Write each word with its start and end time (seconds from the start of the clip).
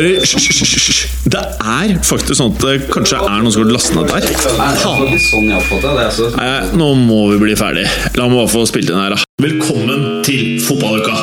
hører 0.00 0.20
hysj. 0.24 1.00
Det 1.30 1.40
er 1.40 1.92
faktisk 2.06 2.38
sånn 2.38 2.54
at 2.54 2.64
det 2.64 2.76
kanskje 2.92 3.18
er 3.20 3.42
noen 3.42 3.52
som 3.52 3.64
har 3.64 3.72
lastet 3.74 3.96
ned 3.98 4.08
der. 4.08 4.22
Sånn. 4.80 5.50
Altså. 5.52 6.30
Nei, 6.36 6.52
nå 6.80 6.92
må 7.00 7.20
vi 7.34 7.40
bli 7.44 7.56
ferdig. 7.58 7.86
La 8.16 8.28
meg 8.30 8.40
bare 8.40 8.52
få 8.52 8.64
spilt 8.70 8.90
inn 8.90 9.00
her, 9.00 9.14
da. 9.14 9.20
Velkommen 9.44 10.22
til 10.26 10.60
fotballuka! 10.64 11.16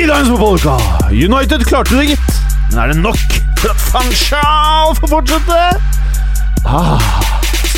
I 0.00 0.06
dagens 0.08 0.32
fotballuka 0.32 0.78
United 1.12 1.66
klarte 1.68 1.98
det, 1.98 2.14
gitt. 2.14 2.38
Men 2.70 2.84
er 2.86 2.94
det 2.94 3.02
nok 3.04 3.40
for 3.60 3.74
at 3.74 3.88
Fanchal 3.92 4.96
får 4.98 5.12
fortsette? 5.12 5.60
Ah, 6.62 7.21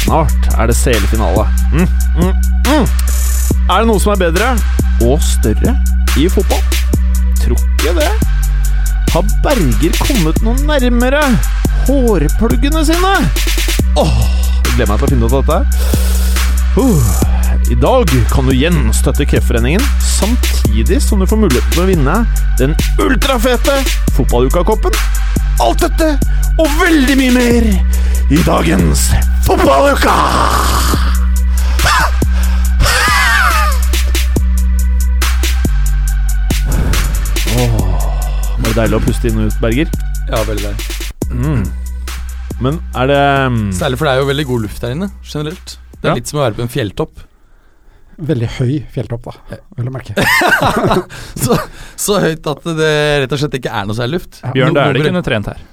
snart 0.05 0.49
er 0.59 0.69
det 0.69 0.77
CL-finale. 0.77 1.47
Mm, 1.73 1.89
mm, 2.21 2.35
mm. 2.69 2.87
Er 3.71 3.81
det 3.81 3.89
noe 3.89 4.01
som 4.03 4.13
er 4.15 4.21
bedre 4.21 4.53
og 5.05 5.23
større 5.25 5.77
i 6.21 6.29
fotball? 6.33 6.63
Tror 7.41 7.61
ikke 7.61 7.97
det. 7.99 8.11
Har 9.15 9.29
Berger 9.45 9.99
kommet 10.03 10.41
noe 10.45 10.57
nærmere 10.69 11.23
hårpluggene 11.87 12.85
sine? 12.87 13.15
Åh, 14.01 14.17
jeg 14.65 14.75
gleder 14.75 14.91
meg 14.91 14.99
til 14.99 15.07
å 15.07 15.13
finne 15.13 15.29
ut 15.29 15.39
av 15.39 15.47
dette. 15.47 15.93
Uh, 16.75 17.34
I 17.71 17.75
dag 17.81 18.05
kan 18.33 18.47
du 18.47 18.53
igjen 18.55 18.91
støtte 18.95 19.25
Kreftforeningen, 19.29 19.83
samtidig 20.05 20.99
som 21.03 21.23
du 21.23 21.27
får 21.29 21.41
muligheten 21.41 21.73
til 21.75 21.85
å 21.85 21.89
vinne 21.89 22.17
den 22.61 22.75
ultrafete 23.03 23.79
fotballukakoppen. 24.17 24.97
Alt 25.65 25.85
dette 25.87 26.11
og 26.61 26.69
veldig 26.81 27.17
mye 27.21 27.35
mer 27.35 27.69
i 28.35 28.41
dagens 28.47 29.09
Fotballuka! 29.47 30.15
Åh, 37.57 37.75
var 38.59 38.69
det 38.69 38.75
deilig 38.79 38.99
å 38.99 39.03
puste 39.05 39.31
inn 39.31 39.41
og 39.45 39.51
ut, 39.51 39.59
Berger? 39.63 39.91
Ja, 40.31 40.41
veldig 40.49 40.71
deilig. 40.71 41.63
Men 42.65 42.79
er 42.97 43.11
det 43.11 43.21
mm, 43.51 43.63
Særlig 43.75 43.99
for 43.99 44.07
det 44.09 44.15
er 44.15 44.21
jo 44.23 44.29
veldig 44.31 44.47
god 44.49 44.65
luft 44.67 44.83
der 44.85 44.95
inne, 44.95 45.09
generelt. 45.27 45.77
Det 46.01 46.09
er 46.09 46.13
Ja. 46.13 46.15
litt 46.19 46.29
som 46.31 46.39
å 46.41 46.45
være 46.45 46.59
på 46.59 46.63
en 46.67 46.69
fjelltopp. 46.73 47.23
Veldig 48.15 48.49
høy 48.59 48.75
fjelltopp, 48.95 49.27
da, 49.27 49.59
vil 49.77 49.89
jeg 49.89 49.95
merke. 49.95 50.15
Så, 51.45 51.57
så 51.99 52.19
høyt 52.23 52.47
at 52.49 52.67
det 52.79 52.93
rett 53.25 53.35
og 53.35 53.41
slett 53.41 53.57
ikke 53.59 53.73
er 53.75 53.89
noe 53.89 53.97
særlig 53.99 54.21
luft. 54.21 54.39
Bjørn, 54.55 54.77
det 54.77 54.85
er 54.85 54.97
det 54.97 55.03
ikke 55.03 55.15
noe 55.17 55.27
trent 55.27 55.51
her. 55.51 55.65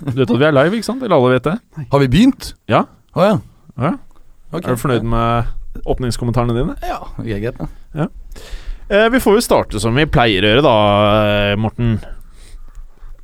Du 0.00 0.16
vet 0.16 0.32
at 0.32 0.40
vi 0.40 0.46
er 0.48 0.56
live, 0.56 0.78
ikke 0.78 0.88
sant? 0.88 1.02
Eller 1.04 1.16
alle 1.16 1.34
vet 1.36 1.46
det? 1.46 1.56
Har 1.92 2.02
vi 2.02 2.08
begynt? 2.12 2.52
Ja. 2.70 2.82
Oh, 3.14 3.24
ja. 3.24 3.36
Ja. 3.80 3.94
Okay. 4.50 4.64
Er 4.64 4.76
du 4.76 4.82
fornøyd 4.82 5.06
med 5.06 5.84
åpningskommentarene 5.86 6.56
dine? 6.56 6.76
Ja, 6.84 7.00
greit, 7.20 7.60
da. 7.60 8.08
Eh, 8.90 9.06
vi 9.14 9.20
får 9.22 9.38
jo 9.38 9.44
starte 9.44 9.82
som 9.82 9.94
vi 9.94 10.08
pleier 10.10 10.44
å 10.44 10.54
gjøre, 10.54 10.64
da, 10.66 10.76
eh, 11.30 11.56
Morten. 11.60 11.98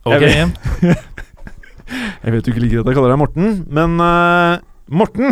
Ok. 0.07 0.23
Jeg 0.23 0.95
Jeg 2.23 2.35
vet 2.35 2.47
du 2.47 2.51
ikke 2.51 2.63
liker 2.65 2.83
at 2.83 2.89
jeg 2.91 2.97
kaller 2.99 3.13
deg 3.15 3.21
Morten, 3.21 3.53
men 3.71 4.01
uh, 4.03 4.59
Morten! 4.91 5.31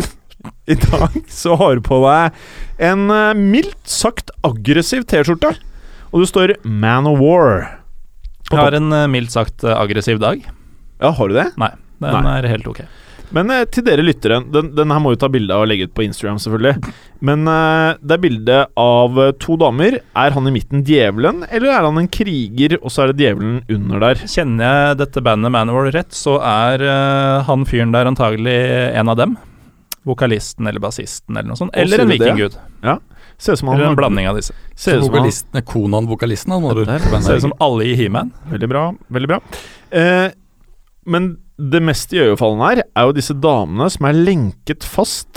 I 0.73 0.77
dag 0.81 1.21
så 1.31 1.55
har 1.59 1.77
du 1.77 1.85
på 1.85 2.01
deg 2.05 2.43
en 2.89 3.07
eh, 3.13 3.31
mildt 3.37 3.81
sagt 3.89 4.33
aggressiv 4.45 5.05
T-skjorte. 5.09 5.55
Og 6.13 6.23
du 6.23 6.29
står 6.29 6.55
'Man 6.63 7.07
of 7.09 7.19
War'. 7.19 7.81
Jeg 8.51 8.61
har 8.61 8.77
en 8.77 8.93
eh, 8.93 9.07
mildt 9.09 9.33
sagt 9.33 9.63
eh, 9.65 9.73
aggressiv 9.73 10.19
dag. 10.21 10.43
Ja, 11.01 11.11
har 11.11 11.27
du 11.27 11.35
det? 11.35 11.49
Nei, 11.59 11.71
den 11.99 12.23
Nei. 12.23 12.37
er 12.39 12.47
helt 12.53 12.67
ok. 12.69 12.85
Men 13.35 13.49
eh, 13.51 13.65
til 13.67 13.83
dere 13.87 14.05
lyttere, 14.05 14.37
den, 14.53 14.69
den 14.77 14.93
her 14.93 15.01
må 15.01 15.11
vi 15.11 15.19
ta 15.19 15.29
bilde 15.31 15.55
av 15.55 15.65
og 15.65 15.69
legge 15.71 15.87
ut 15.89 15.95
på 15.97 16.05
Instagram, 16.05 16.37
selvfølgelig. 16.39 16.93
Men 17.25 17.47
eh, 17.49 17.97
det 17.99 18.15
er 18.15 18.21
bilde 18.21 18.59
av 18.79 19.19
to 19.41 19.57
damer. 19.59 19.97
Er 20.13 20.35
han 20.37 20.47
i 20.47 20.53
midten 20.55 20.85
djevelen, 20.85 21.43
eller 21.49 21.73
er 21.73 21.87
han 21.87 21.99
en 21.99 22.11
kriger, 22.11 22.77
og 22.81 22.93
så 22.93 23.05
er 23.05 23.11
det 23.11 23.25
djevelen 23.25 23.57
under 23.75 24.05
der? 24.05 24.23
Kjenner 24.29 24.69
jeg 24.69 25.01
dette 25.01 25.25
bandet 25.25 25.53
Manowar 25.55 25.91
rett, 25.95 26.13
så 26.15 26.37
er 26.45 26.85
eh, 26.85 27.43
han 27.49 27.67
fyren 27.67 27.95
der 27.95 28.11
antagelig 28.11 28.55
en 28.93 29.11
av 29.11 29.19
dem. 29.19 29.35
Vokalisten 30.05 30.67
eller 30.69 30.83
bassisten 30.83 31.37
eller 31.37 31.49
noe 31.49 31.59
sånt. 31.59 31.75
Eller 31.75 32.03
en 32.03 32.11
vikinggud. 32.13 32.57
Ja. 32.85 32.99
Ser 33.37 33.53
ut 33.57 33.59
som 33.59 33.71
han 33.71 33.79
Eller 33.79 33.89
en 33.91 33.97
blanding 33.99 34.27
av 34.29 34.37
disse. 34.37 34.53
Ser 34.75 34.99
ut 34.99 35.03
som 35.05 35.11
Vokalisten, 35.11 35.63
Konan-vokalisten, 35.67 36.53
han. 36.53 37.23
Ser 37.25 37.39
ut 37.39 37.47
som 37.47 37.55
alle 37.59 37.87
i 37.89 37.95
He-Man. 37.99 38.31
Veldig 38.51 38.69
bra. 38.71 38.83
Veldig 39.11 39.31
bra. 39.33 39.39
Eh, 39.89 40.29
men 41.05 41.35
det 41.55 41.81
mest 41.83 42.11
iøynefallende 42.11 42.67
her 42.69 42.81
er 42.83 43.07
jo 43.07 43.15
disse 43.15 43.35
damene 43.39 43.87
som 43.91 44.07
er 44.09 44.17
lenket 44.17 44.83
fast 44.87 45.29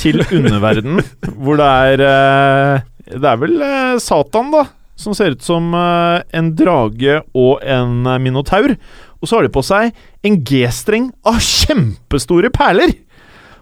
til 0.00 0.22
underverdenen, 0.36 1.04
hvor 1.36 1.60
det 1.60 1.68
er 1.68 2.04
eh, 2.08 2.86
Det 3.14 3.24
er 3.32 3.40
vel 3.40 3.62
eh, 3.64 3.96
Satan, 4.02 4.52
da, 4.54 4.64
som 4.98 5.14
ser 5.16 5.36
ut 5.36 5.44
som 5.44 5.70
eh, 5.76 6.22
en 6.36 6.54
drage 6.58 7.20
og 7.36 7.60
en 7.64 8.00
eh, 8.06 8.20
minotaur. 8.24 8.74
Og 9.18 9.28
så 9.28 9.38
har 9.38 9.46
de 9.46 9.52
på 9.54 9.64
seg 9.66 9.94
en 10.26 10.40
G-streng 10.46 11.10
av 11.26 11.40
kjempestore 11.42 12.52
perler! 12.54 12.94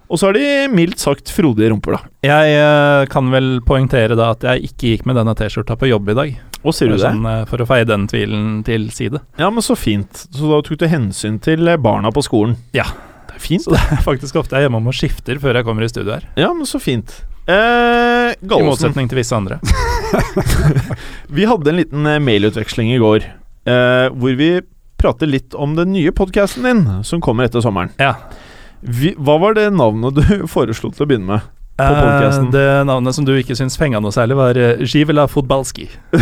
Og 0.06 0.20
så 0.20 0.28
har 0.28 0.36
de 0.36 0.44
mildt 0.70 1.02
sagt 1.02 1.30
frodige 1.34 1.72
rumper, 1.72 1.96
da. 1.96 2.10
Jeg 2.26 2.58
eh, 2.60 3.06
kan 3.10 3.30
vel 3.32 3.56
poengtere 3.66 4.18
da 4.18 4.30
at 4.36 4.44
jeg 4.46 4.70
ikke 4.70 4.92
gikk 4.92 5.08
med 5.08 5.18
denne 5.18 5.34
T-skjorta 5.38 5.74
på 5.78 5.90
jobb 5.90 6.12
i 6.12 6.16
dag. 6.18 6.36
Og 6.62 6.74
sier 6.74 6.92
du 6.92 6.96
det? 6.96 7.02
Sånn, 7.04 7.26
eh, 7.30 7.42
for 7.50 7.62
å 7.62 7.68
feie 7.68 7.86
den 7.88 8.06
tvilen 8.10 8.60
til 8.66 8.88
side. 8.94 9.22
Ja, 9.40 9.50
men 9.50 9.64
så 9.66 9.76
fint. 9.78 10.26
Så 10.30 10.50
da 10.50 10.62
tok 10.66 10.78
du 10.82 10.86
hensyn 10.90 11.40
til 11.42 11.66
eh, 11.66 11.80
barna 11.80 12.12
på 12.14 12.22
skolen. 12.26 12.54
Ja. 12.76 12.86
Det 13.26 13.38
er 13.38 13.42
fint. 13.42 13.66
Så 13.66 13.74
det 13.74 13.82
er 13.82 14.04
faktisk 14.06 14.38
ofte 14.38 14.56
jeg 14.56 14.66
er 14.66 14.70
hjemme 14.70 14.82
og 14.86 14.96
skifter 14.96 15.42
før 15.42 15.58
jeg 15.58 15.66
kommer 15.66 15.86
i 15.86 15.90
studio 15.90 16.14
her. 16.14 16.28
Ja, 16.38 16.52
men 16.54 16.70
så 16.70 16.80
fint. 16.82 17.18
Eh, 17.46 17.54
I 17.54 18.46
Gallosen, 18.46 18.70
motsetning 18.70 19.10
til 19.10 19.20
visse 19.20 19.36
andre. 19.36 19.60
vi 21.36 21.46
hadde 21.46 21.70
en 21.70 21.78
liten 21.78 22.08
eh, 22.10 22.22
mailutveksling 22.22 22.90
i 22.94 22.98
går, 23.02 23.26
eh, 23.70 24.06
hvor 24.14 24.38
vi 24.38 24.50
prater 24.98 25.30
litt 25.30 25.54
om 25.54 25.76
den 25.76 25.92
nye 25.94 26.14
podkasten 26.14 26.66
din, 26.66 26.82
som 27.06 27.22
kommer 27.22 27.46
etter 27.46 27.62
sommeren. 27.62 27.92
Ja. 28.02 28.16
Vi, 28.80 29.14
hva 29.18 29.38
var 29.40 29.54
det 29.56 29.70
navnet 29.74 30.14
du 30.18 30.46
foreslo 30.54 30.90
til 30.92 31.06
å 31.06 31.08
begynne 31.10 31.30
med? 31.36 31.40
På 31.76 31.84
Eh, 31.84 31.98
podcasten. 32.00 32.50
det 32.54 32.66
navnet 32.88 33.12
som 33.14 33.24
du 33.28 33.34
ikke 33.36 33.52
syns 33.58 33.76
fenga 33.76 34.00
noe 34.00 34.12
særlig, 34.14 34.36
var 34.38 34.56
Givela 34.80 35.26
Fotbalski. 35.28 35.88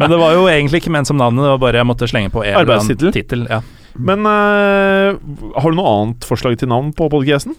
Men 0.00 0.10
det 0.12 0.18
var 0.20 0.32
jo 0.36 0.46
egentlig 0.48 0.80
ikke 0.82 0.92
ment 0.94 1.08
som 1.08 1.18
navnet, 1.20 1.44
det 1.44 1.52
var 1.54 1.60
bare 1.62 1.80
jeg 1.80 1.88
måtte 1.88 2.08
slenge 2.10 2.32
på 2.32 2.42
en 2.44 2.48
eller 2.52 2.60
annen 2.60 2.72
Arbeidstittel? 2.78 3.12
tittel. 3.14 3.46
Ja. 3.50 3.60
Men 4.00 4.24
eh, 4.28 5.16
har 5.60 5.72
du 5.72 5.76
noe 5.76 5.92
annet 5.98 6.24
forslag 6.28 6.56
til 6.60 6.70
navn 6.72 6.92
på 6.96 7.08
podkasten? 7.12 7.56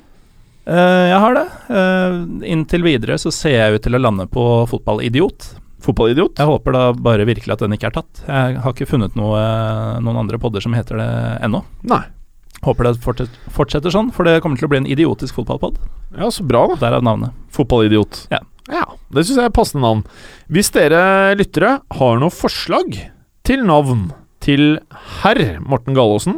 Eh, 0.65 1.05
jeg 1.11 1.19
har 1.21 1.37
det. 1.37 1.45
Eh, 1.73 2.17
inntil 2.53 2.85
videre 2.85 3.17
så 3.21 3.33
ser 3.35 3.57
jeg 3.57 3.77
ut 3.77 3.83
til 3.85 3.97
å 3.97 4.01
lande 4.01 4.25
på 4.31 4.45
fotballidiot. 4.71 5.51
Fotballidiot? 5.81 6.37
Jeg 6.37 6.49
håper 6.49 6.75
da 6.75 6.83
bare 6.93 7.25
virkelig 7.27 7.55
at 7.55 7.63
den 7.63 7.75
ikke 7.75 7.89
er 7.89 7.95
tatt. 7.95 8.23
Jeg 8.27 8.57
har 8.61 8.73
ikke 8.75 8.89
funnet 8.89 9.15
noe, 9.17 9.39
noen 10.03 10.19
andre 10.23 10.39
podder 10.41 10.63
som 10.63 10.75
heter 10.77 10.99
det 11.01 11.11
ennå. 11.47 11.63
Nei. 11.89 12.03
Håper 12.61 12.91
det 12.91 12.97
fortsetter, 13.01 13.89
sånn, 13.89 14.11
for 14.13 14.27
det 14.27 14.37
kommer 14.43 14.59
til 14.59 14.67
å 14.67 14.71
bli 14.71 14.83
en 14.83 14.89
idiotisk 14.89 15.39
fotballpod. 15.39 15.79
Ja, 16.13 16.29
så 16.29 16.45
bra, 16.45 16.67
da. 16.69 16.77
Derav 16.83 17.05
navnet. 17.05 17.33
Fotballidiot. 17.55 18.27
Ja. 18.33 18.43
ja 18.69 18.85
det 19.09 19.25
syns 19.25 19.39
jeg 19.41 19.49
er 19.49 19.55
passende 19.55 19.85
navn. 19.87 20.03
Hvis 20.53 20.69
dere 20.75 21.01
lyttere 21.39 21.79
har 21.97 22.21
noe 22.21 22.33
forslag 22.33 22.99
til 23.47 23.65
navn 23.65 24.11
til 24.41 24.75
herr 25.21 25.41
Morten 25.65 25.97
Gallaasen, 25.97 26.37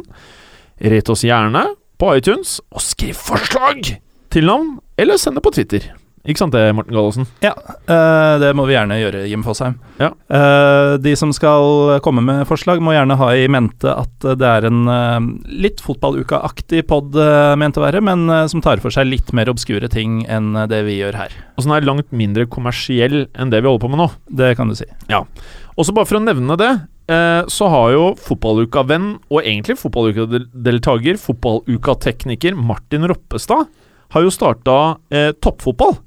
rate 0.80 1.12
oss 1.12 1.26
gjerne 1.26 1.66
på 2.00 2.14
iTunes, 2.16 2.56
og 2.72 2.82
skriv 2.82 3.20
forslag 3.20 3.94
til 4.34 4.48
navn, 4.48 4.78
eller 5.00 5.20
send 5.20 5.38
det 5.38 5.44
på 5.44 5.52
Twitter. 5.54 5.92
Ikke 6.24 6.40
sant 6.40 6.54
det, 6.56 6.62
Morten 6.72 6.94
Gallosen? 6.96 7.26
Ja, 7.44 7.52
uh, 7.54 8.40
det 8.40 8.54
må 8.56 8.64
vi 8.68 8.76
gjerne 8.76 8.96
gjøre, 8.96 9.26
Jim 9.28 9.42
Fosheim. 9.44 9.76
Ja. 10.00 10.10
Uh, 10.32 10.96
de 11.02 11.12
som 11.20 11.34
skal 11.36 11.98
komme 12.04 12.24
med 12.24 12.46
forslag, 12.48 12.80
må 12.80 12.94
gjerne 12.96 13.18
ha 13.20 13.28
i 13.36 13.44
mente 13.52 13.92
at 13.92 14.24
det 14.40 14.48
er 14.48 14.68
en 14.70 14.88
uh, 14.88 15.18
litt 15.52 15.82
fotballuka-aktig 15.84 16.86
pod 16.88 17.12
ment 17.60 17.78
å 17.78 17.84
være, 17.84 18.00
men 18.04 18.26
eh, 18.30 18.46
som 18.50 18.62
tar 18.64 18.80
for 18.82 18.94
seg 18.94 19.08
litt 19.08 19.32
mer 19.36 19.50
obskure 19.52 19.88
ting 19.92 20.22
enn 20.30 20.54
det 20.70 20.80
vi 20.86 20.98
gjør 20.98 21.18
her. 21.18 21.34
Og 21.56 21.66
som 21.66 21.74
er 21.74 21.86
langt 21.86 22.10
mindre 22.14 22.46
kommersiell 22.50 23.26
enn 23.32 23.52
det 23.52 23.62
vi 23.62 23.70
holder 23.70 23.84
på 23.84 23.92
med 23.92 24.02
nå. 24.02 24.08
Det 24.40 24.54
kan 24.58 24.70
du 24.70 24.76
si. 24.78 24.88
Og 25.14 25.86
så 25.86 25.94
bare 25.94 26.08
for 26.08 26.20
å 26.20 26.24
nevne 26.24 26.56
det, 26.60 26.70
eh, 27.10 27.42
så 27.50 27.68
har 27.72 27.92
jo 27.94 28.04
fotballuka-venn, 28.26 29.08
og 29.30 29.42
egentlig 29.42 29.78
fotballuka-deltaker, 29.80 31.18
fotballuka-tekniker 31.20 32.58
Martin 32.58 33.08
Roppestad, 33.10 33.68
har 34.14 34.26
jo 34.26 34.32
starta 34.32 34.78
eh, 35.10 35.32
toppfotball. 35.42 35.98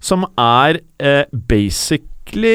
Som 0.00 0.24
er 0.38 0.80
eh, 1.00 1.24
basically 1.32 2.52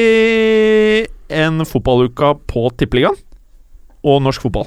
en 1.32 1.64
fotballuka 1.66 2.34
på 2.48 2.68
Tippeligaen 2.76 3.16
og 4.02 4.22
norsk 4.24 4.42
fotball. 4.46 4.66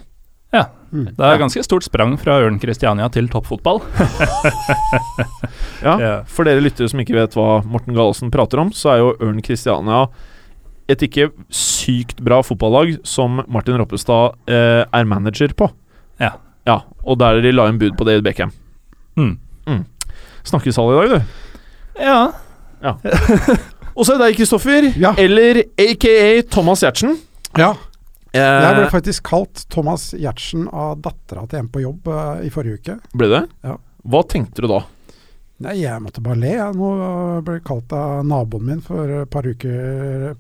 Ja. 0.56 0.68
Mm. 0.96 1.10
Det 1.18 1.26
er 1.28 1.40
ganske 1.42 1.64
stort 1.66 1.84
sprang 1.84 2.14
fra 2.22 2.38
Ørn 2.46 2.60
Kristiania 2.62 3.10
til 3.12 3.28
toppfotball. 3.32 3.82
Ja, 5.86 5.94
Ja. 6.00 6.14
For 6.30 6.44
dere 6.48 6.62
lyttere 6.64 6.88
som 6.90 7.00
ikke 7.04 7.18
vet 7.18 7.36
hva 7.38 7.60
Morten 7.68 7.94
Galesen 7.98 8.32
prater 8.34 8.58
om, 8.64 8.70
så 8.74 8.90
er 8.94 8.98
jo 9.04 9.10
Ørn 9.22 9.42
Kristiania 9.46 10.06
et 10.90 11.02
ikke 11.06 11.28
sykt 11.54 12.18
bra 12.24 12.40
fotballag 12.46 12.96
som 13.06 13.42
Martin 13.52 13.78
Roppestad 13.82 14.34
eh, 14.50 14.84
er 14.86 15.06
manager 15.10 15.50
på. 15.58 15.68
Ja. 16.22 16.32
Ja, 16.66 16.80
Og 17.06 17.20
der 17.22 17.42
de 17.44 17.52
la 17.54 17.68
inn 17.70 17.78
bud 17.82 17.94
på 17.98 18.06
David 18.08 18.24
Beckham. 18.26 18.52
Mm. 19.18 19.36
Snakkeshall 20.46 20.92
i 20.94 20.98
dag, 20.98 21.08
du. 21.12 21.18
Ja. 22.02 22.20
Og 23.96 24.04
så 24.04 24.14
er 24.14 24.20
det 24.20 24.26
deg, 24.26 24.40
Kristoffer. 24.42 24.88
Ja. 25.00 25.14
Eller 25.18 25.64
aka 25.80 26.16
Thomas 26.52 26.84
Giertsen. 26.84 27.16
Ja, 27.56 27.74
Eh, 28.36 28.64
jeg 28.66 28.76
ble 28.76 28.88
faktisk 28.92 29.30
kalt 29.30 29.64
Thomas 29.72 30.10
Giertsen 30.16 30.68
av 30.68 31.00
dattera 31.04 31.46
til 31.48 31.62
en 31.62 31.72
på 31.72 31.86
jobb 31.86 32.10
uh, 32.12 32.44
i 32.44 32.52
forrige 32.52 32.82
uke. 32.82 32.98
ble 33.16 33.32
det? 33.32 33.46
Ja. 33.64 33.78
Hva 34.06 34.22
tenkte 34.28 34.66
du 34.66 34.70
da? 34.72 34.82
Nei, 35.64 35.78
jeg 35.80 36.02
måtte 36.04 36.20
bare 36.20 36.36
le. 36.42 36.52
Jeg. 36.52 36.76
Nå 36.76 36.90
ble 37.48 37.56
jeg 37.56 37.64
kalt 37.68 37.94
av 37.96 38.26
naboen 38.28 38.66
min 38.68 38.82
for 38.84 39.22
et 39.22 39.32
par 39.32 39.48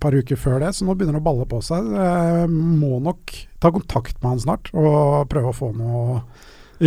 par 0.01 0.17
uker 0.17 0.39
før 0.39 0.59
det, 0.59 0.73
så 0.75 0.83
nå 0.83 0.95
begynner 0.97 1.15
det 1.15 1.23
å 1.23 1.27
balle 1.29 1.47
på 1.47 1.61
seg. 1.63 1.87
Jeg 1.95 2.49
må 2.51 2.99
nok 3.05 3.37
ta 3.63 3.71
kontakt 3.71 4.19
med 4.19 4.33
han 4.33 4.43
snart 4.43 4.73
og 4.75 5.29
prøve 5.31 5.53
å 5.53 5.55
få 5.55 5.71
noe 5.77 6.19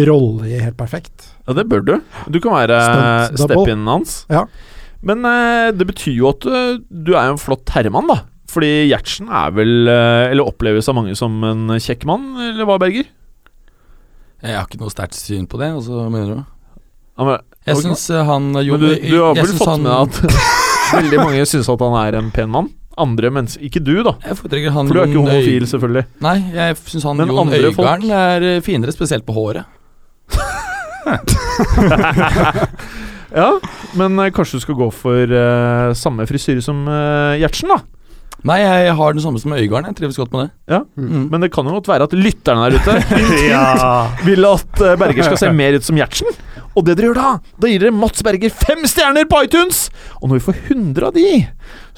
rolle 0.05 0.51
i 0.51 0.61
Helt 0.61 0.77
perfekt. 0.77 1.31
Ja, 1.47 1.57
det 1.57 1.65
bør 1.73 1.81
du. 1.81 1.95
Du 2.29 2.37
kan 2.45 2.53
være 2.53 2.83
step-in 3.33 3.89
hans. 3.89 4.21
Ja. 4.29 4.45
Men 5.07 5.23
eh, 5.29 5.69
det 5.79 5.87
betyr 5.87 6.15
jo 6.17 6.29
at 6.33 6.43
eh, 6.49 6.79
du 6.91 7.13
er 7.15 7.29
en 7.31 7.39
flott 7.39 7.69
herremann, 7.75 8.09
da. 8.11 8.17
Fordi 8.49 8.89
Gjertsen 8.89 9.29
er 9.29 9.51
vel, 9.55 9.89
eh, 9.93 10.31
eller 10.33 10.49
oppleves 10.49 10.89
av 10.91 10.95
mange 10.99 11.15
som 11.19 11.37
en 11.47 11.69
kjekk 11.79 12.05
mann, 12.09 12.25
eller 12.41 12.65
hva, 12.67 12.79
Berger? 12.83 13.07
Jeg 14.43 14.55
har 14.57 14.65
ikke 14.67 14.81
noe 14.81 14.91
sterkt 14.95 15.15
syn 15.19 15.47
på 15.51 15.59
det, 15.61 15.69
altså, 15.75 15.93
så 15.99 16.09
mener 16.11 16.29
du? 16.33 16.39
Ja, 17.19 17.23
men, 17.27 17.39
Jeg 17.67 17.77
syns 17.83 18.05
han 18.27 18.45
jo, 18.63 18.73
Men 18.79 18.81
du, 18.81 18.87
du 19.11 19.17
har 19.21 19.35
vel 19.35 19.47
fått 19.59 19.69
han- 19.73 19.83
med 19.83 19.93
at 19.93 20.15
veldig 20.99 21.19
mange 21.23 21.47
syns 21.51 21.69
at 21.69 21.81
han 21.83 21.97
er 22.07 22.13
en 22.21 22.31
pen 22.35 22.51
mann? 22.55 22.69
Andre 22.99 23.31
mennesker 23.31 23.63
Ikke 23.63 23.79
du, 23.85 24.01
da. 24.03 24.13
Jeg 24.27 24.35
foretrekker 24.41 24.71
han 24.75 24.87
For 24.91 24.95
du 24.97 25.01
er 25.03 25.07
ikke 25.11 25.21
homofil, 25.23 25.63
Øy- 25.63 25.69
selvfølgelig. 25.71 26.05
Nei, 26.25 26.37
jeg 26.55 26.77
syns 26.83 27.05
han 27.07 27.17
Men 27.21 27.29
Jon 27.31 27.39
andre 27.45 27.71
folk- 27.77 28.05
er 28.11 28.61
finere, 28.67 28.93
spesielt 28.95 29.27
på 29.29 29.35
håret. 29.37 29.65
Ja, 33.35 33.51
men 33.99 34.19
eh, 34.23 34.31
kanskje 34.35 34.59
du 34.59 34.65
skal 34.65 34.79
gå 34.79 34.89
for 34.95 35.33
uh, 35.35 35.93
samme 35.99 36.25
frisyre 36.29 36.63
som 36.65 36.85
uh, 36.89 37.37
Gjertsen, 37.41 37.73
da? 37.75 37.83
Nei, 38.47 38.61
jeg 38.63 38.93
har 38.95 39.15
den 39.17 39.23
samme 39.25 39.41
som 39.43 39.51
Øygarden. 39.57 39.89
Jeg 39.91 39.99
trives 39.99 40.17
godt 40.21 40.31
med 40.33 40.47
det. 40.47 40.51
Ja, 40.71 40.85
Mm. 40.99 41.25
Men 41.33 41.43
det 41.43 41.49
kan 41.53 41.67
jo 41.67 41.73
godt 41.75 41.89
være 41.91 42.07
at 42.07 42.13
lytterne 42.15 42.69
der 42.71 42.79
ute 42.79 42.95
ja. 43.51 43.65
vil 44.25 44.47
at 44.47 44.79
Berger 44.99 45.27
skal 45.27 45.41
se 45.41 45.51
mer 45.53 45.75
ut 45.75 45.87
som 45.87 45.99
Gjertsen. 45.99 46.31
Og 46.79 46.85
det 46.87 46.95
dere 46.99 47.09
gjør 47.09 47.17
da, 47.19 47.31
da 47.59 47.71
gir 47.71 47.83
dere 47.83 47.95
Mats 47.95 48.23
Berger 48.23 48.53
fem 48.55 48.85
stjerner 48.87 49.27
på 49.27 49.41
iTunes! 49.47 49.89
Og 50.21 50.31
når 50.31 50.39
vi 50.39 50.45
får 50.47 50.59
100 50.69 51.09
av 51.09 51.17
de, 51.17 51.33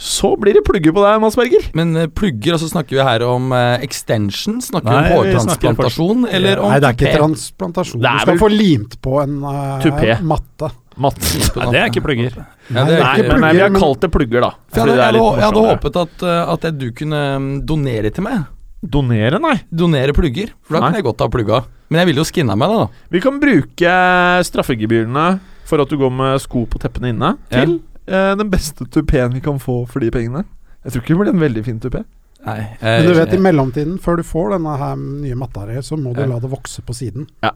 så 0.00 0.30
blir 0.40 0.56
det 0.56 0.62
plugger 0.64 0.94
på 0.96 1.04
deg, 1.04 1.20
Mats 1.20 1.36
Berger. 1.36 1.66
Men 1.76 1.92
uh, 1.98 2.06
plugger, 2.08 2.56
altså 2.56 2.70
snakker 2.70 2.96
vi 2.96 3.04
her 3.04 3.24
om 3.28 3.52
uh, 3.52 3.76
extension? 3.84 4.60
Snakker 4.64 4.88
Nei, 4.88 5.02
vi 5.04 5.12
om 5.12 5.18
hårtransplantasjon? 5.18 6.24
Eller 6.32 6.62
om 6.64 6.72
Nei, 6.72 6.80
det 6.80 6.88
er 6.92 6.96
ikke 6.96 7.16
transplantasjon. 7.18 8.00
Du 8.00 8.08
skal 8.08 8.32
vel- 8.32 8.40
få 8.40 8.52
limt 8.54 8.96
på 9.04 9.18
en 9.20 9.42
uh, 9.44 10.24
matte. 10.24 10.72
Mats. 10.96 11.34
Nei, 11.56 11.66
det 11.72 11.80
er 11.80 11.90
ikke 11.90 12.02
plugger. 12.04 12.34
Ja, 12.70 12.84
det 12.84 12.96
Nei, 12.96 12.96
er 12.98 13.20
ikke 13.20 13.28
plugger, 13.30 13.40
men 13.40 13.56
vi 13.56 13.62
har 13.62 13.74
kalt 13.76 14.00
det 14.00 14.10
plugger, 14.14 14.40
da. 14.46 14.50
For 14.70 14.80
jeg, 14.80 14.82
hadde, 14.82 14.94
det 14.96 15.00
jeg, 15.00 15.08
er 15.08 15.16
litt 15.16 15.38
jeg 15.40 15.46
hadde 15.46 15.66
håpet 15.68 15.98
at, 16.02 16.24
eh, 16.26 16.54
at 16.54 16.66
du 16.80 16.86
kunne 16.98 17.20
mm, 17.40 17.50
donere 17.70 18.10
til 18.16 18.26
meg. 18.26 18.40
Donere, 18.80 19.38
nei. 19.42 19.54
Donere 19.70 20.14
plugger. 20.16 20.52
For 20.64 20.74
da 20.76 20.80
Nei. 20.80 20.88
kunne 20.88 21.00
jeg 21.02 21.06
godt 21.10 21.20
ha 21.24 21.28
plugga. 21.28 21.60
Men 21.90 22.00
jeg 22.00 22.08
ville 22.10 22.22
jo 22.22 22.28
skinna 22.28 22.56
meg, 22.56 22.70
da. 22.72 22.86
Vi 23.12 23.20
kan 23.20 23.40
bruke 23.42 23.94
straffegebyrene 24.48 25.26
for 25.68 25.82
at 25.84 25.90
du 25.92 25.98
går 26.00 26.10
med 26.14 26.40
sko 26.42 26.64
på 26.70 26.80
teppene 26.82 27.12
inne, 27.14 27.34
Ja. 27.50 27.64
til 27.64 27.76
eh, 28.08 28.32
den 28.40 28.48
beste 28.50 28.86
tupeen 28.90 29.32
vi 29.36 29.40
kan 29.44 29.58
få 29.62 29.84
for 29.86 30.00
de 30.00 30.10
pengene. 30.10 30.44
Jeg 30.84 30.92
tror 30.92 31.02
ikke 31.04 31.14
det 31.14 31.20
blir 31.20 31.34
en 31.34 31.44
veldig 31.44 31.64
fin 31.66 31.80
tupé. 31.80 32.04
Nei, 32.40 32.60
Men 32.80 33.04
du 33.04 33.12
vet, 33.12 33.34
i 33.36 33.38
mellomtiden, 33.44 33.98
før 34.00 34.16
du 34.16 34.22
får 34.24 34.54
denne 34.56 34.76
her 34.80 34.96
nye 34.96 35.36
matta 35.36 35.66
di, 35.68 35.74
så 35.84 35.98
må 36.00 36.14
du 36.16 36.22
Ja. 36.22 36.26
la 36.26 36.38
det 36.40 36.48
vokse 36.50 36.80
på 36.80 36.94
siden. 36.96 37.26
Ja. 37.44 37.50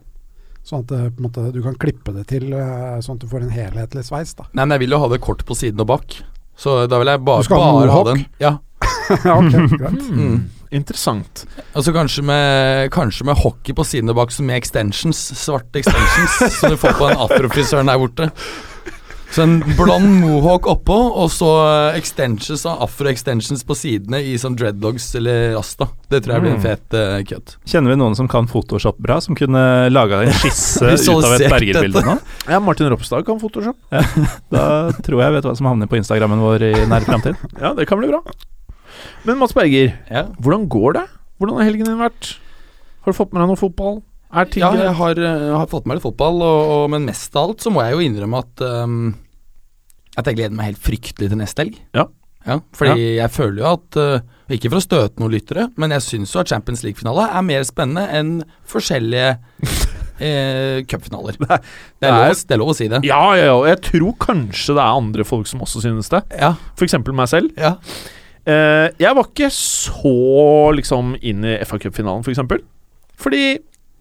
Sånn 0.64 0.80
at 0.80 0.88
det, 0.88 1.00
på 1.12 1.20
en 1.20 1.26
måte, 1.28 1.42
du 1.52 1.60
kan 1.64 1.74
klippe 1.76 2.14
det 2.16 2.24
til, 2.30 2.48
eh, 2.56 3.00
sånn 3.04 3.18
at 3.18 3.24
du 3.24 3.28
får 3.28 3.44
en 3.44 3.52
helhetlig 3.52 4.04
sveis. 4.06 4.32
da. 4.38 4.46
Nei, 4.52 4.64
men 4.64 4.76
jeg 4.78 4.86
vil 4.86 4.96
jo 4.96 5.02
ha 5.02 5.08
det 5.12 5.20
kort 5.24 5.44
på 5.44 5.56
siden 5.58 5.82
og 5.84 5.90
bak. 5.92 6.16
Så 6.56 6.84
da 6.88 7.00
vil 7.02 7.10
jeg 7.12 7.24
bare, 7.26 7.42
Du 7.42 7.50
skal 7.50 7.60
ha 7.60 7.72
bare 7.76 7.92
ha 7.92 8.04
den. 8.08 8.26
Ja. 8.40 8.52
ja, 9.26 9.34
ok, 9.40 9.76
greit. 9.76 10.06
Mm. 10.08 10.38
Interessant. 10.74 11.44
Altså 11.76 11.92
kanskje 11.94 12.24
med, 12.26 12.90
kanskje 12.94 13.26
med 13.28 13.36
hockey 13.38 13.76
på 13.76 13.84
siden 13.86 14.10
og 14.10 14.16
bak, 14.22 14.32
som 14.32 14.48
med 14.48 14.56
extensions. 14.56 15.20
Svarte 15.38 15.82
extensions, 15.82 16.38
som 16.58 16.72
du 16.72 16.80
får 16.80 16.96
på 16.98 17.10
den 17.10 17.20
afrofrisøren 17.26 17.92
der 17.92 18.00
borte. 18.00 18.30
Så 19.34 19.42
en 19.42 19.56
blond 19.74 20.06
mohawk 20.22 20.66
oppå, 20.70 20.94
og 21.18 21.26
så 21.34 21.48
eh, 21.66 21.96
extensions 21.98 22.62
av 22.70 22.84
afro-extensions 22.86 23.64
på 23.66 23.74
sidene 23.74 24.20
i 24.22 24.36
sånn 24.38 24.54
dreadlogs 24.54 25.08
eller 25.18 25.56
rasta. 25.56 25.88
Det 26.12 26.20
tror 26.22 26.36
jeg 26.36 26.44
blir 26.44 26.52
en 26.54 26.60
Mm. 26.60 26.62
fet 26.62 26.94
uh, 26.94 27.16
cut. 27.26 27.56
Kjenner 27.66 27.90
vi 27.90 27.96
noen 27.98 28.14
som 28.14 28.28
kan 28.30 28.46
Photoshop 28.46 29.00
bra, 29.02 29.16
som 29.24 29.34
kunne 29.34 29.90
laga 29.90 30.20
en 30.22 30.30
skisse 30.38 30.86
ut 30.94 31.08
av 31.26 31.34
et 31.34 31.48
Berger-bilde 31.50 32.04
nå? 32.06 32.14
Ja, 32.52 32.60
Martin 32.62 32.92
Ropstad 32.94 33.26
kan 33.26 33.40
Photoshop. 33.42 33.74
Da 34.54 34.92
tror 35.02 35.24
jeg 35.24 35.34
vet 35.40 35.48
hva 35.50 35.56
som 35.58 35.66
havner 35.72 35.90
på 35.90 35.98
Instagrammen 35.98 36.38
vår 36.44 36.68
i 36.70 36.72
nær 36.86 37.02
framtid. 37.08 37.34
Ja, 37.58 37.74
det 37.74 37.88
kan 37.90 37.98
bli 37.98 38.12
bra. 38.14 38.22
Men 39.26 39.40
Mats 39.42 39.56
Berger, 39.56 39.96
Ja. 40.10 40.28
hvordan 40.38 40.68
går 40.70 41.00
det? 41.00 41.06
Hvordan 41.42 41.58
har 41.58 41.66
helgen 41.66 41.90
din 41.90 41.98
vært? 41.98 42.36
Har 43.02 43.10
du 43.12 43.18
fått 43.18 43.32
med 43.34 43.42
deg 43.42 43.50
noe 43.50 43.58
fotball? 43.58 43.98
Er 44.34 44.48
ting 44.50 44.64
Ja, 44.64 44.72
jeg 44.74 44.94
har, 44.98 45.20
jeg 45.20 45.54
har 45.54 45.68
fått 45.70 45.86
med 45.86 45.98
litt 45.98 46.04
fotball, 46.06 46.42
og, 46.42 46.72
og, 46.74 46.84
men 46.94 47.06
mest 47.08 47.34
av 47.36 47.48
alt 47.50 47.64
så 47.64 47.70
må 47.74 47.84
jeg 47.86 47.94
jo 47.96 48.04
innrømme 48.08 48.40
at 48.42 48.64
um, 48.84 48.98
At 50.18 50.26
jeg 50.30 50.38
gleder 50.40 50.54
meg 50.58 50.72
helt 50.72 50.82
fryktelig 50.84 51.30
til 51.32 51.40
neste 51.40 51.64
helg. 51.66 51.80
Ja. 51.96 52.08
Ja, 52.44 52.58
fordi 52.76 53.04
jeg 53.16 53.32
føler 53.32 53.62
jo 53.62 53.68
at 53.70 53.96
uh, 53.96 54.52
Ikke 54.52 54.68
for 54.68 54.76
å 54.76 54.84
støte 54.84 55.22
noen 55.22 55.32
lyttere, 55.32 55.70
men 55.80 55.94
jeg 55.96 56.04
syns 56.04 56.34
jo 56.34 56.42
at 56.42 56.50
Champions 56.52 56.82
League-finale 56.84 57.24
er 57.32 57.46
mer 57.46 57.62
spennende 57.64 58.04
enn 58.12 58.34
forskjellige 58.68 59.30
eh, 60.28 60.82
cupfinaler. 60.90 61.38
Det, 61.40 61.56
det 62.04 62.10
er 62.10 62.60
lov, 62.60 62.74
å- 62.74 62.76
si 62.76 62.90
det. 62.92 63.00
Ja, 63.08 63.22
ja, 63.38 63.46
ja. 63.48 63.56
Jeg 63.70 63.80
tror 63.88 64.12
kanskje 64.20 64.76
det 64.76 64.84
er 64.84 64.98
andre 65.00 65.24
folk 65.24 65.48
som 65.48 65.64
også 65.64 65.80
synes 65.86 66.12
det. 66.12 66.20
Ja. 66.36 66.52
F.eks. 66.76 66.98
meg 67.08 67.30
selv. 67.32 67.56
ja. 67.56 67.78
Eh, 68.44 68.90
jeg 69.00 69.16
var 69.16 69.24
ikke 69.30 69.48
så 69.56 70.10
liksom 70.76 71.14
inn 71.24 71.46
i 71.48 71.56
FA 71.64 71.78
Cup-finalen, 71.80 72.20
f.eks. 72.26 72.42
For. 72.44 72.60
Fordi 73.24 73.44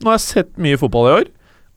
nå 0.04 0.12
har 0.12 0.20
jeg 0.20 0.28
sett 0.28 0.58
mye 0.62 0.78
fotball 0.82 1.10
i 1.10 1.16
år, 1.22 1.30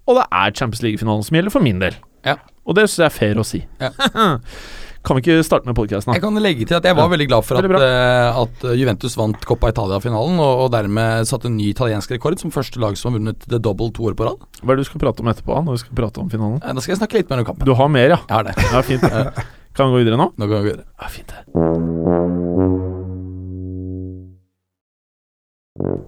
og 0.06 0.18
det 0.20 0.26
er 0.30 0.52
Champions 0.58 0.82
League-finalen 0.84 1.24
som 1.26 1.36
gjelder 1.38 1.54
for 1.54 1.64
min 1.64 1.78
del. 1.82 1.94
Ja. 2.26 2.36
Og 2.66 2.74
det 2.78 2.88
syns 2.90 2.98
jeg 3.04 3.10
er 3.10 3.14
fair 3.14 3.38
å 3.38 3.44
si. 3.46 3.60
Ja. 3.80 3.90
kan 5.06 5.14
vi 5.14 5.22
ikke 5.22 5.44
starte 5.46 5.68
med 5.70 5.76
podkasten, 5.78 6.10
Jeg 6.16 6.22
kan 6.24 6.34
legge 6.42 6.66
til 6.66 6.74
at 6.80 6.82
jeg 6.88 6.96
var 6.98 7.06
Ja. 7.06 7.12
veldig 7.14 7.28
glad 7.30 7.44
for 7.46 7.60
at, 7.60 7.64
eh, 7.78 8.40
at 8.42 8.64
Juventus 8.74 9.14
vant 9.16 9.38
Coppa 9.46 9.70
Italia-finalen, 9.70 10.40
og, 10.42 10.64
og 10.64 10.72
dermed 10.74 11.28
satte 11.30 11.46
en 11.46 11.54
ny 11.56 11.68
italiensk 11.70 12.10
rekord 12.16 12.38
som 12.42 12.50
første 12.50 12.80
lag 12.82 12.98
som 12.98 13.12
har 13.12 13.20
vunnet 13.20 13.46
the 13.46 13.60
double 13.62 13.92
to 13.94 14.02
år 14.10 14.16
på 14.18 14.26
rad. 14.26 14.42
Hva 14.62 14.74
er 14.74 14.80
det 14.80 14.86
du 14.86 14.90
skal 14.90 15.04
prate 15.06 15.22
om 15.22 15.30
etterpå, 15.30 15.60
når 15.62 15.78
vi 15.78 15.84
skal 15.84 15.94
prate 16.02 16.18
om 16.24 16.30
finalen? 16.32 16.58
Eh, 16.64 16.74
Da 16.74 16.80
skal 16.82 16.96
jeg 16.96 17.02
snakke 17.04 17.20
litt 17.20 17.30
mer 17.30 17.44
om 17.44 17.50
kampen. 17.52 17.66
Du 17.70 17.74
har 17.78 17.88
mer, 17.88 18.08
ja? 18.16 18.18
Jeg 18.26 18.34
har 18.34 18.50
det. 18.50 18.56
Ja, 18.72 18.82
fint. 18.82 19.06
Kan 19.76 19.90
vi 19.92 19.98
gå 19.98 20.02
videre 20.06 20.16
nå? 20.18 20.30
Nå 20.40 20.46
kan 20.48 20.56
vi 20.56 20.56
gå 20.56 20.72
videre. 20.72 20.86
Ja, 20.98 21.08
fint 21.12 21.28
det. 21.28 22.56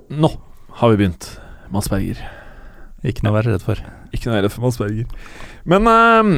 Nå 0.09 0.31
har 0.81 0.91
vi 0.91 0.97
begynt, 1.03 1.27
Mads 1.75 1.91
Berger. 1.93 2.23
Ikke 3.07 3.23
noe 3.25 3.35
å 3.35 3.39
være 3.39 3.55
redd 3.55 3.67
for. 3.67 3.83
Ikke 4.11 4.29
noe 4.29 4.35
å 4.35 4.39
være 4.39 4.49
redd 4.49 4.55
for 4.55 4.67
Mads 4.67 4.81
Berger. 4.81 5.13
Men 5.69 5.91
ehm, 5.93 6.35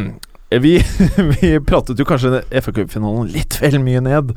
vi, 0.62 0.74
vi 1.36 1.54
pratet 1.66 2.00
jo 2.00 2.08
kanskje 2.08 2.42
FA 2.50 2.74
Cup-finalen 2.74 3.30
litt 3.32 3.60
vel 3.62 3.78
mye 3.84 4.02
ned. 4.04 4.34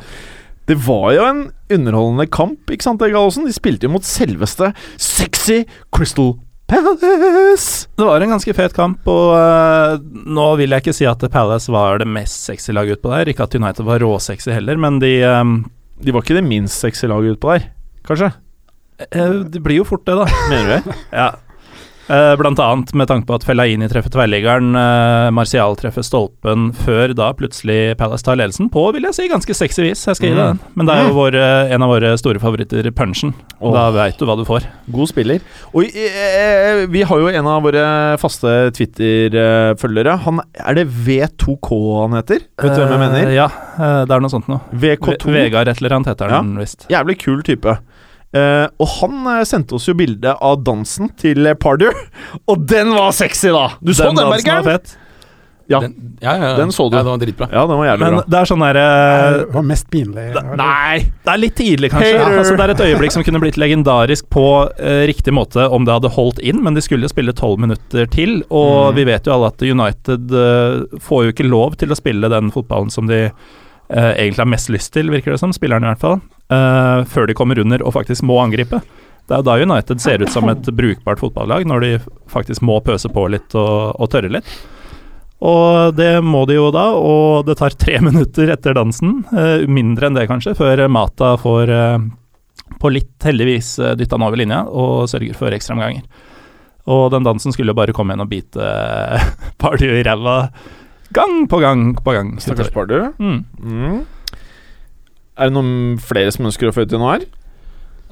Det 0.69 0.77
var 0.85 1.09
jo 1.12 1.25
en 1.27 1.43
underholdende 1.73 2.29
kamp, 2.31 2.71
ikke 2.71 2.85
sant, 2.85 3.03
Gallosen? 3.03 3.47
De 3.50 3.55
spilte 3.55 3.89
jo 3.89 3.95
mot 3.97 4.05
selveste 4.07 4.71
sexy 4.95 5.63
Crystal 5.91 6.38
Palace! 6.71 7.89
Det 7.97 8.07
var 8.07 8.23
en 8.23 8.31
ganske 8.31 8.55
fet 8.55 8.75
kamp, 8.77 9.03
og 9.12 9.33
uh, 9.35 9.97
nå 10.00 10.47
vil 10.62 10.71
jeg 10.71 10.85
ikke 10.85 10.95
si 10.95 11.09
at 11.09 11.25
Palace 11.33 11.73
var 11.73 12.00
det 12.00 12.07
mest 12.07 12.47
sexy 12.47 12.71
laget 12.71 13.01
utpå 13.01 13.12
der. 13.12 13.33
Ikke 13.33 13.50
at 13.50 13.57
United 13.59 13.83
var 13.89 14.00
råsexy 14.05 14.53
heller, 14.55 14.79
men 14.79 15.01
de 15.03 15.17
um, 15.27 15.57
De 16.03 16.15
var 16.15 16.23
ikke 16.23 16.39
det 16.39 16.47
minst 16.47 16.79
sexy 16.79 17.12
laget 17.12 17.35
utpå 17.35 17.57
der, 17.57 17.67
kanskje? 18.07 18.31
Eh, 19.12 19.39
Det 19.53 19.63
blir 19.63 19.81
jo 19.81 19.88
fort 19.88 20.05
det, 20.05 20.15
da. 20.15 20.27
Mener 20.50 20.69
du 20.69 20.75
det? 20.91 21.00
Ja. 21.12 21.31
Eh, 22.12 22.36
blant 22.36 22.60
annet 22.60 22.89
med 23.00 23.07
tanke 23.07 23.24
på 23.29 23.36
at 23.38 23.45
Fellaini 23.48 23.88
treffer 23.88 24.12
tverrliggeren, 24.12 24.74
eh, 24.75 25.29
Martial 25.31 25.77
treffer 25.79 26.03
stolpen, 26.03 26.74
før 26.75 27.13
da 27.15 27.29
plutselig 27.39 27.95
Palace 27.98 28.25
tar 28.27 28.36
ledelsen 28.36 28.67
på, 28.74 28.83
vil 28.91 29.07
jeg 29.07 29.15
si, 29.15 29.27
ganske 29.31 29.55
sexy 29.55 29.86
vis. 29.86 30.01
Jeg 30.10 30.19
skal 30.19 30.27
gi 30.29 30.36
deg 30.36 30.50
den. 30.51 30.60
Men 30.75 30.89
det 30.89 30.98
er 30.98 31.07
jo 31.07 31.13
vår, 31.15 31.38
eh, 31.39 31.72
en 31.72 31.86
av 31.86 31.93
våre 31.93 32.12
store 32.19 32.41
favoritter, 32.43 32.89
punchen. 32.91 33.31
Og 33.62 33.72
oh. 33.72 33.77
da 33.77 33.86
veit 33.95 34.19
du 34.19 34.25
hva 34.27 34.36
du 34.36 34.43
får. 34.43 34.67
God 34.91 35.13
spiller. 35.13 35.39
Og 35.72 35.88
eh, 35.95 36.83
vi 36.91 37.05
har 37.07 37.24
jo 37.24 37.31
en 37.31 37.48
av 37.53 37.63
våre 37.63 37.86
faste 38.19 38.51
Twitter-følgere. 38.75 40.17
Han 40.27 40.43
Er 40.60 40.75
det 40.81 40.88
V2K 40.91 41.79
han 42.01 42.19
heter? 42.19 42.43
Vet 42.60 42.75
du 42.75 42.83
hvem 42.83 42.98
jeg 42.98 43.03
mener? 43.05 43.31
Ja, 43.31 43.48
det 44.03 44.12
er 44.12 44.19
noe 44.27 44.33
sånt 44.33 44.51
noe. 44.51 44.60
VK2. 44.75 45.31
Vegard 45.39 45.72
et 45.72 45.79
eller 45.79 45.95
annet 46.01 46.12
heter 46.12 46.36
Ja. 46.36 46.43
visst. 46.60 46.83
Jævlig 46.91 47.17
kul 47.24 47.41
type. 47.48 47.79
Eh, 48.34 48.66
og 48.82 48.88
han 49.00 49.20
eh, 49.36 49.44
sendte 49.46 49.75
oss 49.78 49.86
jo 49.90 49.94
bilde 50.00 50.34
av 50.42 50.63
dansen 50.66 51.12
til 51.22 51.46
eh, 51.46 51.54
Pardew, 51.54 51.94
og 52.50 52.68
den 52.70 52.90
var 52.98 53.12
sexy, 53.13 53.52
da! 53.54 53.68
Du 53.82 53.94
så 53.94 54.10
den, 54.10 54.18
den 54.24 54.32
Bergeren? 54.34 54.82
Ja. 55.72 55.80
Den, 55.80 55.94
ja, 56.20 56.34
ja, 56.36 56.48
ja. 56.50 56.56
Den 56.60 56.74
så 56.75 56.90
du. 56.92 56.98
Ja, 56.98 57.04
den 57.06 57.13
var 57.13 57.20
dritbra. 57.22 57.48
Ja, 57.54 57.62
den 57.70 57.78
var 57.80 57.86
jævlig 57.88 58.04
Men 58.04 58.16
bra. 58.18 58.24
det 58.28 58.36
er 58.42 58.50
sånn 58.50 58.63
derre 58.66 58.82
Det 59.38 59.46
var 59.54 59.63
mest 59.70 59.88
pinlig. 59.94 60.25
Nei! 60.60 60.98
Det 61.24 61.32
er 61.32 61.40
litt 61.40 61.56
tidlig, 61.56 61.90
kanskje. 61.94 62.10
Ja, 62.18 62.25
Altså, 62.42 62.58
det 62.60 62.66
er 62.66 62.74
et 62.74 62.84
øyeblikk 62.90 63.16
som 63.16 63.24
kunne 63.24 63.40
blitt 63.40 63.60
legendarisk 63.62 64.28
på 64.36 64.44
uh, 64.68 65.00
riktig 65.08 65.32
måte 65.34 65.63
om 65.72 65.88
det 65.88 65.96
hadde 65.96 66.12
holdt 66.18 66.42
inn, 66.44 66.60
men 66.66 66.75
de 66.75 66.84
skulle 66.84 67.08
jo 67.08 67.13
spille 67.13 67.32
tolv 67.40 67.63
minutter 67.63 68.12
til, 68.12 68.42
og 68.52 68.92
Mm. 68.92 68.98
vi 69.00 69.06
vet 69.13 69.30
jo 69.32 69.38
alle 69.38 69.54
at 69.54 69.63
United 69.63 70.36
uh, 70.36 71.00
får 71.00 71.24
jo 71.30 71.32
ikke 71.38 71.48
lov 71.48 71.80
til 71.80 71.96
å 71.96 71.98
spille 72.02 72.28
den 72.36 72.52
fotballen 72.52 72.92
som 72.92 73.08
de 73.08 73.30
eh, 73.90 74.12
egentlig 74.12 74.44
har 74.44 74.52
mest 74.54 74.72
lyst 74.74 74.94
til, 74.96 75.12
virker 75.13 75.34
det 75.34 75.40
som, 75.42 75.54
spillerne 75.56 75.88
i 75.88 75.94
hvert 75.94 76.04
fall, 76.04 76.20
uh, 76.54 77.04
før 77.10 77.28
de 77.30 77.36
kommer 77.38 77.60
under 77.60 77.84
og 77.84 77.96
faktisk 77.96 78.25
må 78.28 78.40
angripe. 78.44 78.82
Det 79.28 79.38
er 79.38 79.46
da 79.48 79.58
United 79.60 80.02
ser 80.04 80.24
ut 80.24 80.32
som 80.32 80.50
et 80.52 80.68
brukbart 80.75 81.22
fotballag, 81.22 81.68
når 81.68 81.86
de 81.86 81.92
faktisk 82.32 82.63
må 82.66 82.80
pøse 82.84 83.10
på 83.12 83.28
litt 83.32 83.56
og, 83.56 83.94
og 83.96 84.12
tørre 84.12 84.32
litt. 84.34 84.50
Og 85.44 85.96
det 85.96 86.18
må 86.24 86.46
de 86.48 86.58
jo 86.58 86.70
da, 86.75 86.90
og 86.96 87.48
det 87.48 87.58
tar 87.60 87.75
tre 87.80 88.00
minutter 88.08 88.52
etter 88.56 88.75
dansen, 88.78 89.22
uh, 89.32 89.63
mindre 89.68 90.10
enn 90.10 90.20
det 90.20 90.28
kanskje, 90.32 90.58
før 90.60 90.88
Mata 90.92 91.36
får 91.40 91.74
på 92.80 92.92
litt 92.92 93.24
heldigvis 93.24 93.78
uh, 93.80 93.94
dytta 93.96 94.18
den 94.18 94.28
over 94.28 94.40
linja 94.40 94.63
og 94.68 95.10
sørger 95.12 95.38
for 95.40 95.56
ekstraomganger. 95.56 96.04
Og 96.92 97.10
den 97.13 97.24
dansen 97.24 97.56
skulle 97.56 97.72
jo 97.72 97.80
bare 97.80 97.96
komme 97.96 98.13
igjen 98.13 98.25
og 98.25 98.32
bite 98.32 98.60
uh, 98.68 99.28
Party 99.62 99.88
i 99.88 100.04
ræva 100.04 100.38
gang 101.15 101.46
på 101.50 101.62
gang 101.63 101.86
på 102.00 102.15
gang. 102.15 102.34
Stakkars 102.41 102.74
Party. 102.74 103.00
Mm. 103.20 103.39
Mm. 103.60 104.01
Er 105.34 105.50
det 105.50 105.55
noen 105.55 105.98
flere 106.01 106.34
som 106.34 106.50
ønsker 106.50 106.70
å 106.70 106.75
føye 106.75 106.89
til 106.89 107.01
noe 107.01 107.15
her? 107.15 107.25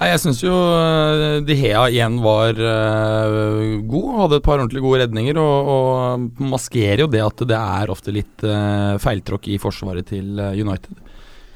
Nei, 0.02 0.08
jeg 0.10 0.22
syns 0.24 0.40
jo 0.42 0.50
uh, 0.50 1.44
De 1.46 1.54
Hea 1.60 1.84
igjen 1.94 2.16
var 2.24 2.58
uh, 2.58 3.76
god. 3.86 4.08
Hadde 4.24 4.40
et 4.40 4.48
par 4.48 4.58
ordentlig 4.58 4.82
gode 4.82 5.04
redninger. 5.04 5.38
Og, 5.38 5.72
og 5.76 6.44
maskerer 6.54 7.04
jo 7.06 7.12
det 7.12 7.22
at 7.22 7.46
det 7.52 7.60
er 7.60 7.94
ofte 7.94 8.14
litt 8.16 8.46
uh, 8.48 8.98
feiltråkk 9.02 9.52
i 9.54 9.60
forsvaret 9.62 10.10
til 10.10 10.42
United. 10.42 10.98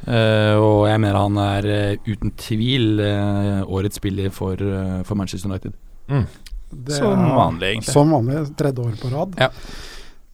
Uh, 0.06 0.54
og 0.62 0.84
jeg 0.86 1.02
mener 1.02 1.18
han 1.18 1.40
er 1.42 1.66
uh, 1.66 2.06
uten 2.06 2.36
tvil 2.38 3.02
uh, 3.02 3.64
årets 3.66 3.98
spiller 3.98 4.30
for, 4.30 4.62
uh, 4.62 5.02
for 5.08 5.18
Manchester 5.18 5.50
United. 5.50 5.74
Det 6.70 7.00
Som 7.00 7.26
vanlig, 7.34 7.72
egentlig. 7.72 7.94
Som 7.94 8.14
vanlig, 8.14 8.44
tredje 8.60 8.86
år 8.86 8.96
på 9.02 9.10
rad. 9.10 9.34
Ja. 9.42 9.50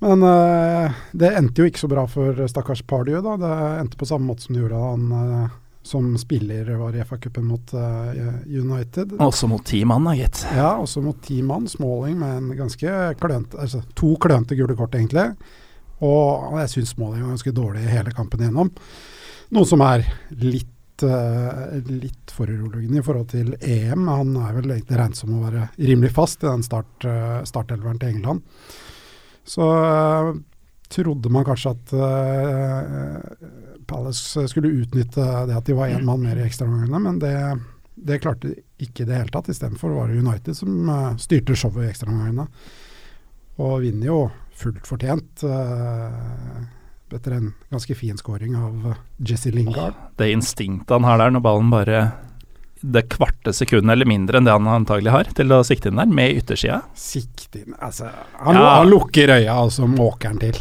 Men 0.02 0.24
uh, 0.26 1.02
det 1.14 1.30
endte 1.38 1.62
jo 1.62 1.70
ikke 1.70 1.84
så 1.84 1.90
bra 1.92 2.08
for 2.10 2.40
stakkars 2.50 2.82
Pardew, 2.90 3.20
da. 3.22 3.36
Det 3.38 3.58
endte 3.84 4.00
på 4.00 4.08
samme 4.10 4.32
måte 4.32 4.48
som 4.48 4.56
det 4.56 4.64
gjorde 4.64 4.80
han 4.82 5.12
uh, 5.14 5.60
som 5.86 6.18
spiller 6.18 6.72
var 6.78 6.98
i 6.98 7.04
FA-cupen 7.06 7.46
mot 7.46 7.74
uh, 7.78 8.10
United. 8.46 9.14
Også 9.22 9.50
mot 9.50 9.62
ti 9.66 9.84
mann, 9.86 10.10
da, 10.10 10.16
gitt. 10.18 10.42
Ja, 10.58 10.72
også 10.82 11.06
mot 11.06 11.22
ti 11.26 11.42
mann, 11.46 11.70
Smalling 11.70 12.18
med 12.22 12.38
en 12.38 12.52
ganske 12.58 12.98
klønt, 13.22 13.54
Altså 13.54 13.84
to 13.98 14.16
klønete 14.22 14.58
gule 14.58 14.78
kort, 14.78 14.98
egentlig. 14.98 15.30
Og 16.02 16.58
jeg 16.64 16.74
syns 16.76 16.96
Smalling 16.96 17.22
var 17.22 17.36
ganske 17.36 17.58
dårlig 17.62 17.88
hele 17.94 18.14
kampen 18.18 18.42
igjennom. 18.42 18.74
Noe 19.54 19.70
som 19.70 19.86
er 19.86 20.08
litt 20.42 20.68
litt 21.02 22.30
foruroligende 22.30 23.00
i 23.00 23.02
forhold 23.02 23.32
til 23.32 23.56
EM. 23.58 24.04
Han 24.06 24.36
er 24.38 24.52
vel 24.54 24.76
egentlig 24.76 25.00
regnet 25.00 25.18
som 25.18 25.32
å 25.34 25.40
være 25.48 25.64
rimelig 25.82 26.12
fast 26.14 26.44
i 26.44 26.46
den 26.46 26.62
start, 26.62 27.08
startelveren 27.50 27.98
til 27.98 28.12
England. 28.12 28.44
Så 29.44 29.68
eh, 29.84 30.34
trodde 30.92 31.32
man 31.34 31.46
kanskje 31.48 31.74
at 31.76 31.94
eh, 31.94 33.78
Palace 33.88 34.48
skulle 34.52 34.74
utnytte 34.84 35.26
det 35.50 35.58
at 35.58 35.68
de 35.68 35.78
var 35.78 35.92
én 35.92 36.06
mann 36.08 36.24
mer 36.24 36.40
i 36.40 36.46
ekstraomgangene, 36.46 37.00
men 37.02 37.20
det, 37.22 37.36
det 37.96 38.22
klarte 38.24 38.52
de 38.52 38.86
ikke 38.86 39.04
i 39.04 39.10
det 39.10 39.18
hele 39.18 39.34
tatt. 39.34 39.50
Istedenfor 39.52 39.96
var 39.96 40.12
det 40.12 40.22
United 40.22 40.58
som 40.58 40.90
eh, 40.90 41.10
styrte 41.22 41.58
showet 41.58 41.88
i 41.88 41.92
ekstraomgangene. 41.92 42.48
Og 43.62 43.82
vinner 43.84 44.08
jo 44.08 44.22
fullt 44.58 44.88
fortjent. 44.88 45.44
etter 47.12 47.34
en 47.36 47.50
ganske 47.70 47.96
fin 47.96 48.18
scoring 48.18 48.56
av 48.56 48.94
Jesse 49.18 49.52
Lingard. 49.52 49.94
Det 50.18 50.32
instinktet 50.32 50.94
han 50.96 51.04
har 51.04 51.20
der 51.20 51.34
når 51.36 51.44
ballen 51.44 51.70
bare 51.70 52.00
det 52.82 53.06
kvarte 53.14 53.54
sekundet 53.54 53.94
eller 53.94 54.10
mindre 54.10 54.40
enn 54.40 54.48
det 54.48 54.54
han 54.56 54.68
antagelig 54.68 55.12
har 55.14 55.30
til 55.38 55.54
å 55.54 55.62
sikte 55.68 55.92
inn 55.92 56.00
der, 56.02 56.10
med 56.10 56.42
yttersida. 56.42 56.82
Sikt 56.98 57.56
inn 57.60 57.76
altså, 57.80 58.10
han, 58.42 58.56
Ja. 58.58 58.78
han 58.80 58.90
lukker 58.90 59.30
øya, 59.38 59.60
og 59.62 59.72
så 59.76 59.88
måker 59.88 60.34
han 60.34 60.40
til. 60.42 60.58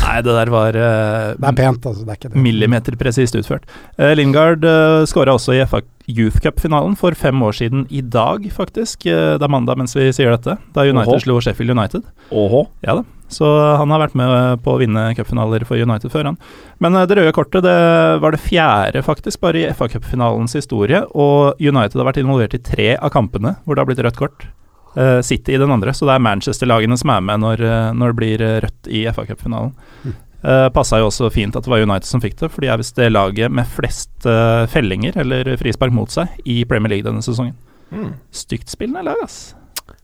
Nei, 0.00 0.20
det 0.22 0.30
der 0.30 0.50
var 0.54 0.76
uh, 0.78 1.34
Det 1.34 1.48
er 1.48 1.54
pent, 1.58 1.86
altså. 1.86 2.04
Det 2.06 2.12
er 2.12 2.18
ikke 2.20 2.28
det. 2.30 2.42
millimeterpresist 2.44 3.34
utført. 3.34 3.64
Uh, 3.98 4.12
Lingard 4.14 4.62
uh, 4.62 5.02
skåra 5.10 5.34
også 5.34 5.56
i 5.56 5.64
FA 5.66 5.80
Youth 6.06 6.38
Cup-finalen 6.44 6.94
for 6.98 7.14
fem 7.18 7.42
år 7.42 7.56
siden 7.58 7.86
i 7.90 8.00
dag, 8.00 8.46
faktisk. 8.54 9.06
Uh, 9.10 9.34
det 9.34 9.42
er 9.42 9.50
mandag 9.50 9.80
mens 9.82 9.96
vi 9.98 10.06
sier 10.14 10.30
dette, 10.30 10.54
da 10.74 10.84
United 10.86 11.10
Oho. 11.16 11.22
slo 11.24 11.40
Sheffield 11.42 11.74
United. 11.74 12.06
Oho. 12.30 12.68
Ja 12.86 13.00
da, 13.00 13.04
så 13.30 13.48
han 13.78 13.92
har 13.94 14.02
vært 14.02 14.16
med 14.18 14.62
på 14.64 14.74
å 14.74 14.80
vinne 14.80 15.08
cupfinaler 15.18 15.64
for 15.68 15.80
United 15.80 16.12
før, 16.12 16.32
han. 16.32 16.38
Men 16.82 16.98
eh, 16.98 17.06
det 17.08 17.18
røde 17.18 17.34
kortet 17.36 17.64
det 17.66 17.76
var 18.22 18.34
det 18.34 18.42
fjerde, 18.42 19.04
faktisk, 19.06 19.40
bare 19.44 19.62
i 19.62 19.68
FA 19.76 19.88
Cup-finalens 19.92 20.56
historie. 20.58 21.04
Og 21.14 21.60
United 21.62 21.98
har 22.00 22.10
vært 22.10 22.22
involvert 22.22 22.56
i 22.58 22.64
tre 22.64 22.94
av 22.98 23.12
kampene 23.14 23.56
hvor 23.64 23.76
det 23.76 23.84
har 23.84 23.90
blitt 23.90 24.02
rødt 24.06 24.18
kort. 24.20 24.48
Uh, 24.96 25.20
City 25.22 25.54
i 25.54 25.58
den 25.58 25.70
andre, 25.70 25.92
så 25.94 26.08
det 26.08 26.16
er 26.16 26.24
Manchester-lagene 26.24 26.96
som 26.98 27.12
er 27.14 27.20
med 27.22 27.44
når, 27.44 27.60
eh, 27.62 27.92
når 27.94 28.10
det 28.10 28.18
blir 28.18 28.42
eh, 28.42 28.56
rødt 28.64 28.88
i 28.90 29.04
FA-cupfinalen. 29.06 29.70
Mm. 30.02 30.16
Uh, 30.40 30.66
Passa 30.74 30.98
jo 30.98 31.06
også 31.10 31.28
fint 31.30 31.54
at 31.54 31.62
det 31.62 31.70
var 31.70 31.84
United 31.84 32.08
som 32.08 32.22
fikk 32.22 32.34
det, 32.40 32.48
for 32.50 32.64
de 32.64 32.72
er 32.72 32.80
visst 32.80 32.98
det 32.98 33.12
laget 33.12 33.54
med 33.54 33.68
flest 33.70 34.26
uh, 34.26 34.66
fellinger, 34.72 35.14
eller 35.22 35.52
frispark 35.60 35.94
mot 35.94 36.10
seg, 36.10 36.32
i 36.42 36.64
Premier 36.66 36.96
League 36.96 37.06
denne 37.06 37.22
sesongen. 37.22 37.54
Mm. 37.94 38.16
Stygt 38.34 38.72
spillende 38.72 39.06
lag, 39.06 39.22
ass. 39.22 39.52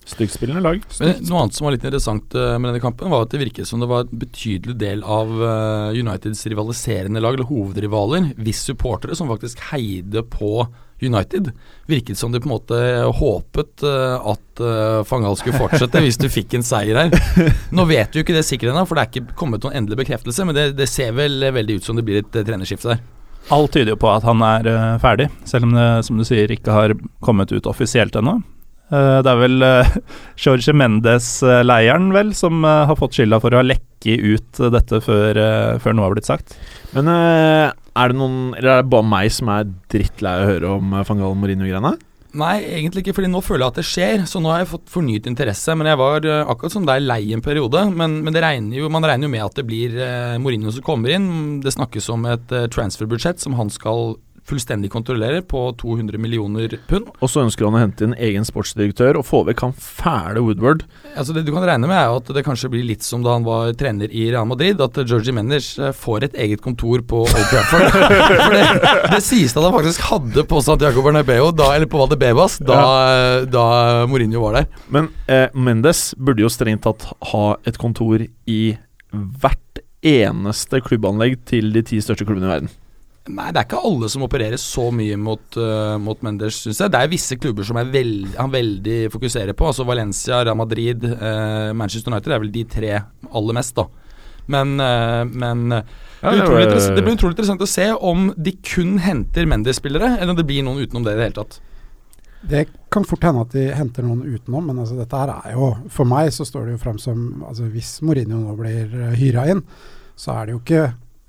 Styggspillende 0.07 0.63
lag. 0.63 0.83
Men 1.01 1.17
Noe 1.27 1.41
annet 1.43 1.57
som 1.57 1.67
var 1.67 1.75
litt 1.75 1.85
interessant 1.85 2.35
eh, 2.39 2.55
med 2.61 2.71
denne 2.71 2.83
kampen, 2.83 3.11
var 3.11 3.25
at 3.25 3.33
det 3.35 3.41
virket 3.43 3.67
som 3.67 3.83
det 3.83 3.89
var 3.91 4.05
en 4.05 4.21
betydelig 4.21 4.77
del 4.79 5.03
av 5.03 5.33
eh, 5.43 5.99
Uniteds 5.99 6.45
rivaliserende 6.47 7.23
lag, 7.23 7.35
eller 7.35 7.49
hovedrivaler, 7.49 8.29
hvis 8.39 8.63
supportere 8.69 9.19
som 9.19 9.33
faktisk 9.33 9.65
heide 9.73 10.23
på 10.31 10.69
United. 11.03 11.51
Virket 11.91 12.21
som 12.21 12.31
de 12.33 12.41
på 12.41 12.47
en 12.47 12.55
måte 12.55 12.79
håpet 13.19 13.83
eh, 13.83 14.31
at 14.31 14.63
Fangal 15.11 15.35
skulle 15.37 15.59
fortsette 15.59 16.01
hvis 16.01 16.17
du 16.23 16.31
fikk 16.33 16.55
en 16.57 16.65
seier 16.65 16.97
her. 17.03 17.53
Nå 17.75 17.91
vet 17.91 18.15
du 18.15 18.21
jo 18.21 18.25
ikke 18.25 18.39
det 18.39 18.47
sikkert 18.47 18.73
ennå, 18.73 18.87
for 18.87 18.97
det 18.97 19.09
er 19.09 19.11
ikke 19.11 19.37
kommet 19.43 19.67
noen 19.67 19.83
endelig 19.83 20.05
bekreftelse, 20.07 20.47
men 20.47 20.57
det, 20.57 20.71
det 20.79 20.87
ser 20.89 21.19
vel 21.19 21.51
veldig 21.51 21.81
ut 21.81 21.91
som 21.91 21.99
det 21.99 22.07
blir 22.07 22.23
et 22.23 22.31
trenerskifte 22.47 22.95
der. 22.95 23.03
Alt 23.53 23.75
tyder 23.75 23.93
jo 23.97 24.01
på 24.01 24.09
at 24.11 24.25
han 24.27 24.41
er 24.43 24.71
ferdig, 25.03 25.29
selv 25.47 25.67
om 25.69 25.75
det 25.75 25.91
som 26.07 26.19
du 26.19 26.25
sier 26.27 26.51
ikke 26.51 26.73
har 26.75 26.95
kommet 27.23 27.53
ut 27.53 27.69
offisielt 27.71 28.17
ennå. 28.19 28.41
Eh, 28.87 29.19
det 29.27 29.33
er 29.33 29.41
vel 29.41 29.65
uh, 29.67 29.97
Jorge 30.45 30.75
Mendes-leiren 30.77 32.13
vel 32.15 32.31
som 32.39 32.63
eh, 32.63 32.85
har 32.87 32.99
fått 32.99 33.19
skylda 33.19 33.41
for 33.43 33.55
å 33.55 33.59
ha 33.59 33.67
lekket 33.67 34.23
ut 34.23 34.61
eh, 34.63 34.73
dette 34.75 35.01
før, 35.03 35.41
eh, 35.43 35.79
før 35.83 35.97
noe 35.97 36.07
har 36.07 36.15
blitt 36.15 36.29
sagt. 36.29 36.55
Men 36.95 37.11
eh, 37.11 37.73
er 37.97 38.13
det 38.13 38.19
noen 38.21 38.53
Eller 38.55 38.77
er 38.77 38.85
det 38.85 38.93
bare 38.93 39.09
meg 39.09 39.33
som 39.35 39.51
er 39.51 39.71
drittlei 39.91 40.37
av 40.37 40.45
å 40.45 40.53
høre 40.53 40.75
om 40.77 41.01
Fangal 41.09 41.35
Mourinho-greiene? 41.39 41.97
Nei, 42.37 42.57
egentlig 42.69 43.01
ikke, 43.01 43.15
fordi 43.17 43.31
nå 43.33 43.41
føler 43.41 43.65
jeg 43.65 43.73
at 43.73 43.79
det 43.81 43.87
skjer. 43.89 44.25
Så 44.29 44.43
nå 44.45 44.51
har 44.53 44.61
jeg 44.61 44.69
fått 44.75 44.91
fornyet 44.93 45.27
interesse. 45.31 45.73
Men 45.75 45.89
jeg 45.89 45.99
var 45.99 46.27
eh, 46.29 46.43
akkurat 46.45 46.75
som 46.75 46.87
deg 46.87 47.03
lei 47.03 47.23
en 47.35 47.43
periode. 47.43 47.87
Men, 47.97 48.21
men 48.27 48.37
det 48.37 48.45
regner 48.45 48.83
jo, 48.83 48.91
man 48.93 49.07
regner 49.09 49.27
jo 49.27 49.33
med 49.33 49.47
at 49.47 49.57
det 49.57 49.65
blir 49.67 49.97
uh, 49.97 50.37
Mourinho 50.43 50.75
som 50.75 50.85
kommer 50.85 51.17
inn. 51.17 51.29
Det 51.65 51.73
snakkes 51.75 52.11
om 52.13 52.29
et 52.29 52.55
transferbudsjett 52.77 53.41
som 53.43 53.57
han 53.59 53.73
skal 53.73 54.19
fullstendig 54.47 54.91
kontrollere, 54.93 55.43
på 55.47 55.63
200 55.81 56.21
millioner 56.23 56.77
pund. 56.89 57.11
Og 57.21 57.31
så 57.31 57.43
ønsker 57.45 57.67
han 57.67 57.77
å 57.77 57.83
hente 57.83 58.07
inn 58.07 58.15
egen 58.29 58.47
sportsdirektør 58.47 59.21
og 59.21 59.27
få 59.27 59.43
vekk 59.49 59.65
han 59.67 59.75
fæle 59.77 60.43
Woodward. 60.45 60.85
Altså 61.17 61.35
Det 61.37 61.45
du 61.47 61.53
kan 61.55 61.67
regne 61.67 61.89
med, 61.91 61.97
er 61.97 62.15
at 62.15 62.31
det 62.37 62.45
kanskje 62.47 62.71
blir 62.73 62.87
litt 62.87 63.05
som 63.07 63.25
da 63.25 63.35
han 63.37 63.47
var 63.47 63.73
trener 63.79 64.13
i 64.13 64.29
Real 64.31 64.49
Madrid. 64.49 64.81
At 64.83 64.99
Georgie 65.03 65.35
Mendes 65.37 65.73
eh, 65.79 65.93
får 65.97 66.29
et 66.29 66.39
eget 66.47 66.63
kontor 66.65 67.03
på 67.07 67.25
Old 67.27 67.51
Trafford. 67.51 67.89
For 68.47 68.57
det, 68.57 68.95
det 69.17 69.23
sies 69.27 69.57
at 69.57 69.63
han 69.65 69.77
faktisk 69.77 70.07
hadde 70.11 70.47
på 70.49 70.63
Santiago 70.65 71.05
Bernabeu, 71.07 71.51
da, 71.57 71.73
eller 71.75 71.91
på 71.91 72.01
Valdebebas, 72.01 72.61
da, 72.67 72.81
da 73.51 73.67
Mourinho 74.11 74.43
var 74.47 74.61
der. 74.61 74.71
Men 74.93 75.11
eh, 75.27 75.49
Mendes 75.55 76.11
burde 76.19 76.45
jo 76.45 76.53
strengt 76.53 76.85
tatt 76.87 77.09
ha 77.33 77.47
et 77.67 77.79
kontor 77.81 78.23
i 78.47 78.63
hvert 79.13 79.83
eneste 80.07 80.81
klubbanlegg 80.85 81.41
til 81.49 81.73
de 81.75 81.83
ti 81.87 82.01
største 82.03 82.27
klubbene 82.27 82.47
i 82.49 82.53
verden. 82.53 82.75
Nei, 83.27 83.49
det 83.51 83.59
er 83.59 83.67
ikke 83.67 83.81
alle 83.89 84.09
som 84.13 84.23
opererer 84.23 84.61
så 84.61 84.85
mye 84.95 85.17
mot, 85.19 85.59
uh, 85.59 85.97
mot 85.99 86.21
Mendes, 86.23 86.61
syns 86.63 86.79
jeg. 86.79 86.93
Det 86.95 87.01
er 87.01 87.11
visse 87.11 87.39
klubber 87.43 87.67
som 87.67 87.79
er 87.81 87.89
veld, 87.91 88.29
han 88.39 88.53
veldig 88.53 88.99
fokuserer 89.11 89.57
på. 89.59 89.67
Altså 89.67 89.87
Valencia, 89.89 90.45
Real 90.47 90.59
Madrid, 90.59 91.03
uh, 91.11 91.73
Manchester 91.75 92.13
United 92.13 92.37
er 92.37 92.43
vel 92.45 92.53
de 92.55 92.65
tre 92.71 92.93
aller 93.27 93.57
mest, 93.59 93.75
da. 93.79 93.89
Men, 94.55 94.77
uh, 94.79 95.25
men 95.27 95.65
det, 95.75 95.81
blir 96.23 96.45
utrolig 96.45 96.67
interess- 96.69 96.93
det 96.95 97.03
blir 97.03 97.17
utrolig 97.17 97.35
interessant 97.35 97.65
å 97.67 97.71
se 97.71 97.89
om 97.99 98.29
de 98.39 98.53
kun 98.63 99.01
henter 99.03 99.49
Mendes-spillere, 99.51 100.13
eller 100.21 100.37
om 100.37 100.39
det 100.39 100.47
blir 100.47 100.63
noen 100.67 100.85
utenom 100.87 101.07
det 101.07 101.17
i 101.17 101.19
det 101.19 101.27
hele 101.27 101.39
tatt. 101.41 101.59
Det 102.47 102.61
kan 102.95 103.03
fort 103.09 103.25
hende 103.27 103.43
at 103.43 103.57
de 103.57 103.65
henter 103.75 104.07
noen 104.07 104.23
utenom, 104.23 104.69
men 104.69 104.79
altså 104.79 104.95
dette 105.01 105.19
her 105.19 105.33
er 105.35 105.57
jo 105.57 105.73
For 105.91 106.07
meg 106.07 106.29
så 106.37 106.45
står 106.47 106.69
det 106.69 106.77
jo 106.77 106.83
frem 106.85 106.99
som 107.03 107.43
altså 107.49 107.67
Hvis 107.73 107.97
Mourinho 108.07 108.39
nå 108.39 108.53
blir 108.61 108.93
hyra 109.19 109.49
inn, 109.51 109.65
så 110.15 110.37
er 110.37 110.47
det 110.47 110.55
jo 110.55 110.61
ikke 110.61 110.85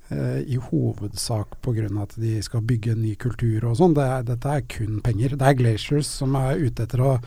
i 0.08 0.56
hovedsak 0.56 1.58
pga. 1.60 1.88
at 2.02 2.14
de 2.16 2.38
skal 2.42 2.62
bygge 2.64 2.94
en 2.94 3.02
ny 3.02 3.14
kultur 3.20 3.66
og 3.68 3.76
sånn. 3.76 3.94
Det 3.94 4.08
Dette 4.30 4.48
er 4.48 4.62
kun 4.64 5.00
penger. 5.04 5.36
Det 5.36 5.46
er 5.46 5.58
Glaciers 5.58 6.08
som 6.08 6.36
er 6.38 6.56
ute 6.56 6.86
etter 6.86 7.02
å 7.04 7.18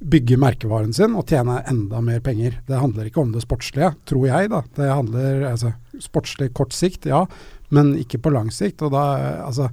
bygge 0.00 0.36
merkevaren 0.40 0.92
sin 0.96 1.16
og 1.16 1.28
tjene 1.30 1.62
enda 1.70 2.02
mer 2.04 2.20
penger. 2.24 2.58
Det 2.68 2.80
handler 2.80 3.08
ikke 3.08 3.22
om 3.22 3.32
det 3.32 3.44
sportslige, 3.44 3.94
tror 4.08 4.26
jeg. 4.28 4.50
da. 4.52 4.62
Det 4.76 4.90
handler 4.92 5.46
altså, 5.52 5.72
sportslig 6.02 6.52
kort 6.56 6.76
sikt, 6.76 7.08
ja, 7.08 7.24
men 7.72 7.94
ikke 8.00 8.20
på 8.24 8.32
lang 8.34 8.52
sikt. 8.52 8.84
Og 8.84 8.92
da, 8.92 9.06
altså 9.46 9.70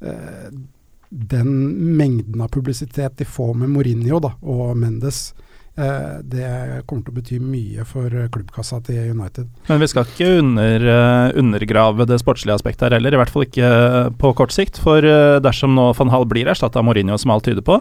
eh, 0.00 0.48
Den 1.08 1.50
mengden 1.96 2.40
av 2.44 2.50
publisitet 2.52 3.16
de 3.16 3.24
får 3.24 3.54
med 3.56 3.72
Mourinho 3.72 4.20
da, 4.20 4.34
og 4.42 4.76
Mendes, 4.76 5.32
eh, 5.32 5.47
det 5.78 6.48
kommer 6.90 7.04
til 7.06 7.12
å 7.12 7.16
bety 7.16 7.36
mye 7.38 7.84
for 7.86 8.10
klubbkassa 8.34 8.80
til 8.88 9.12
United. 9.14 9.46
Men 9.68 9.78
vi 9.78 9.88
skal 9.90 10.08
ikke 10.08 10.30
under, 10.40 10.82
uh, 10.82 11.38
undergrave 11.38 12.06
det 12.10 12.18
sportslige 12.18 12.58
aspektet 12.58 12.88
her 12.88 12.96
heller, 12.96 13.14
i 13.14 13.20
hvert 13.20 13.30
fall 13.30 13.46
ikke 13.46 13.70
på 14.18 14.32
kort 14.38 14.54
sikt. 14.54 14.80
For 14.82 15.06
dersom 15.44 15.76
nå 15.78 15.92
van 15.98 16.10
Hall 16.10 16.26
blir 16.26 16.50
erstatta 16.50 16.82
av 16.82 16.88
Mourinho, 16.88 17.18
som 17.22 17.30
alt 17.34 17.46
tyder 17.46 17.62
på, 17.62 17.78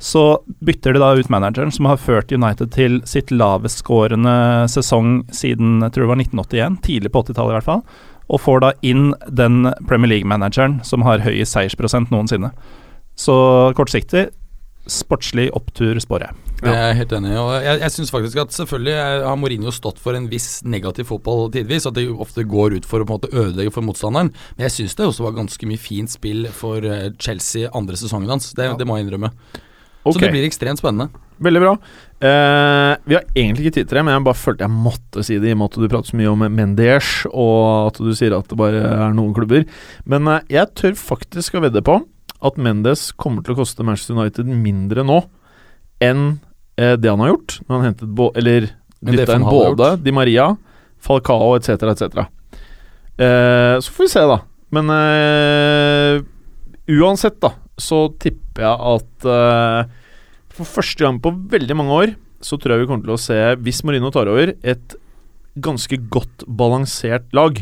så 0.00 0.40
bytter 0.64 0.96
de 0.96 1.00
da 1.02 1.12
ut 1.12 1.28
manageren 1.28 1.72
som 1.72 1.84
har 1.90 2.00
ført 2.00 2.32
United 2.32 2.72
til 2.72 3.00
sitt 3.08 3.28
lavestskårende 3.34 4.64
sesong 4.72 5.26
siden 5.34 5.82
jeg 5.84 5.92
tror 5.92 6.06
det 6.06 6.12
var 6.14 6.22
1981, 6.24 6.78
tidlig 6.86 7.12
på 7.12 7.22
80-tallet 7.26 7.52
i 7.52 7.58
hvert 7.58 7.68
fall, 7.68 7.82
og 8.30 8.40
får 8.40 8.62
da 8.64 8.70
inn 8.86 9.10
den 9.28 9.68
Premier 9.90 10.14
League-manageren 10.14 10.78
som 10.88 11.04
har 11.04 11.20
høyest 11.26 11.52
seiersprosent 11.52 12.12
noensinne. 12.14 12.52
Så 13.20 13.36
kortsiktig, 13.76 14.30
sportslig 14.88 15.48
opptur, 15.56 15.98
spår 16.02 16.26
jeg. 16.26 16.38
Det 16.60 16.72
er 16.76 16.90
helt 16.98 17.12
enig 17.16 17.30
og 17.40 17.54
Jeg, 17.64 17.78
jeg 17.80 17.92
synes 17.94 18.10
faktisk 18.12 18.40
at 18.42 18.52
selvfølgelig 18.52 18.96
har 19.24 19.38
Mourinho 19.40 19.72
stått 19.72 20.00
for 20.02 20.16
en 20.16 20.26
viss 20.28 20.60
negativ 20.68 21.08
fotball 21.08 21.48
tidvis. 21.54 21.88
At 21.88 21.96
det 21.96 22.06
ofte 22.10 22.44
går 22.44 22.76
ut 22.76 22.88
for 22.88 23.00
å 23.00 23.08
på 23.08 23.16
en 23.16 23.20
måte 23.20 23.32
ødelegge 23.32 23.72
for 23.74 23.86
motstanderen. 23.86 24.32
Men 24.56 24.68
jeg 24.68 24.76
syns 24.76 24.98
det 24.98 25.08
også 25.08 25.24
var 25.24 25.38
ganske 25.38 25.70
mye 25.70 25.80
fint 25.80 26.12
spill 26.12 26.46
for 26.52 26.84
eh, 26.84 27.10
Chelsea 27.20 27.70
andre 27.76 27.96
sesongen 28.00 28.32
hans. 28.32 28.52
Det, 28.56 28.68
det 28.76 28.88
må 28.88 28.98
jeg 28.98 29.08
innrømme. 29.08 29.32
Så 30.00 30.16
det 30.16 30.30
blir 30.32 30.46
ekstremt 30.48 30.80
spennende. 30.80 31.10
Veldig 31.44 31.60
bra. 31.60 31.72
Eh, 32.20 32.94
vi 33.08 33.16
har 33.16 33.24
egentlig 33.34 33.66
ikke 33.66 33.76
tid 33.78 33.88
til 33.88 33.98
det, 33.98 34.04
men 34.04 34.14
jeg 34.14 34.24
bare 34.28 34.40
følte 34.40 34.64
jeg 34.66 34.72
måtte 34.72 35.24
si 35.24 35.36
det, 35.40 35.50
i 35.50 35.56
og 35.56 35.60
med 35.60 35.70
at 35.70 35.76
du 35.80 35.88
prater 35.88 36.12
så 36.12 36.20
mye 36.20 36.32
om 36.32 36.44
Mendes, 36.56 37.10
og 37.30 37.90
at 37.90 38.00
du 38.00 38.10
sier 38.16 38.36
at 38.36 38.48
det 38.48 38.58
bare 38.60 38.80
er 38.80 39.14
noen 39.16 39.32
klubber. 39.36 39.64
Men 40.08 40.28
eh, 40.28 40.48
jeg 40.56 40.72
tør 40.76 40.96
faktisk 41.00 41.56
å 41.56 41.64
vedde 41.64 41.84
på 41.84 42.00
at 42.46 42.58
Mendes 42.60 43.10
kommer 43.20 43.44
til 43.44 43.54
å 43.54 43.60
koste 43.60 43.84
Manchester 43.86 44.16
United 44.16 44.48
mindre 44.48 45.04
nå 45.06 45.22
enn 46.00 46.40
eh, 46.80 46.96
det 46.96 47.10
han 47.10 47.22
har 47.22 47.34
gjort, 47.34 47.58
når 47.66 47.76
han 47.76 47.88
hentet 47.90 48.12
bo 48.16 48.30
eller 48.38 48.70
dytta 49.00 49.36
inn 49.36 49.46
både 49.46 49.94
Di 50.00 50.14
Maria, 50.14 50.52
Falcao 51.00 51.54
etc., 51.58 51.90
etc. 51.92 52.24
Eh, 53.20 53.76
så 53.80 53.92
får 53.92 54.06
vi 54.06 54.12
se, 54.12 54.24
da. 54.28 54.40
Men 54.74 54.92
eh, 54.94 56.22
uansett, 57.00 57.40
da, 57.42 57.54
så 57.80 58.06
tipper 58.22 58.64
jeg 58.66 58.94
at 58.94 59.28
eh, 59.28 59.92
for 60.54 60.68
første 60.78 61.04
gang 61.04 61.20
på 61.22 61.32
veldig 61.52 61.76
mange 61.78 62.02
år 62.04 62.16
så 62.44 62.56
tror 62.56 62.74
jeg 62.74 62.84
vi 62.84 62.90
kommer 62.90 63.04
til 63.04 63.16
å 63.16 63.20
se, 63.20 63.38
hvis 63.60 63.82
Marino 63.84 64.08
tar 64.12 64.30
over, 64.32 64.54
et 64.64 64.96
ganske 65.60 65.98
godt 66.12 66.46
balansert 66.46 67.28
lag. 67.36 67.58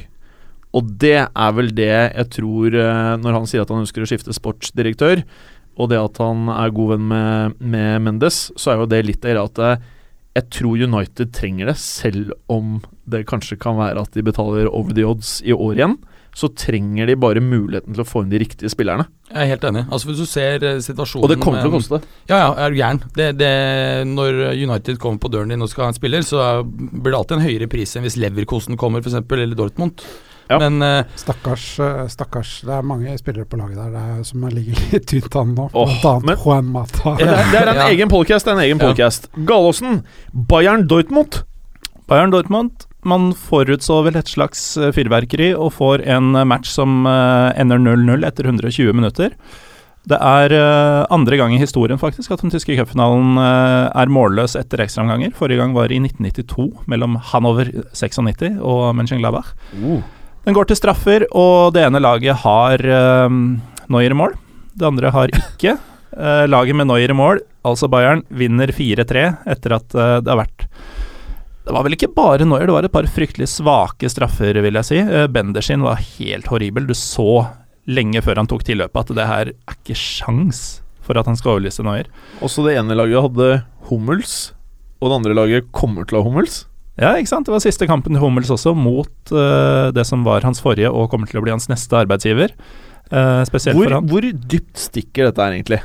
Og 0.77 0.91
det 1.01 1.21
er 1.25 1.53
vel 1.57 1.71
det 1.73 1.89
jeg 1.89 2.27
tror 2.35 2.75
eh, 2.77 3.15
Når 3.23 3.39
han 3.39 3.47
sier 3.49 3.65
at 3.65 3.71
han 3.73 3.85
ønsker 3.87 4.05
å 4.05 4.09
skifte 4.11 4.37
sportsdirektør, 4.37 5.23
og 5.79 5.93
det 5.93 6.01
at 6.01 6.19
han 6.21 6.51
er 6.51 6.75
god 6.75 6.97
venn 6.97 7.07
med, 7.13 7.63
med 7.63 8.03
Mendes, 8.05 8.49
så 8.59 8.73
er 8.73 8.83
jo 8.83 8.91
det 8.91 9.05
litt 9.07 9.25
av 9.31 9.45
at 9.47 9.63
eh, 9.63 9.87
jeg 10.39 10.51
tror 10.55 10.85
United 10.85 11.33
trenger 11.35 11.71
det, 11.71 11.79
selv 11.81 12.35
om 12.53 12.79
det 13.11 13.25
kanskje 13.31 13.59
kan 13.59 13.79
være 13.79 14.05
at 14.05 14.15
de 14.15 14.23
betaler 14.27 14.69
over 14.71 14.95
the 14.95 15.07
odds 15.07 15.39
i 15.47 15.55
år 15.55 15.79
igjen. 15.79 15.97
Så 16.39 16.51
trenger 16.55 17.09
de 17.09 17.17
bare 17.19 17.41
muligheten 17.43 17.97
til 17.97 18.03
å 18.05 18.07
få 18.07 18.21
inn 18.23 18.31
de 18.31 18.39
riktige 18.39 18.71
spillerne. 18.71 19.09
Jeg 19.33 19.41
er 19.43 19.49
helt 19.55 19.65
enig. 19.67 19.83
Altså 19.89 20.11
Hvis 20.11 20.21
du 20.21 20.29
ser 20.29 20.67
eh, 20.67 20.79
situasjonen 20.85 21.25
Og 21.27 21.33
det 21.33 21.39
kommer 21.43 21.65
til 21.65 21.73
å 21.73 21.79
koste. 21.79 22.03
Ja, 22.31 22.43
ja, 22.45 22.51
er 22.67 22.71
du 22.75 22.79
gæren. 22.79 23.01
Det, 23.17 23.33
det, 23.41 23.53
når 24.13 24.43
United 24.53 25.01
kommer 25.03 25.23
på 25.23 25.31
døren 25.33 25.51
din 25.55 25.65
og 25.65 25.71
skal 25.73 25.87
ha 25.89 25.93
en 25.95 25.99
spiller, 25.99 26.27
så 26.27 26.63
blir 26.67 27.11
det 27.11 27.19
alltid 27.19 27.39
en 27.39 27.47
høyere 27.49 27.71
pris 27.71 27.97
enn 27.97 28.07
hvis 28.07 28.19
Leverkosten 28.21 28.79
kommer, 28.79 29.03
f.eks., 29.03 29.19
eller 29.23 29.59
Dortmund. 29.59 30.05
Ja. 30.49 30.59
Men 30.63 30.81
uh, 30.83 31.05
Stakkars, 31.21 31.65
eh, 31.85 32.07
stakkars. 32.09 32.53
Det 32.65 32.73
er 32.79 32.83
mange 32.89 33.13
spillere 33.21 33.45
på 33.45 33.59
laget 33.61 33.77
der 33.77 33.91
det 33.93 34.03
er, 34.15 34.23
som 34.25 34.47
ligger 34.49 34.79
litt 34.93 35.07
tynt 35.11 35.37
an 35.37 35.55
nå. 35.59 35.69
Oh, 35.77 35.93
men- 36.25 36.39
Juan 36.41 36.71
Mata. 36.73 37.17
Det 37.21 37.29
er, 37.29 37.43
det 37.53 37.61
er 37.61 37.69
en 37.75 37.83
Ja. 37.83 37.89
egen 37.93 38.09
podcast, 38.09 38.49
en 38.49 38.59
egen 38.65 38.81
Ja. 38.81 39.11
Galåsen, 39.45 40.03
Bayern 40.33 40.87
Dortmund. 40.89 41.43
Bayern 42.09 42.31
Dortmund 42.33 42.87
Man 43.05 43.33
forutså 43.37 44.03
vel 44.05 44.17
et 44.17 44.27
slags 44.29 44.77
eh, 44.81 44.91
fyrverkeri 44.93 45.53
og 45.55 45.73
får 45.77 46.03
en 46.09 46.33
match 46.49 46.69
som 46.73 47.07
ender 47.07 47.79
0-0 47.79 48.25
etter 48.27 48.45
120 48.49 48.93
minutter. 48.97 49.31
Det 50.09 50.17
er 50.19 50.53
andre 51.13 51.37
gang 51.37 51.53
i 51.55 51.59
historien 51.61 51.99
faktisk 52.01 52.33
at 52.33 52.41
den 52.41 52.51
tyske 52.51 52.75
cupfinalen 52.79 53.37
er 53.39 54.09
målløs 54.09 54.57
etter 54.57 54.81
ekstraomganger. 54.81 55.35
Forrige 55.37 55.61
gang 55.61 55.75
var 55.77 55.93
i 55.93 55.99
1992 56.01 56.87
mellom 56.89 57.17
Hanover 57.31 57.69
96 57.93 58.57
og 58.65 58.95
Mönchengladbach. 58.97 59.53
Den 60.49 60.57
går 60.57 60.65
til 60.71 60.79
straffer, 60.79 61.27
og 61.37 61.75
det 61.77 61.83
ene 61.85 62.01
laget 62.01 62.39
har 62.41 62.81
uh, 62.81 63.29
Neuer 63.93 64.15
i 64.15 64.17
mål. 64.17 64.33
Det 64.73 64.87
andre 64.89 65.11
har 65.13 65.29
ikke. 65.29 65.75
Uh, 66.17 66.47
laget 66.55 66.79
med 66.79 66.89
Neuer 66.89 67.13
i 67.13 67.17
mål, 67.17 67.43
altså 67.69 67.85
Bayern, 67.93 68.23
vinner 68.33 68.73
4-3 68.73 69.27
etter 69.45 69.75
at 69.77 69.93
uh, 69.93 70.15
det 70.25 70.33
har 70.33 70.41
vært 70.41 70.65
det 71.69 71.75
var 71.77 71.85
vel 71.85 71.99
ikke 71.99 72.09
bare 72.17 72.47
Neuer, 72.49 72.65
det 72.65 72.73
var 72.79 72.87
et 72.89 72.95
par 72.95 73.05
fryktelig 73.13 73.51
svake 73.59 74.09
straffer, 74.09 74.57
vil 74.65 74.79
jeg 74.79 74.89
si. 74.89 75.03
Eh, 75.05 75.27
Bender 75.29 75.61
sin 75.61 75.85
var 75.85 76.01
helt 76.01 76.49
horribel. 76.49 76.87
Du 76.89 76.95
så 76.97 77.43
lenge 77.85 78.23
før 78.25 78.41
han 78.41 78.49
tok 78.49 78.65
tilløpet 78.65 79.03
at 79.03 79.13
det 79.19 79.27
her 79.29 79.51
er 79.51 79.75
ikke 79.77 79.99
sjans 80.01 80.79
for 81.05 81.21
at 81.21 81.29
han 81.29 81.37
skal 81.37 81.59
overlyse 81.59 81.85
Neuer. 81.85 82.09
Også 82.41 82.65
det 82.65 82.79
ene 82.81 82.97
laget 82.97 83.21
hadde 83.21 83.51
Hummels, 83.91 84.55
og 84.97 85.13
det 85.13 85.21
andre 85.21 85.37
laget 85.37 85.69
kommer 85.77 86.09
til 86.09 86.17
å 86.17 86.25
ha 86.25 86.31
Hummels. 86.31 86.63
Ja, 86.99 87.15
ikke 87.15 87.31
sant. 87.31 87.47
Det 87.47 87.55
var 87.55 87.63
siste 87.63 87.87
kampen 87.91 88.17
til 88.17 88.23
Hummels 88.23 88.51
også, 88.51 88.75
mot 88.75 89.33
uh, 89.35 89.89
det 89.95 90.07
som 90.09 90.25
var 90.27 90.47
hans 90.47 90.63
forrige 90.65 90.91
og 90.91 91.11
kommer 91.13 91.31
til 91.31 91.41
å 91.41 91.45
bli 91.45 91.55
hans 91.55 91.71
neste 91.71 91.95
arbeidsgiver. 92.01 92.57
Uh, 93.09 93.45
spesielt 93.49 93.79
Hvor, 93.79 93.87
for 93.87 93.99
han. 94.01 94.11
hvor 94.11 94.27
dypt 94.27 94.83
stikker 94.89 95.31
dette 95.31 95.47
her, 95.47 95.55
egentlig? 95.57 95.81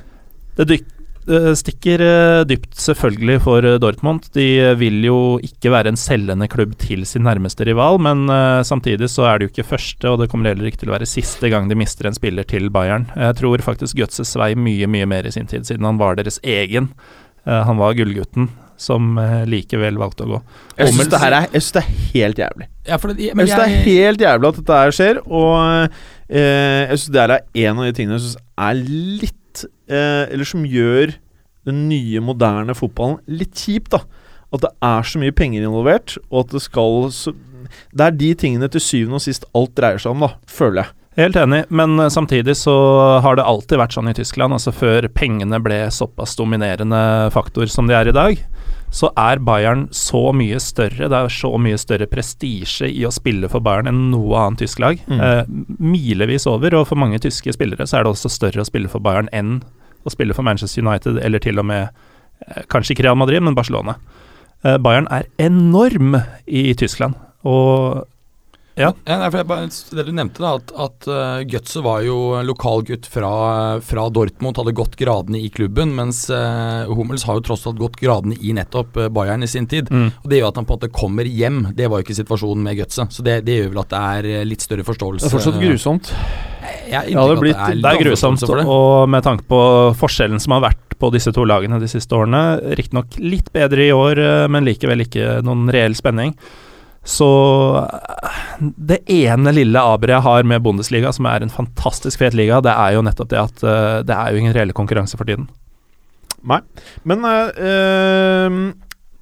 Det 0.57 0.65
dyk, 0.69 0.89
det 1.25 1.53
stikker 1.55 2.01
eh, 2.03 2.41
dypt, 2.45 2.73
selvfølgelig, 2.83 3.37
for 3.45 3.63
eh, 3.65 3.77
Dortmund. 3.79 4.25
De 4.35 4.43
eh, 4.59 4.73
vil 4.75 4.99
jo 5.07 5.17
ikke 5.43 5.71
være 5.71 5.93
en 5.93 5.99
selgende 5.99 6.49
klubb 6.51 6.73
til 6.81 7.05
sin 7.07 7.23
nærmeste 7.23 7.63
rival, 7.69 7.97
men 8.03 8.25
eh, 8.27 8.59
samtidig 8.67 9.07
så 9.09 9.29
er 9.29 9.39
det 9.39 9.47
jo 9.47 9.53
ikke 9.53 9.69
første, 9.71 10.09
og 10.11 10.19
det 10.19 10.27
kommer 10.31 10.51
heller 10.51 10.67
ikke 10.67 10.83
til 10.83 10.91
å 10.91 10.97
være 10.97 11.07
siste 11.09 11.49
gang 11.53 11.71
de 11.71 11.79
mister 11.79 12.09
en 12.09 12.17
spiller 12.17 12.47
til 12.49 12.67
Bayern. 12.75 13.07
Jeg 13.15 13.39
tror 13.39 13.63
faktisk 13.63 14.01
Götze 14.01 14.27
svei 14.27 14.51
mye, 14.59 14.89
mye 14.91 15.07
mer 15.09 15.29
i 15.29 15.33
sin 15.33 15.47
tid, 15.47 15.63
siden 15.69 15.87
han 15.87 16.01
var 16.01 16.19
deres 16.19 16.41
egen. 16.43 16.91
Eh, 17.47 17.61
han 17.69 17.79
var 17.79 17.95
gullgutten 17.97 18.51
som 18.83 19.17
eh, 19.21 19.43
likevel 19.49 19.97
valgte 20.01 20.25
å 20.25 20.31
gå. 20.33 20.39
Jeg 20.77 20.91
syns 20.93 21.11
det 21.13 21.21
det 21.77 21.83
er 21.83 21.91
helt 22.13 22.41
jævlig. 22.43 22.67
ja, 22.89 22.97
for 22.99 23.13
det, 23.13 23.29
Jeg 23.29 23.37
syns 23.37 23.53
det 23.53 23.65
er 23.65 23.85
helt 23.87 24.25
jævlig 24.25 24.49
at 24.49 24.59
dette 24.59 24.79
her 24.81 24.95
skjer, 24.97 25.21
og 25.27 25.55
eh, 26.29 26.81
jeg 26.89 26.99
syns 26.99 27.13
det 27.15 27.23
her 27.23 27.35
er 27.37 27.69
en 27.69 27.79
av 27.79 27.87
de 27.87 27.95
tingene 27.99 28.19
jeg 28.19 28.25
syns 28.27 28.41
er 28.67 28.81
litt 29.23 29.63
eh, 29.87 30.25
Eller 30.33 30.49
som 30.49 30.65
gjør 30.67 31.15
den 31.67 31.85
nye, 31.87 32.19
moderne 32.23 32.75
fotballen 32.75 33.21
litt 33.31 33.55
kjip, 33.55 33.87
da. 33.93 34.03
At 34.53 34.65
det 34.65 34.73
er 34.85 35.07
så 35.07 35.21
mye 35.21 35.33
penger 35.35 35.63
involvert, 35.63 36.17
og 36.29 36.43
at 36.45 36.57
det 36.57 36.63
skal 36.65 37.07
så 37.15 37.33
Det 37.95 38.03
er 38.05 38.17
de 38.19 38.33
tingene 38.37 38.67
til 38.69 38.83
syvende 38.83 39.17
og 39.17 39.23
sist 39.23 39.47
alt 39.55 39.71
dreier 39.77 40.01
seg 40.01 40.11
om, 40.13 40.25
da, 40.27 40.35
føler 40.45 40.83
jeg. 40.83 40.97
Helt 41.15 41.37
enig, 41.37 41.63
men 41.69 41.99
eh, 41.99 42.09
samtidig 42.09 42.55
så 42.57 42.73
har 43.21 43.37
det 43.37 43.45
alltid 43.45 43.81
vært 43.81 43.93
sånn 43.93 44.09
i 44.09 44.15
Tyskland, 44.17 44.55
altså 44.55 44.73
før 44.73 45.05
pengene 45.13 45.59
ble 45.61 45.83
såpass 45.93 46.33
dominerende 46.39 47.03
faktor 47.35 47.69
som 47.69 47.89
de 47.89 47.97
er 47.97 48.09
i 48.09 48.15
dag, 48.15 48.41
så 48.93 49.09
er 49.17 49.41
Bayern 49.41 49.87
så 49.93 50.27
mye 50.37 50.59
større, 50.61 51.09
det 51.09 51.17
er 51.17 51.33
så 51.33 51.49
mye 51.61 51.77
større 51.81 52.05
prestisje 52.09 52.89
i 52.89 53.05
å 53.07 53.13
spille 53.13 53.49
for 53.49 53.63
Bayern 53.65 53.89
enn 53.89 54.03
noe 54.11 54.37
annet 54.37 54.61
tysk 54.61 54.81
lag. 54.83 55.01
Mm. 55.09 55.21
Eh, 55.21 55.41
milevis 55.81 56.45
over, 56.49 56.77
og 56.77 56.87
for 56.89 57.01
mange 57.01 57.21
tyske 57.21 57.55
spillere 57.55 57.87
så 57.89 57.99
er 57.99 58.05
det 58.05 58.13
også 58.13 58.31
større 58.33 58.61
å 58.61 58.69
spille 58.69 58.91
for 58.91 59.01
Bayern 59.03 59.31
enn 59.33 59.59
å 60.05 60.13
spille 60.13 60.35
for 60.37 60.45
Manchester 60.45 60.85
United, 60.85 61.17
eller 61.25 61.41
til 61.41 61.61
og 61.61 61.69
med 61.69 61.89
eh, 61.89 62.61
kanskje 62.69 62.93
ikke 62.93 63.07
Real 63.07 63.17
Madrid, 63.17 63.41
men 63.41 63.57
Barcelona. 63.57 63.97
Eh, 64.61 64.77
Bayern 64.77 65.09
er 65.13 65.25
enorm 65.41 66.19
i 66.45 66.69
Tyskland, 66.77 67.17
og 67.43 68.05
Ja. 68.79 68.89
nei, 69.05 69.27
for 69.27 69.37
jeg 69.37 69.47
bare, 69.49 69.67
det 69.69 70.05
du 70.07 70.11
nevnte, 70.17 70.41
da, 70.41 70.55
at, 70.57 70.71
at 70.81 71.07
uh, 71.09 71.41
Götze 71.45 71.83
var 71.85 72.01
jo 72.05 72.17
lokalgutt 72.45 73.05
fra, 73.09 73.33
fra 73.85 74.07
Dortmund, 74.13 74.57
hadde 74.57 74.73
gått 74.77 74.97
gradene 74.97 75.37
i 75.45 75.51
klubben, 75.53 75.93
mens 75.93 76.25
uh, 76.33 76.89
Hummels 76.89 77.27
har 77.29 77.37
jo 77.37 77.45
tross 77.51 77.67
alt 77.69 77.77
gått 77.81 77.99
gradene 78.01 78.37
i 78.41 78.55
nettopp 78.57 78.97
uh, 78.97 79.11
Bayern 79.13 79.45
i 79.45 79.51
sin 79.51 79.69
tid. 79.69 79.91
mm. 79.93 80.09
Og 80.23 80.31
Det 80.31 80.41
gjør 80.41 80.49
at 80.49 80.61
han 80.61 80.69
på 80.69 80.73
en 80.73 80.81
måte 80.81 80.93
kommer 80.95 81.29
hjem. 81.29 81.61
Det 81.77 81.89
var 81.91 82.01
jo 82.01 82.07
ikke 82.07 82.17
situasjonen 82.17 82.65
med 82.65 82.81
Götze. 82.81 83.05
Så 83.13 83.25
det, 83.25 83.43
det 83.45 83.59
gjør 83.59 83.75
vel 83.75 83.83
at 83.83 83.93
det 83.93 84.01
er 84.01 84.49
litt 84.49 84.65
større 84.65 84.87
forståelse. 84.87 85.27
Det 85.27 85.29
er 85.29 85.37
fortsatt 85.37 85.61
grusomt. 85.61 86.11
Jeg 86.89 87.13
Ja, 87.13 87.27
det 87.29 87.37
blitt, 87.41 87.57
det, 87.57 87.77
er, 87.77 87.79
Det 87.83 87.93
er 87.93 88.01
grusomt, 88.01 88.41
det. 88.41 88.65
og 88.65 89.09
med 89.11 89.25
tanke 89.25 89.45
på 89.49 89.61
forskjellen 89.99 90.41
som 90.41 90.57
har 90.57 90.65
vært 90.71 90.97
på 90.97 91.09
disse 91.13 91.33
to 91.35 91.45
lagene 91.45 91.81
de 91.81 91.89
siste 91.91 92.15
årene, 92.15 92.43
riktignok 92.79 93.17
litt 93.21 93.49
bedre 93.53 93.85
i 93.85 93.93
år, 93.93 94.21
men 94.49 94.65
likevel 94.65 95.03
ikke 95.03 95.41
noen 95.45 95.67
reell 95.73 95.97
spenning. 95.99 96.37
Så 97.03 97.27
eh, 97.83 98.37
det 98.79 99.01
ene 99.11 99.51
lille 99.55 99.79
aberet 99.79 100.15
jeg 100.15 100.25
har 100.27 100.47
med 100.47 100.63
Bundesliga, 100.63 101.11
som 101.15 101.27
er 101.27 101.43
en 101.43 101.51
fantastisk 101.51 102.21
fet 102.21 102.35
liga, 102.37 102.61
det 102.63 102.71
er 102.71 102.95
jo 102.95 103.03
nettopp 103.03 103.31
det 103.33 103.41
at 103.41 103.65
eh, 103.67 103.99
det 104.07 104.15
er 104.15 104.31
jo 104.31 104.39
ingen 104.39 104.55
reelle 104.55 104.75
konkurranse 104.75 105.19
for 105.19 105.27
tiden. 105.27 105.49
Nei. 106.47 106.61
Men 107.07 107.27
eh, 107.27 108.57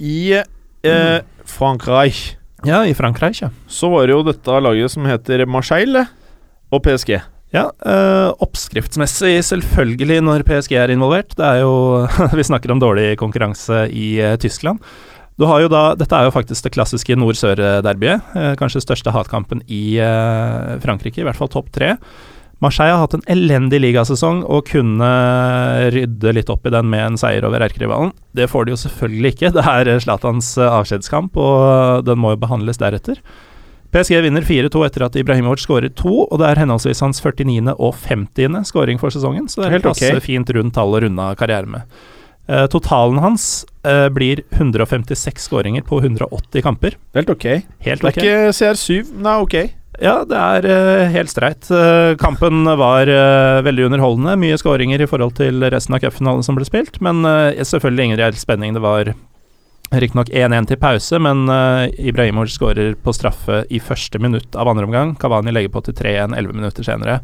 i 0.02 0.22
eh, 0.38 1.18
Frankrike 1.50 2.38
Ja, 2.66 2.84
i 2.86 2.94
Frankrike, 2.98 3.48
ja. 3.48 3.52
så 3.66 3.90
var 3.94 4.06
det 4.06 4.14
jo 4.14 4.24
dette 4.30 4.62
laget 4.62 4.94
som 4.94 5.06
heter 5.10 5.48
Marseille 5.50 6.06
og 6.72 6.84
PSG. 6.86 7.16
Ja, 7.52 7.66
øh, 7.84 8.30
oppskriftsmessig 8.46 9.42
selvfølgelig 9.44 10.22
når 10.24 10.46
PSG 10.48 10.78
er 10.80 10.94
involvert. 10.94 11.34
Det 11.36 11.44
er 11.44 11.64
jo 11.66 12.06
Vi 12.38 12.46
snakker 12.48 12.72
om 12.72 12.80
dårlig 12.80 13.18
konkurranse 13.20 13.88
i 13.90 14.14
Tyskland. 14.40 14.80
Du 15.42 15.48
har 15.50 15.64
jo 15.64 15.72
da, 15.74 15.96
Dette 15.98 16.14
er 16.14 16.28
jo 16.28 16.36
faktisk 16.36 16.68
det 16.68 16.76
klassiske 16.76 17.16
nord-sør-derbyet. 17.18 18.36
Eh, 18.38 18.52
kanskje 18.60 18.84
største 18.84 19.14
hatkampen 19.16 19.64
i 19.66 19.98
eh, 19.98 20.76
Frankrike, 20.84 21.24
i 21.24 21.26
hvert 21.26 21.40
fall 21.40 21.50
topp 21.50 21.72
tre. 21.74 21.96
Marseille 22.62 22.94
har 22.94 23.02
hatt 23.02 23.16
en 23.18 23.26
elendig 23.34 23.80
ligasesong 23.82 24.44
og 24.46 24.68
kunne 24.70 25.08
rydde 25.96 26.34
litt 26.38 26.52
opp 26.54 26.68
i 26.70 26.74
den 26.76 26.92
med 26.92 27.08
en 27.08 27.18
seier 27.18 27.48
over 27.48 27.66
erkerivalen. 27.66 28.14
Det 28.38 28.46
får 28.52 28.68
de 28.68 28.76
jo 28.76 28.82
selvfølgelig 28.84 29.34
ikke. 29.34 29.52
Det 29.58 29.66
er 29.66 29.92
Zlatans 30.06 30.52
eh, 30.62 30.76
avskjedskamp, 30.78 31.42
og 31.42 32.06
den 32.06 32.22
må 32.22 32.36
jo 32.36 32.44
behandles 32.46 32.78
deretter. 32.78 33.18
PSG 33.92 34.22
vinner 34.24 34.46
4-2 34.46 34.86
etter 34.86 35.10
at 35.10 35.18
Ibrahimovic 35.20 35.66
skårer 35.66 35.90
to, 35.98 36.28
og 36.28 36.38
det 36.38 36.52
er 36.52 36.62
henholdsvis 36.62 37.02
hans 37.02 37.18
49. 37.18 37.74
og 37.74 37.98
50. 37.98 38.62
skåring 38.70 39.02
for 39.02 39.12
sesongen, 39.12 39.50
så 39.50 39.66
det 39.66 39.72
er 39.72 39.80
Helt 39.80 39.90
passe 39.90 40.14
okay. 40.14 40.28
fint 40.30 40.54
rundt 40.54 40.78
tall 40.78 40.94
å 40.94 41.02
runde 41.02 41.32
av 41.34 41.42
karrieren 41.42 41.74
med. 41.80 42.02
Eh, 42.52 42.68
totalen 42.68 43.20
hans 43.24 43.66
uh, 43.88 44.10
blir 44.10 44.42
156 44.50 45.44
skåringer 45.48 45.82
på 45.88 46.02
180 46.02 46.62
kamper. 46.62 46.98
Helt 47.16 47.30
ok. 47.30 47.46
Helt 47.80 48.02
Det 48.02 48.10
er 48.10 48.18
ikke 48.18 48.56
CR7, 48.58 49.14
men 49.14 49.24
det 49.24 49.32
er 49.32 49.46
ok. 49.46 49.56
Ja, 50.02 50.16
det 50.28 50.42
er 50.42 50.68
uh, 50.68 51.12
helt 51.14 51.32
streit. 51.32 51.70
Kampen 52.20 52.66
var 52.66 53.08
veldig 53.64 53.88
underholdende. 53.88 54.36
Mye 54.42 54.60
skåringer 54.60 55.04
i 55.04 55.08
forhold 55.08 55.38
til 55.40 55.64
resten 55.72 55.96
av 55.96 56.04
cupfinalen 56.04 56.44
som 56.44 56.58
ble 56.58 56.68
spilt, 56.68 57.00
men 57.06 57.24
selvfølgelig 57.62 58.10
ingen 58.10 58.20
reell 58.20 58.40
spenning. 58.40 58.76
Det 58.76 58.84
var 58.84 59.14
riktignok 59.92 60.32
1-1 60.32 60.68
til 60.72 60.80
pause, 60.82 61.20
men 61.20 61.46
uh, 61.52 61.88
Ibrahimovic 62.00 62.56
skårer 62.56 62.96
på 63.00 63.16
straffe 63.16 63.64
i 63.70 63.80
første 63.84 64.20
minutt 64.24 64.56
av 64.56 64.72
andre 64.72 64.88
omgang. 64.88 65.16
Kavani 65.20 65.54
legger 65.56 65.72
på 65.72 65.86
til 65.88 65.96
3-1 66.00 66.36
11 66.40 66.60
minutter 66.60 66.88
senere. 66.88 67.22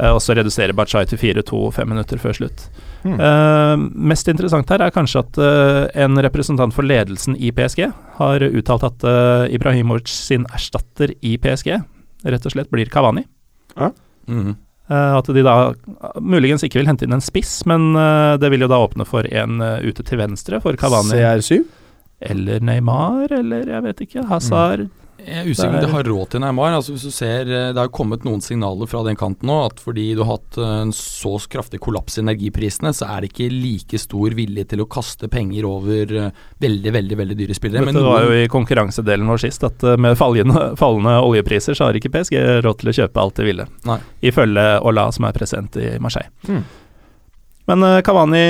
Eh, 0.00 0.12
og 0.14 0.20
så 0.24 0.34
reduserer 0.36 0.76
Bachai 0.76 1.04
til 1.08 1.20
4-2 1.20 1.60
fem 1.76 1.90
minutter 1.92 2.20
før 2.20 2.36
slutt. 2.36 2.64
Mm. 3.04 3.16
Uh, 3.16 3.82
mest 4.12 4.28
interessant 4.28 4.68
her 4.72 4.82
er 4.84 4.92
kanskje 4.92 5.22
at 5.22 5.38
uh, 5.40 5.86
en 6.04 6.20
representant 6.20 6.74
for 6.76 6.84
ledelsen 6.84 7.36
i 7.36 7.52
PSG 7.56 7.86
har 8.18 8.44
uttalt 8.50 8.84
at 8.90 9.06
uh, 9.08 9.44
Ibrahimovic 9.52 10.12
sin 10.12 10.44
erstatter 10.52 11.14
i 11.24 11.36
PSG 11.40 11.78
rett 12.28 12.48
og 12.48 12.52
slett 12.52 12.72
blir 12.72 12.90
Kavani. 12.92 13.24
Mhm. 14.28 14.58
Eh, 14.90 15.12
at 15.14 15.28
de 15.30 15.42
da 15.46 15.52
muligens 16.18 16.64
ikke 16.66 16.80
vil 16.80 16.88
hente 16.90 17.06
inn 17.06 17.14
en 17.14 17.22
spiss, 17.22 17.60
men 17.70 17.94
det 18.42 18.48
vil 18.50 18.64
jo 18.64 18.68
da 18.68 18.80
åpne 18.82 19.06
for 19.06 19.22
en 19.22 19.62
ute 19.86 20.02
til 20.02 20.18
venstre 20.18 20.58
for 20.60 20.74
Kavani. 20.76 21.14
CR7? 21.14 21.60
Eller 22.26 22.58
Neymar, 22.58 23.30
eller 23.32 23.70
jeg 23.70 23.84
vet 23.86 24.02
ikke. 24.04 24.24
Hazard. 24.26 24.88
Jeg 25.26 25.42
er 25.42 25.48
usikker 25.50 25.74
om 25.74 25.84
de 25.84 25.90
har 25.92 26.06
råd 26.08 26.30
til 26.32 26.42
Neymar. 26.42 26.74
Altså 26.76 26.94
hvis 26.94 27.04
du 27.06 27.12
ser, 27.14 27.48
eh, 27.48 27.70
Det 27.72 27.78
har 27.78 27.88
jo 27.88 27.94
kommet 27.94 28.24
noen 28.24 28.40
signaler 28.40 28.88
fra 28.88 29.02
den 29.06 29.16
kanten 29.16 29.48
nå 29.50 29.58
at 29.66 29.80
fordi 29.82 30.14
du 30.16 30.22
har 30.24 30.38
hatt 30.38 30.58
eh, 30.58 30.74
en 30.84 30.92
så 30.96 31.36
kraftig 31.50 31.80
kollaps 31.80 32.18
i 32.18 32.22
energiprisene, 32.24 32.92
så 32.96 33.08
er 33.08 33.22
det 33.22 33.32
ikke 33.32 33.50
like 33.52 34.00
stor 34.00 34.36
vilje 34.36 34.64
til 34.72 34.84
å 34.84 34.88
kaste 34.90 35.28
penger 35.28 35.68
over 35.68 36.14
eh, 36.16 36.30
veldig, 36.60 36.92
veldig 36.96 37.18
veldig 37.22 37.38
dyre 37.38 37.56
spillere. 37.56 37.86
Dette 37.90 38.04
var 38.04 38.28
jo 38.28 38.36
i 38.36 38.50
konkurransedelen 38.50 39.30
vår 39.30 39.42
sist, 39.46 39.64
at 39.66 39.84
med 40.00 40.18
fallende, 40.18 40.70
fallende 40.80 41.16
oljepriser 41.24 41.76
så 41.76 41.88
har 41.88 41.98
ikke 41.98 42.12
PSG 42.14 42.36
råd 42.64 42.80
til 42.80 42.92
å 42.92 42.96
kjøpe 43.00 43.24
alt 43.24 43.40
de 43.40 43.48
ville. 43.48 43.66
Nei. 43.88 43.98
Ifølge 44.30 44.68
Ola, 44.86 45.10
som 45.14 45.26
er 45.28 45.36
president 45.36 45.76
i 45.80 45.96
Marseille. 46.02 46.30
Mm. 46.48 46.62
Men 47.70 47.86
Kavani 48.02 48.44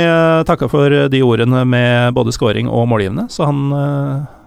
takka 0.49 0.69
for 0.73 0.95
de 1.13 1.19
ordene 1.27 1.65
med 1.69 2.15
både 2.17 2.33
scoring 2.33 2.71
og 2.73 2.87
målgivende, 2.89 3.27
så 3.29 3.45
han, 3.51 3.67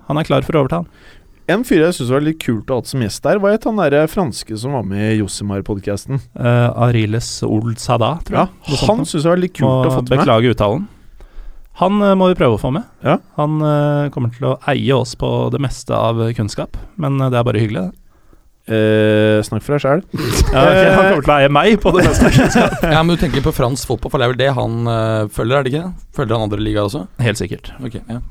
han 0.07 0.17
er 0.17 0.25
klar 0.25 0.45
for 0.47 0.57
å 0.57 0.63
overta. 0.63 0.81
han. 0.81 1.19
En 1.51 1.63
fyr 1.67 1.81
jeg 1.81 1.95
syns 1.97 2.11
var 2.13 2.23
litt 2.23 2.39
kult 2.39 2.69
å 2.71 2.77
ha 2.79 2.87
som 2.87 3.01
gjest 3.03 3.23
der, 3.25 3.39
var 3.43 3.57
et 3.57 3.65
han 3.67 3.79
derre 3.81 4.05
franske 4.07 4.55
som 4.59 4.77
var 4.77 4.85
med 4.87 5.03
i 5.09 5.17
Josimar-podkasten. 5.19 6.21
Uh, 6.39 6.69
Ariles 6.85 7.27
Old 7.43 7.81
Sada, 7.83 8.13
tror 8.23 8.37
jeg. 8.39 8.51
Ja, 8.71 8.77
han 8.87 9.03
syns 9.03 9.25
jeg 9.25 9.31
var 9.33 9.41
litt 9.41 9.55
kult 9.57 9.67
Må 9.67 9.73
å 9.73 9.81
ha 9.83 9.97
fått 9.97 10.07
med. 10.07 10.21
beklage 10.21 10.53
uttalen. 10.53 10.85
Han 11.81 11.99
uh, 11.99 12.13
må 12.15 12.29
vi 12.31 12.37
prøve 12.39 12.55
å 12.55 12.61
få 12.61 12.71
med. 12.71 12.87
Ja. 13.03 13.17
Han 13.35 13.59
uh, 13.59 14.07
kommer 14.13 14.31
til 14.31 14.53
å 14.53 14.55
eie 14.71 14.95
oss 14.95 15.17
på 15.19 15.33
det 15.51 15.59
meste 15.63 15.97
av 15.97 16.21
kunnskap, 16.37 16.79
men 16.95 17.19
eh, 17.19 17.31
det 17.33 17.41
er 17.41 17.47
bare 17.49 17.63
hyggelig, 17.63 17.89
det. 17.89 17.99
Eh, 18.63 19.41
snakk 19.43 19.65
for 19.65 19.75
deg 19.75 19.83
sjæl. 19.83 20.03
Ja, 20.53 20.61
okay, 20.69 20.91
han 20.93 21.09
kommer 21.09 21.25
til 21.25 21.33
å 21.33 21.35
eie 21.41 21.49
meg 21.51 21.75
på 21.83 21.91
det 21.97 22.05
meste 22.05 22.29
av 22.29 22.35
kunnskap. 22.37 22.85
Ja, 22.87 23.01
men 23.01 23.17
du 23.17 23.19
tenker 23.19 23.43
på 23.43 23.51
fransk 23.57 23.89
fotball, 23.89 24.13
for 24.13 24.21
det 24.21 24.29
er 24.29 24.31
vel 24.31 24.39
det 24.39 24.51
han 24.55 24.87
uh, 24.87 25.25
følger, 25.33 25.57
er 25.59 25.67
det 25.67 25.73
ikke? 25.73 26.07
Følger 26.15 26.37
han 26.37 26.47
andre 26.47 26.63
ligaer 26.63 26.87
også? 26.87 27.03
Helt 27.25 27.41
sikkert. 27.41 27.73
Ok, 27.83 27.99
ja. 27.99 28.21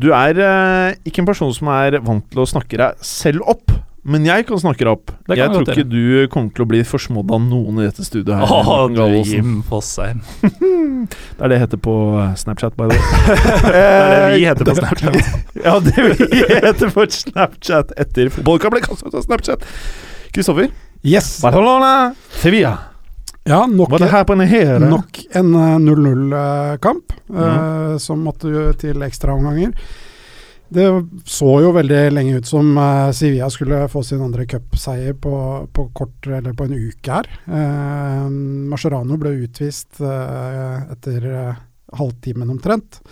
Du 0.00 0.10
er 0.16 0.38
eh, 0.40 0.94
ikke 1.08 1.22
en 1.22 1.28
person 1.28 1.52
som 1.54 1.68
er 1.74 1.98
vant 2.04 2.24
til 2.32 2.42
å 2.42 2.48
snakke 2.48 2.78
deg 2.80 3.00
selv 3.04 3.44
opp, 3.50 3.72
men 4.02 4.24
jeg 4.26 4.46
kan 4.48 4.58
snakke 4.58 4.82
deg 4.82 4.90
opp. 4.90 5.12
Det 5.28 5.36
kan 5.36 5.38
jeg 5.38 5.48
vi 5.50 5.54
tror 5.54 5.66
godt 5.66 5.76
ikke 5.76 5.90
du 5.92 6.28
kommer 6.32 6.54
til 6.56 6.64
å 6.64 6.68
bli 6.72 6.80
forsmådd 6.88 7.34
av 7.36 7.42
noen 7.44 7.78
i 7.78 7.84
dette 7.86 8.02
studioet 8.06 8.40
her. 8.40 8.46
Å, 8.50 8.62
Morten 8.66 8.96
du 8.96 9.00
Gallosen. 9.00 9.34
Jim 9.36 9.52
Fosheim. 9.68 10.22
Det 10.42 11.38
er 11.38 11.52
det 11.52 11.58
jeg 11.58 11.64
heter 11.66 11.82
på 11.86 11.96
eh, 12.18 12.32
Snapchat, 12.42 12.74
by 12.78 12.88
the 12.90 12.96
way. 12.98 13.02
Det 13.72 13.82
er 13.82 14.14
det 14.16 14.38
vi 14.38 14.46
heter 14.48 14.70
på 14.70 14.78
Snapchat. 14.80 15.34
ja, 15.66 15.76
det 15.86 16.06
vi 16.08 16.40
heter 16.56 16.94
på 16.96 17.06
Snapchat 17.18 17.92
etter 18.06 18.32
fotballkamp 18.34 18.74
ble 18.78 18.82
kastet 18.88 19.12
ut 19.12 19.20
av 19.20 19.28
Snapchat. 19.28 19.68
Kristoffer, 20.32 20.72
Yes. 21.02 21.40
Barcelona, 21.42 22.14
Sevilla. 22.42 22.76
Ja, 23.48 23.64
nok, 23.66 23.90
Hva 23.90 23.98
er 23.98 24.04
det 24.04 24.12
her 24.12 24.24
på 24.28 24.36
nok 24.38 25.18
en 25.34 25.54
eh, 25.58 25.76
0-0-kamp 25.82 27.14
eh, 27.34 27.94
som 27.98 28.22
måtte 28.22 28.70
til 28.78 29.02
ekstraomganger. 29.02 29.74
Det 30.72 30.86
så 31.28 31.50
jo 31.60 31.72
veldig 31.74 32.00
lenge 32.14 32.38
ut 32.40 32.48
som 32.48 32.70
eh, 32.78 33.10
Sevilla 33.16 33.50
skulle 33.52 33.82
få 33.92 34.04
sin 34.06 34.22
andre 34.24 34.46
cupseier 34.48 35.16
på, 35.18 35.34
på 35.74 35.88
kort 35.92 36.28
eller 36.30 36.54
på 36.56 36.68
en 36.68 36.78
uke 36.78 37.18
her. 37.18 37.28
Uh, 37.44 38.30
Mascherano 38.72 39.18
ble 39.20 39.34
utvist 39.44 40.00
eh, 40.00 40.76
etter 40.94 41.26
uh, 41.28 41.60
halvtimen 41.98 42.54
omtrent. 42.54 43.02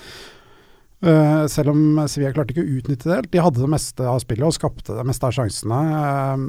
Eh, 1.01 1.47
selv 1.49 1.73
om 1.73 2.01
Sevilla 2.13 2.35
klarte 2.37 2.53
ikke 2.53 2.65
å 2.67 2.79
utnytte 2.79 3.09
det 3.09 3.15
helt. 3.17 3.31
De 3.33 3.41
hadde 3.41 3.63
det 3.63 3.71
meste 3.73 4.05
av 4.05 4.19
spillet 4.21 4.45
og 4.45 4.57
skapte 4.57 4.97
det 4.99 5.05
meste 5.09 5.29
av 5.29 5.33
sjansene. 5.33 5.79
Uh, 5.97 6.43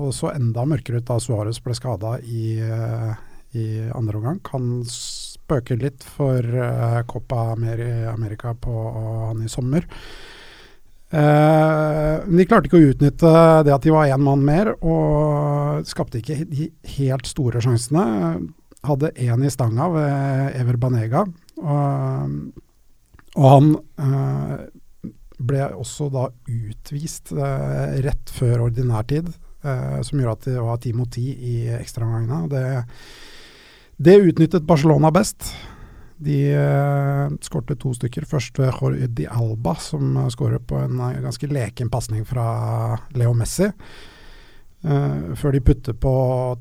og 0.00 0.14
så 0.16 0.32
enda 0.32 0.64
mørkere 0.68 1.02
ut 1.02 1.08
da 1.08 1.18
Suárez 1.20 1.60
ble 1.60 1.76
skada 1.76 2.16
i, 2.24 2.56
uh, 2.64 3.12
i 3.52 3.66
andre 3.92 4.20
omgang. 4.20 4.40
Kan 4.46 4.80
spøke 4.88 5.76
litt 5.76 6.06
for 6.16 6.40
uh, 6.40 7.02
Copa 7.10 7.50
America 7.52 8.54
på 8.56 8.76
han 9.28 9.44
i 9.44 9.52
sommer. 9.52 9.88
Men 11.10 12.36
de 12.38 12.44
klarte 12.46 12.68
ikke 12.68 12.78
å 12.78 12.90
utnytte 12.92 13.30
det 13.66 13.72
at 13.74 13.82
de 13.82 13.90
var 13.90 14.06
én 14.06 14.22
mann 14.22 14.44
mer, 14.46 14.68
og 14.78 15.82
skapte 15.90 16.20
ikke 16.20 16.44
de 16.46 16.68
helt 17.00 17.26
store 17.26 17.58
sjansene. 17.64 18.04
Hadde 18.86 19.10
én 19.18 19.42
i 19.42 19.50
stanga 19.50 19.88
ved 19.90 20.54
Ever 20.60 20.78
Banega. 20.78 21.24
Og, 21.58 22.36
og 23.38 23.46
han 23.46 23.72
eh, 24.02 24.54
ble 25.40 25.64
også 25.78 26.10
da 26.12 26.26
utvist 26.50 27.32
eh, 27.32 27.98
rett 28.04 28.32
før 28.34 28.66
ordinærtid, 28.68 29.30
eh, 29.62 29.98
som 30.06 30.20
gjorde 30.20 30.36
at 30.38 30.48
det 30.50 30.62
var 30.66 30.80
ti 30.82 30.94
mot 30.96 31.10
ti 31.12 31.26
i 31.30 31.56
ekstraomgangene. 31.78 32.48
Det, 32.50 32.64
det 34.00 34.20
utnyttet 34.30 34.66
Barcelona 34.68 35.12
best. 35.14 35.52
De 36.20 36.36
uh, 36.52 37.30
skårte 37.40 37.78
to 37.80 37.94
stykker. 37.96 38.26
Først 38.28 38.58
ved 38.60 38.74
Jordi 38.76 39.24
Alba, 39.24 39.72
som 39.80 40.18
skårer 40.28 40.60
på 40.60 40.76
en 40.76 40.98
ganske 41.24 41.48
leken 41.48 41.88
pasning 41.88 42.26
fra 42.28 42.98
Leo 43.16 43.32
Messi. 43.32 43.70
Eh, 44.80 45.34
før 45.36 45.52
de 45.52 45.60
putter 45.60 45.96
på 46.00 46.12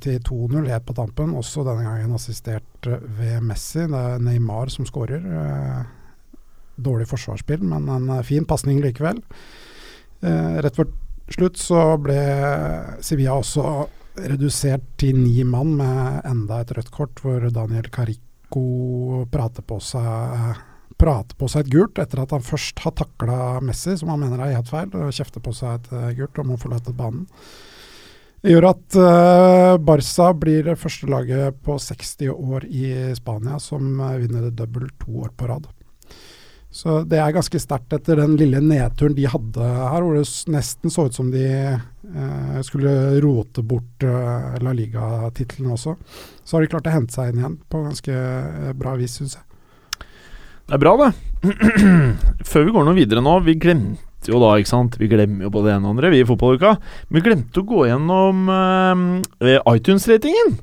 til 0.03 0.17
2-0 0.27 0.67
helt 0.67 0.86
på 0.88 0.95
tampen, 0.97 1.32
også 1.39 1.63
denne 1.63 1.86
gangen 1.86 2.15
assistert 2.17 2.89
ved 3.15 3.39
Messi. 3.47 3.86
Det 3.88 4.01
er 4.15 4.23
Neymar 4.23 4.71
som 4.73 4.88
skårer. 4.88 5.23
Eh, 5.23 5.86
dårlig 6.83 7.07
forsvarsspill, 7.09 7.63
men 7.65 7.89
en 7.91 8.09
eh, 8.17 8.25
fin 8.27 8.47
pasning 8.47 8.81
likevel. 8.83 9.21
Eh, 10.21 10.59
rett 10.63 10.79
før 10.79 10.91
slutt 11.29 11.59
så 11.61 11.83
ble 12.01 12.19
Sevilla 13.05 13.37
også 13.37 13.65
redusert 14.19 14.85
til 14.99 15.19
ni 15.19 15.43
mann 15.47 15.75
med 15.79 16.25
enda 16.27 16.63
et 16.63 16.73
rødt 16.75 16.89
kort, 16.91 17.21
hvor 17.23 17.45
Daniel 17.53 17.87
Carico 17.93 19.25
prater 19.31 19.63
på 19.63 19.77
seg 19.83 20.65
prater 20.99 21.37
på 21.39 21.47
seg 21.47 21.63
et 21.63 21.73
gult 21.73 21.99
etter 22.01 22.19
at 22.19 22.33
han 22.35 22.43
først 22.43 22.81
har 22.83 22.95
takla 22.99 23.59
Messi, 23.63 23.95
som 23.95 24.11
han 24.11 24.19
mener 24.19 24.41
er 24.43 24.57
helt 24.57 24.71
feil, 24.71 24.89
og 24.91 25.13
kjefter 25.15 25.43
på 25.43 25.53
seg 25.55 25.77
et 25.77 25.91
eh, 25.95 26.15
gult 26.19 26.41
og 26.41 26.49
må 26.49 26.59
forlate 26.59 26.95
banen. 26.95 27.27
Det 28.39 28.53
gjør 28.53 28.69
at 28.69 28.95
uh, 28.95 29.73
Barca 29.83 30.29
blir 30.31 30.61
det 30.69 30.77
første 30.79 31.09
laget 31.11 31.57
på 31.65 31.75
60 31.75 32.29
år 32.31 32.63
i 32.71 32.85
Spania 33.17 33.57
som 33.59 33.99
vinner 33.99 34.45
det 34.45 34.53
dobbelt 34.61 34.95
to 35.01 35.25
år 35.25 35.33
på 35.35 35.49
rad. 35.49 35.67
Så 36.69 36.99
det 37.10 37.17
er 37.17 37.34
ganske 37.34 37.60
sterkt 37.62 37.93
etter 37.97 38.19
den 38.21 38.36
lille 38.38 38.60
nedturen 38.62 39.15
de 39.17 39.25
hadde 39.25 39.65
her, 39.65 40.03
hvor 40.05 40.19
det 40.19 40.25
nesten 40.53 40.93
så 40.93 41.08
ut 41.10 41.15
som 41.17 41.32
de 41.34 41.45
eh, 41.49 42.60
skulle 42.65 42.93
rote 43.23 43.63
bort 43.65 44.05
eh, 44.05 44.60
La 44.62 44.73
Liga-tittelen 44.77 45.71
også. 45.73 45.95
Så 46.45 46.58
har 46.58 46.65
de 46.65 46.69
klart 46.69 46.89
å 46.89 46.93
hente 46.93 47.15
seg 47.15 47.32
inn 47.32 47.41
igjen 47.41 47.58
på 47.73 47.82
ganske 47.88 48.13
eh, 48.13 48.69
bra 48.77 48.93
vis, 48.99 49.17
syns 49.17 49.39
jeg. 49.39 49.45
Det 50.69 50.77
er 50.77 50.84
bra, 50.84 50.93
det. 51.01 51.10
Før 52.51 52.67
vi 52.67 52.75
går 52.75 52.86
noe 52.86 52.97
videre 52.97 53.21
nå 53.23 53.38
Vi 53.45 53.53
glemte 53.58 54.27
jo 54.27 54.41
da, 54.43 54.49
ikke 54.60 54.67
sant 54.67 54.97
Vi 54.99 55.08
glemmer 55.08 55.45
jo 55.45 55.51
både 55.53 55.69
det 55.69 55.75
ene 55.77 55.88
og 55.88 55.93
andre, 55.95 56.12
vi 56.13 56.19
i 56.21 56.27
fotballuka. 56.27 56.75
Men 57.08 57.17
vi 57.17 57.25
glemte 57.25 57.63
å 57.63 57.65
gå 57.65 57.88
gjennom 57.89 58.51
eh, 58.53 59.58
iTunes-ratingen. 59.58 60.60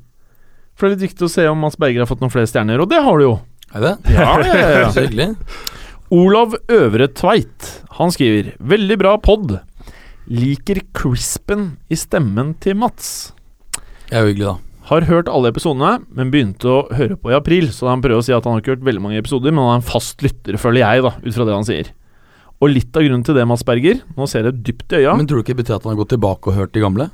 For 0.77 0.87
det 0.87 0.93
er 0.93 0.95
litt 0.95 1.09
viktig 1.09 1.27
å 1.27 1.33
se 1.33 1.49
om 1.51 1.59
Mads 1.65 1.79
Berger 1.81 2.05
har 2.05 2.11
fått 2.11 2.23
noen 2.23 2.31
flere 2.31 2.47
stjerner, 2.47 2.79
og 2.85 2.93
det 2.93 3.03
har 3.03 3.19
du 3.19 3.27
jo. 3.27 3.39
Er 3.75 3.83
det? 3.83 3.97
Ja, 4.15 4.37
ja, 4.45 4.53
ja, 4.55 4.69
ja. 4.85 4.91
Så 4.95 5.09
hyggelig. 5.09 5.33
Olav 6.15 6.55
Øvre 6.71 7.09
Tveit. 7.11 7.67
Han 7.99 8.13
skriver 8.15 8.53
Veldig 8.63 8.97
bra 9.01 9.17
pod 9.19 9.57
Liker 10.31 10.79
crispen 10.95 11.73
i 11.91 11.99
stemmen 11.99 12.53
til 12.63 12.77
Mats. 12.79 13.33
Det 14.07 14.15
er 14.15 14.23
jo 14.23 14.31
hyggelig, 14.31 14.47
da. 14.47 14.85
Har 14.87 15.07
hørt 15.09 15.27
alle 15.27 15.51
episodene, 15.51 15.97
men 16.15 16.31
begynte 16.31 16.71
å 16.71 16.85
høre 16.95 17.17
på 17.19 17.33
i 17.33 17.35
april 17.35 17.73
Så 17.75 17.89
han 17.91 18.05
prøver 18.05 18.23
å 18.23 18.27
si 18.27 18.31
at 18.31 18.47
han 18.47 18.55
har 18.55 18.63
ikke 18.63 18.77
hørt 18.77 18.85
veldig 18.87 19.03
mange 19.03 19.19
episoder 19.19 19.51
Men 19.51 19.65
han 19.65 19.73
er 19.73 19.81
en 19.81 19.89
fast 19.89 20.23
lytter, 20.23 20.61
føler 20.63 20.85
jeg 20.85 21.03
da 21.09 21.13
Ut 21.25 21.35
fra 21.35 21.47
det 21.49 21.57
han 21.57 21.67
sier. 21.67 21.91
Og 22.63 22.71
litt 22.71 22.95
av 22.95 23.03
grunnen 23.03 23.27
til 23.27 23.35
det, 23.35 23.49
Mats 23.51 23.67
Berger 23.67 23.99
Nå 24.15 24.31
ser 24.31 24.47
jeg 24.47 24.63
dypt 24.63 24.95
i 24.95 25.03
øya. 25.03 25.17
Men 25.19 25.27
tror 25.27 25.43
du 25.43 25.43
ikke 25.43 25.57
det 25.57 25.65
betyr 25.65 25.81
at 25.81 25.89
han 25.89 25.97
har 25.97 26.05
gått 26.05 26.15
tilbake 26.15 26.53
og 26.53 26.61
hørt 26.61 26.77
de 26.77 26.87
gamle? 26.87 27.11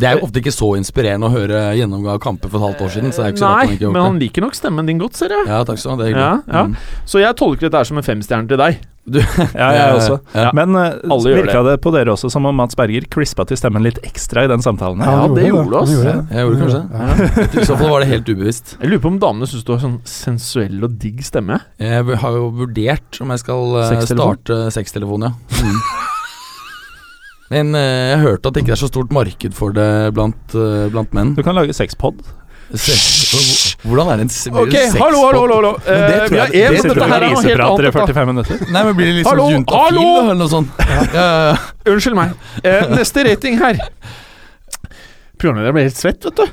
Det 0.00 0.08
er 0.08 0.16
jo 0.16 0.26
ofte 0.26 0.40
ikke 0.40 0.54
så 0.54 0.70
inspirerende 0.78 1.28
å 1.28 1.32
høre 1.34 1.58
gjennomgang 1.76 2.16
av 2.16 2.22
kamper 2.24 2.48
for 2.52 2.60
et 2.60 2.66
halvt 2.70 2.86
år 2.86 2.94
siden. 2.94 3.12
Så 3.12 3.22
det 3.22 3.26
er 3.26 3.34
ikke 3.34 3.42
så 3.42 3.50
Nei, 3.52 3.74
ikke 3.76 3.90
men 3.92 4.06
han 4.06 4.22
liker 4.22 4.46
nok 4.46 4.56
stemmen 4.56 4.88
din 4.88 5.02
godt, 5.02 5.18
ser 5.18 5.34
jeg 5.34 5.50
Ja, 5.50 5.60
takk 5.68 5.80
skal 5.82 5.92
du 5.92 5.94
ha. 5.94 5.98
Det 6.00 6.06
er 6.06 6.14
hyggelig. 6.14 6.30
Ja, 6.48 6.56
ja. 6.56 6.64
Mm. 6.70 7.04
Så 7.12 7.22
jeg 7.22 7.36
tolker 7.40 7.68
dette 7.68 7.84
som 7.90 8.00
en 8.00 8.06
femstjerne 8.06 8.48
til 8.50 8.60
deg 8.60 8.78
Du, 9.02 9.18
Ja, 9.60 9.68
jeg 9.74 9.94
også. 9.98 10.18
Ja. 10.38 10.52
Men 10.56 10.78
uh, 10.78 11.26
virka 11.26 11.64
det 11.66 11.74
på 11.84 11.92
dere 11.94 12.14
også 12.14 12.30
som 12.32 12.46
om 12.48 12.56
Mats 12.56 12.78
Berger 12.78 13.08
crispa 13.12 13.44
til 13.50 13.58
stemmen 13.60 13.84
litt 13.84 13.98
ekstra 14.06 14.46
i 14.46 14.50
den 14.52 14.62
samtalen? 14.64 15.02
Ja, 15.02 15.26
det 15.28 15.48
gjorde 15.50 15.68
det. 15.72 15.80
oss. 15.82 15.92
gjorde 15.96 16.14
det. 16.14 16.24
Jeg 16.30 16.46
gjorde 16.46 16.62
kanskje 16.62 16.82
Ja. 17.02 17.60
I 17.62 17.66
så 17.66 17.76
fall 17.80 17.92
var 17.92 18.04
det 18.04 18.10
helt 18.12 18.32
ubevisst. 18.32 18.76
Jeg 18.78 18.92
lurer 18.92 19.04
på 19.04 19.12
om 19.12 19.20
damene 19.26 19.50
synes 19.50 19.66
du 19.66 19.74
har 19.74 19.82
sånn 19.82 19.98
sensuell 20.08 20.78
og 20.86 20.96
digg 21.02 21.20
stemme 21.26 21.60
Jeg 21.82 22.18
har 22.24 22.38
jo 22.38 22.48
vurdert 22.62 23.20
om 23.22 23.34
jeg 23.34 23.44
skal 23.44 23.78
eh, 23.82 24.08
starte 24.08 24.64
sextelefon, 24.74 25.28
ja. 25.28 25.34
Mm. 25.62 26.10
Men 27.52 27.74
eh, 27.76 28.12
jeg 28.14 28.20
hørte 28.24 28.48
at 28.48 28.54
det 28.56 28.62
ikke 28.64 28.72
er 28.78 28.80
så 28.80 28.88
stort 28.88 29.10
marked 29.12 29.52
for 29.56 29.74
det 29.76 29.88
blant, 30.16 30.54
eh, 30.56 30.86
blant 30.94 31.12
menn. 31.16 31.34
Du 31.36 31.42
kan 31.44 31.54
lage 31.58 31.74
sexpod. 31.76 32.22
Hvordan 32.72 34.08
er 34.08 34.16
det 34.16 34.24
en 34.24 34.30
s- 34.32 34.46
Ok, 34.48 34.72
hallo, 34.96 35.18
hallo, 35.26 35.40
hallo, 35.42 35.56
hallo. 35.58 35.72
Men 35.84 36.04
det 36.08 36.14
Eh, 36.14 36.28
tror 36.28 36.36
jeg- 36.38 36.40
har 36.40 36.48
det 36.48 36.62
er 36.62 36.72
noe 36.72 37.42
helt 37.42 37.42
Griseprater 37.42 37.82
i 37.82 37.90
annet 37.90 37.92
45 37.92 38.26
minutter. 38.32 38.72
Nei, 38.72 38.82
men 38.86 38.94
blir 38.96 39.06
det 39.10 39.14
litt 39.18 39.26
Hallo, 39.28 39.48
sånn 39.50 39.66
hallo! 39.68 40.06
eller 40.22 40.34
noe 40.40 40.48
sånt? 40.48 40.68
Ja, 40.80 41.02
ja, 41.12 41.26
ja. 41.52 41.56
Unnskyld 41.92 42.16
meg. 42.16 42.32
Eh, 42.64 42.86
neste 42.96 43.24
rating 43.28 43.58
her. 43.60 43.76
Programlederen 45.36 45.74
ble 45.76 45.82
helt 45.88 46.00
svett, 46.00 46.24
vet 46.24 46.36
du. 46.40 46.46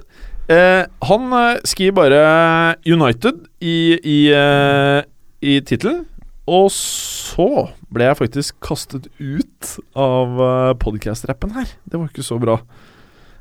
Uh, 0.50 0.84
han 1.06 1.32
uh, 1.32 1.60
skriver 1.64 1.94
bare 1.94 2.76
United 2.90 3.36
i, 3.62 3.76
i, 4.04 4.20
uh, 4.34 5.04
i 5.46 5.60
tittelen. 5.62 6.04
Og 6.50 6.72
så 6.74 7.70
ble 7.94 8.06
jeg 8.06 8.18
faktisk 8.20 8.60
kastet 8.62 9.08
ut 9.20 9.70
av 9.98 10.36
uh, 10.42 10.74
podkast-rappen 10.78 11.54
her. 11.56 11.72
Det 11.90 11.98
var 12.00 12.12
ikke 12.12 12.26
så 12.26 12.38
bra. 12.42 12.60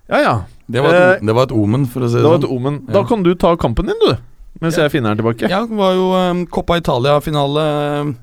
Ja 0.09 0.21
ja, 0.25 0.35
Det, 0.67 0.81
var 0.81 0.95
et, 0.97 1.21
det 1.21 1.35
var 1.37 1.49
et 1.51 1.53
omen, 1.53 1.85
for 1.87 2.01
å 2.01 2.09
si 2.09 2.17
det 2.17 2.23
det 2.25 2.31
var 2.31 2.39
et 2.41 2.47
sånn. 2.47 2.57
omen. 2.57 2.79
Da 2.89 3.03
kan 3.05 3.23
du 3.27 3.35
ta 3.37 3.51
kampen 3.61 3.91
din, 3.91 3.99
du. 4.07 4.15
Mens 4.63 4.79
Ja. 4.79 4.87
jeg 4.87 4.95
finner 4.97 5.13
den 5.15 5.21
tilbake. 5.21 5.51
Ja, 5.53 5.61
det 5.69 5.77
var 5.77 5.93
jo 5.95 6.07
um, 6.17 6.47
Coppa 6.49 6.79
Italia-finale 6.81 7.67
eh, 7.69 8.15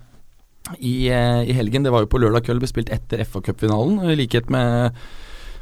i, 0.81 0.95
uh, 1.13 1.43
i 1.45 1.53
helgen. 1.53 1.85
Det 1.85 1.93
var 1.93 2.01
jo 2.03 2.09
på 2.09 2.19
lørdag 2.19 2.43
kveld, 2.47 2.59
ble 2.63 2.67
spilt 2.71 2.89
etter 2.91 3.21
FA-cupfinalen. 3.23 4.01
I 4.09 4.17
likhet 4.17 4.49
med 4.49 4.97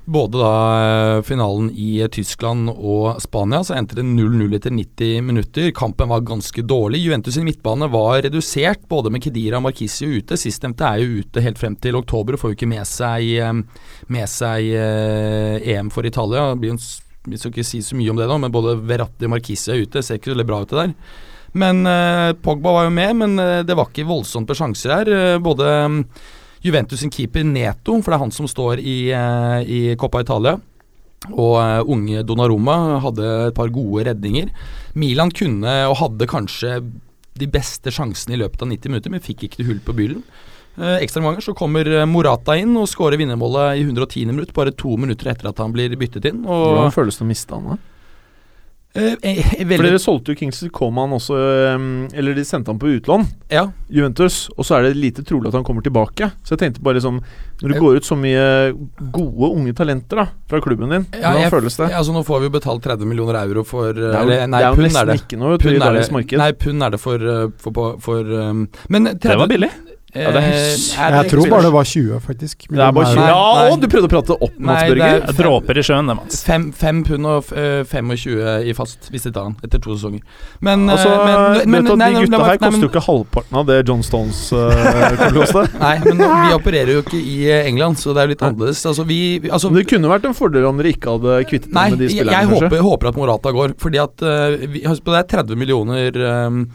både 0.05 0.39
da 0.39 0.55
eh, 0.83 1.21
finalen 1.21 1.69
i 1.71 2.01
eh, 2.01 2.09
Tyskland 2.11 2.69
og 2.73 3.21
Spania, 3.23 3.61
så 3.63 3.77
endte 3.77 3.95
det 3.95 4.03
0-0 4.03 4.55
etter 4.57 4.73
90 4.75 5.21
minutter. 5.23 5.69
Kampen 5.75 6.11
var 6.11 6.25
ganske 6.27 6.61
dårlig. 6.67 6.99
Juventus 7.05 7.37
sin 7.37 7.47
midtbane 7.47 7.87
var 7.91 8.19
redusert, 8.25 8.83
både 8.91 9.13
med 9.13 9.23
Kedira 9.23 9.61
og 9.61 9.67
Markisio 9.69 10.09
ute. 10.11 10.37
Sistnevnte 10.39 10.89
er 10.89 11.03
jo 11.03 11.23
ute 11.23 11.43
helt 11.45 11.61
frem 11.61 11.77
til 11.79 11.95
oktober 11.99 12.35
og 12.35 12.43
får 12.43 12.51
jo 12.51 12.59
ikke 12.59 12.71
med 12.73 12.89
seg, 12.89 13.29
eh, 13.39 13.53
med 14.11 14.31
seg 14.31 14.73
EM 14.73 15.91
for 15.93 16.05
Italia. 16.05 16.49
Det 16.51 16.61
blir 16.63 16.75
en 16.75 16.83
Vi 17.23 17.37
skal 17.39 17.53
ikke 17.53 17.63
si 17.63 17.79
så 17.79 17.95
mye 17.95 18.11
om 18.11 18.17
det 18.19 18.25
nå, 18.27 18.35
men 18.37 18.51
både 18.51 18.75
Verratti 18.83 19.23
og 19.23 19.31
Markisio 19.31 19.71
er 19.71 19.85
ute. 19.85 20.01
Ser 20.03 20.19
ikke 20.19 20.35
så 20.35 20.43
bra 20.43 20.59
ut 20.59 20.67
det 20.67 20.81
der. 20.81 20.93
Men 21.53 21.87
eh, 21.87 22.33
Pogba 22.33 22.73
var 22.75 22.83
jo 22.89 22.91
med, 22.91 23.15
men 23.15 23.37
det 23.63 23.77
var 23.77 23.87
ikke 23.87 24.03
voldsomt 24.09 24.49
med 24.49 24.59
sjanser 24.59 24.91
her. 24.91 25.39
Både 25.39 25.69
Juventus 26.63 27.01
sin 27.03 27.11
keeper 27.11 27.43
Neto, 27.43 27.97
for 27.99 28.11
det 28.13 28.17
er 28.17 28.23
han 28.23 28.35
som 28.35 28.47
står 28.47 28.79
i, 28.79 28.97
eh, 29.11 29.59
i 29.67 29.81
Coppa 29.99 30.23
Italia. 30.23 30.55
Og 31.31 31.57
eh, 31.59 31.81
unge 31.91 32.23
Donnarumma 32.27 32.99
hadde 33.03 33.27
et 33.49 33.57
par 33.57 33.71
gode 33.73 34.07
redninger. 34.07 34.49
Milan 34.95 35.31
kunne 35.31 35.75
og 35.89 35.99
hadde 35.99 36.29
kanskje 36.31 36.79
de 37.33 37.49
beste 37.49 37.91
sjansene 37.91 38.37
i 38.37 38.41
løpet 38.43 38.61
av 38.61 38.69
90 38.71 38.93
minutter, 38.93 39.11
men 39.11 39.23
fikk 39.23 39.47
ikke 39.47 39.61
det 39.61 39.69
hull 39.69 39.83
på 39.83 39.95
byllen. 39.97 40.23
Ekstraomganger 40.73 41.37
ganger 41.37 41.45
så 41.45 41.53
kommer 41.53 41.85
eh, 41.85 42.07
Morata 42.09 42.55
inn 42.57 42.73
og 42.79 42.89
skårer 42.89 43.19
vinnermålet 43.21 43.77
i 43.77 43.83
110. 43.85 44.31
minutt, 44.31 44.53
bare 44.55 44.73
to 44.73 44.95
minutter 44.97 45.29
etter 45.29 45.51
at 45.51 45.59
han 45.61 45.73
blir 45.75 45.93
byttet 45.99 46.31
inn. 46.31 46.45
Hvordan 46.47 46.95
føles 46.95 47.19
det 47.19 47.27
å 47.27 47.29
miste 47.29 47.59
han? 47.59 47.75
da? 47.75 47.92
Eh, 48.95 49.15
eh, 49.23 49.63
For 49.75 49.83
dere 49.87 49.99
solgte 50.01 50.33
jo 50.33 50.39
Kingsley 50.39 50.69
Coman 50.73 51.13
også 51.17 51.37
eh, 51.37 51.85
Eller 52.19 52.35
de 52.37 52.43
sendte 52.45 52.69
han 52.73 52.79
på 52.81 52.91
utlån. 52.97 53.25
ja, 53.53 53.67
Juventus, 53.89 54.49
og 54.57 54.65
så 54.65 54.77
er 54.79 54.87
det 54.87 54.97
lite 54.97 55.23
trolig 55.25 55.47
at 55.51 55.57
han 55.57 55.63
kommer 55.67 55.81
tilbake. 55.85 56.31
Så 56.43 56.55
jeg 56.55 56.61
tenkte 56.63 56.81
bare 56.85 57.01
sånn 57.03 57.19
Når 57.61 57.73
det 57.73 57.79
går 57.81 57.97
ut 58.01 58.07
så 58.07 58.17
mye 58.17 58.45
gode 59.13 59.49
unge 59.53 59.73
talenter 59.77 60.23
da 60.23 60.27
fra 60.49 60.61
klubben 60.61 60.89
din, 60.89 61.05
Ja, 61.13 61.31
hvordan 61.31 61.41
jeg- 61.45 61.51
føles 61.53 61.77
det? 61.77 61.89
Altså 61.93 62.13
Nå 62.13 62.23
får 62.25 62.39
vi 62.39 62.49
jo 62.49 62.55
betalt 62.59 62.83
30 62.83 63.05
millioner 63.09 63.39
euro 63.43 63.63
for 63.63 63.89
eh, 63.89 63.93
Det 63.93 64.03
er 64.03 64.13
jo, 64.13 64.29
eller, 64.29 64.47
Nei, 64.47 64.59
det 64.59 64.65
er 64.65 64.69
jo 64.69 64.75
pund 64.75 64.87
nesten 64.89 65.01
er 65.01 65.05
det. 65.13 65.19
ikke 65.21 65.39
noe 65.39 65.57
Pund 65.57 65.83
er 65.83 65.99
det. 65.99 66.37
Nei, 66.43 66.51
pund 66.53 66.83
er 66.83 66.89
det 66.97 66.99
for, 66.99 67.19
for, 67.57 67.71
for, 67.73 67.97
for 68.01 68.33
um, 68.49 68.67
Men 68.89 69.05
30, 69.13 69.19
Det 69.29 69.37
var 69.37 69.47
billig. 69.47 69.71
Ja, 70.13 70.29
det 70.29 70.41
er 70.43 70.51
eh, 70.53 70.73
er 71.03 71.13
det 71.15 71.19
Jeg 71.23 71.29
tror 71.31 71.47
bare 71.49 71.65
det 71.65 71.71
var 71.73 71.87
20, 71.89 72.19
faktisk. 72.21 72.65
det 72.69 72.81
er 72.85 72.91
bare 72.93 73.13
20. 73.15 73.23
Ja, 73.27 73.69
å, 73.73 73.77
du 73.81 73.87
prøvde 73.89 74.05
å 74.05 74.11
prate 74.11 74.35
opp 74.37 74.57
Nei, 74.59 74.67
Mats 74.67 74.83
Børger. 74.91 75.23
er- 75.23 75.37
Dråper 75.39 75.79
i 75.81 75.83
sjøen, 75.87 76.11
det, 76.11 76.15
Mats. 76.19 76.43
Fem, 76.45 76.67
fem 76.71 76.99
pund 77.07 77.25
og 77.25 77.49
eh, 77.57 77.81
25 77.89 78.69
i 78.69 78.75
fast, 78.77 79.09
hvis 79.09 79.25
de 79.25 79.31
tar 79.33 79.47
han, 79.49 79.55
etter 79.65 79.81
to 79.81 79.95
sesonger. 79.97 80.21
Men, 80.61 80.85
eh, 80.87 80.93
Altså, 80.93 81.09
men, 81.25 81.71
men, 81.71 81.87
men 81.89 81.97
nei, 81.97 82.11
De 82.13 82.27
gutta 82.27 82.43
her 82.45 82.61
koster 82.61 82.85
jo 82.85 82.91
ikke 82.91 83.03
halvparten 83.07 83.59
av 83.63 83.65
det 83.71 83.79
John 83.89 84.03
Stones 84.05 84.43
uh, 84.53 84.69
kommer 84.69 85.39
koste. 85.41 85.65
Nei, 85.83 85.95
men 86.05 86.21
vi 86.21 86.53
opererer 86.59 86.93
jo 86.93 87.01
ikke 87.03 87.17
i 87.19 87.37
eh, 87.49 87.67
England, 87.73 87.97
så 87.97 88.13
det 88.13 88.21
er 88.21 88.29
jo 88.29 88.33
litt 88.35 88.45
annerledes. 88.45 88.85
Altså, 88.93 89.05
vi, 89.09 89.19
altså, 89.49 89.71
Men 89.73 89.81
Det 89.81 89.87
kunne 89.95 90.13
vært 90.13 90.29
en 90.29 90.37
fordel 90.37 90.69
om 90.69 90.77
dere 90.77 90.93
ikke 90.93 91.17
hadde 91.17 91.39
kvittet 91.49 91.73
Nei, 91.73 91.89
dere 91.89 91.97
med 91.97 92.03
de 92.03 92.09
jeg, 92.11 92.15
spillerne. 92.19 92.37
jeg 92.37 92.49
jeg 92.53 92.61
håper, 92.69 92.85
håper 92.89 93.11
at 93.11 93.19
Morata 93.23 93.55
går. 93.57 93.75
Fordi 93.81 94.03
at 94.03 94.25
uh, 94.25 94.67
vi, 94.77 94.83
på 94.85 95.15
Det 95.15 95.21
er 95.23 95.31
30 95.41 95.59
millioner 95.59 96.21
um, 96.47 96.65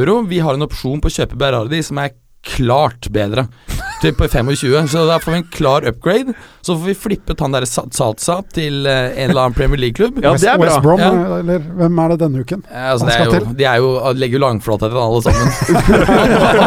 euro. 0.00 0.22
Vi 0.32 0.40
har 0.42 0.56
en 0.56 0.64
opsjon 0.66 1.02
på 1.04 1.12
å 1.12 1.16
kjøpe 1.20 1.36
Berardi 1.38 1.82
som 1.84 2.00
er 2.00 2.14
klart 2.46 3.08
bedre. 3.12 3.46
Typ 4.02 4.18
25, 4.20 4.88
så 4.92 5.06
da 5.08 5.16
får 5.22 5.32
vi 5.32 5.38
en 5.40 5.46
klar 5.50 5.86
upgrade. 5.88 6.34
Så 6.60 6.74
får 6.76 6.84
vi 6.90 6.94
flippet 7.00 7.40
han 7.40 7.54
der 7.56 7.64
Sa- 7.66 7.86
Salsa 7.96 8.36
til 8.52 8.84
eh, 8.86 9.14
en 9.22 9.30
eller 9.32 9.46
annen 9.46 9.56
Premier 9.56 9.80
League-klubb. 9.80 10.18
Ja, 10.22 10.34
det 10.36 10.50
er 10.52 10.58
West 10.60 10.76
bra. 10.76 10.82
Brom, 10.84 11.00
Ja. 11.00 11.38
eller 11.40 11.64
hvem 11.80 11.98
er 12.04 12.08
det 12.12 12.18
denne 12.20 12.42
uken? 12.44 12.62
Ja, 12.70 12.92
altså, 12.92 13.06
Han 13.06 13.08
det 13.08 13.14
er 13.14 13.18
skal 13.24 13.26
jo, 13.26 13.38
til. 13.46 13.56
de 13.56 13.64
er 13.70 13.76
jo, 13.80 13.90
legger 14.20 14.38
jo 14.38 14.42
langflata 14.44 14.90
etter 14.90 15.00
alle 15.00 15.22
sammen. 15.24 15.48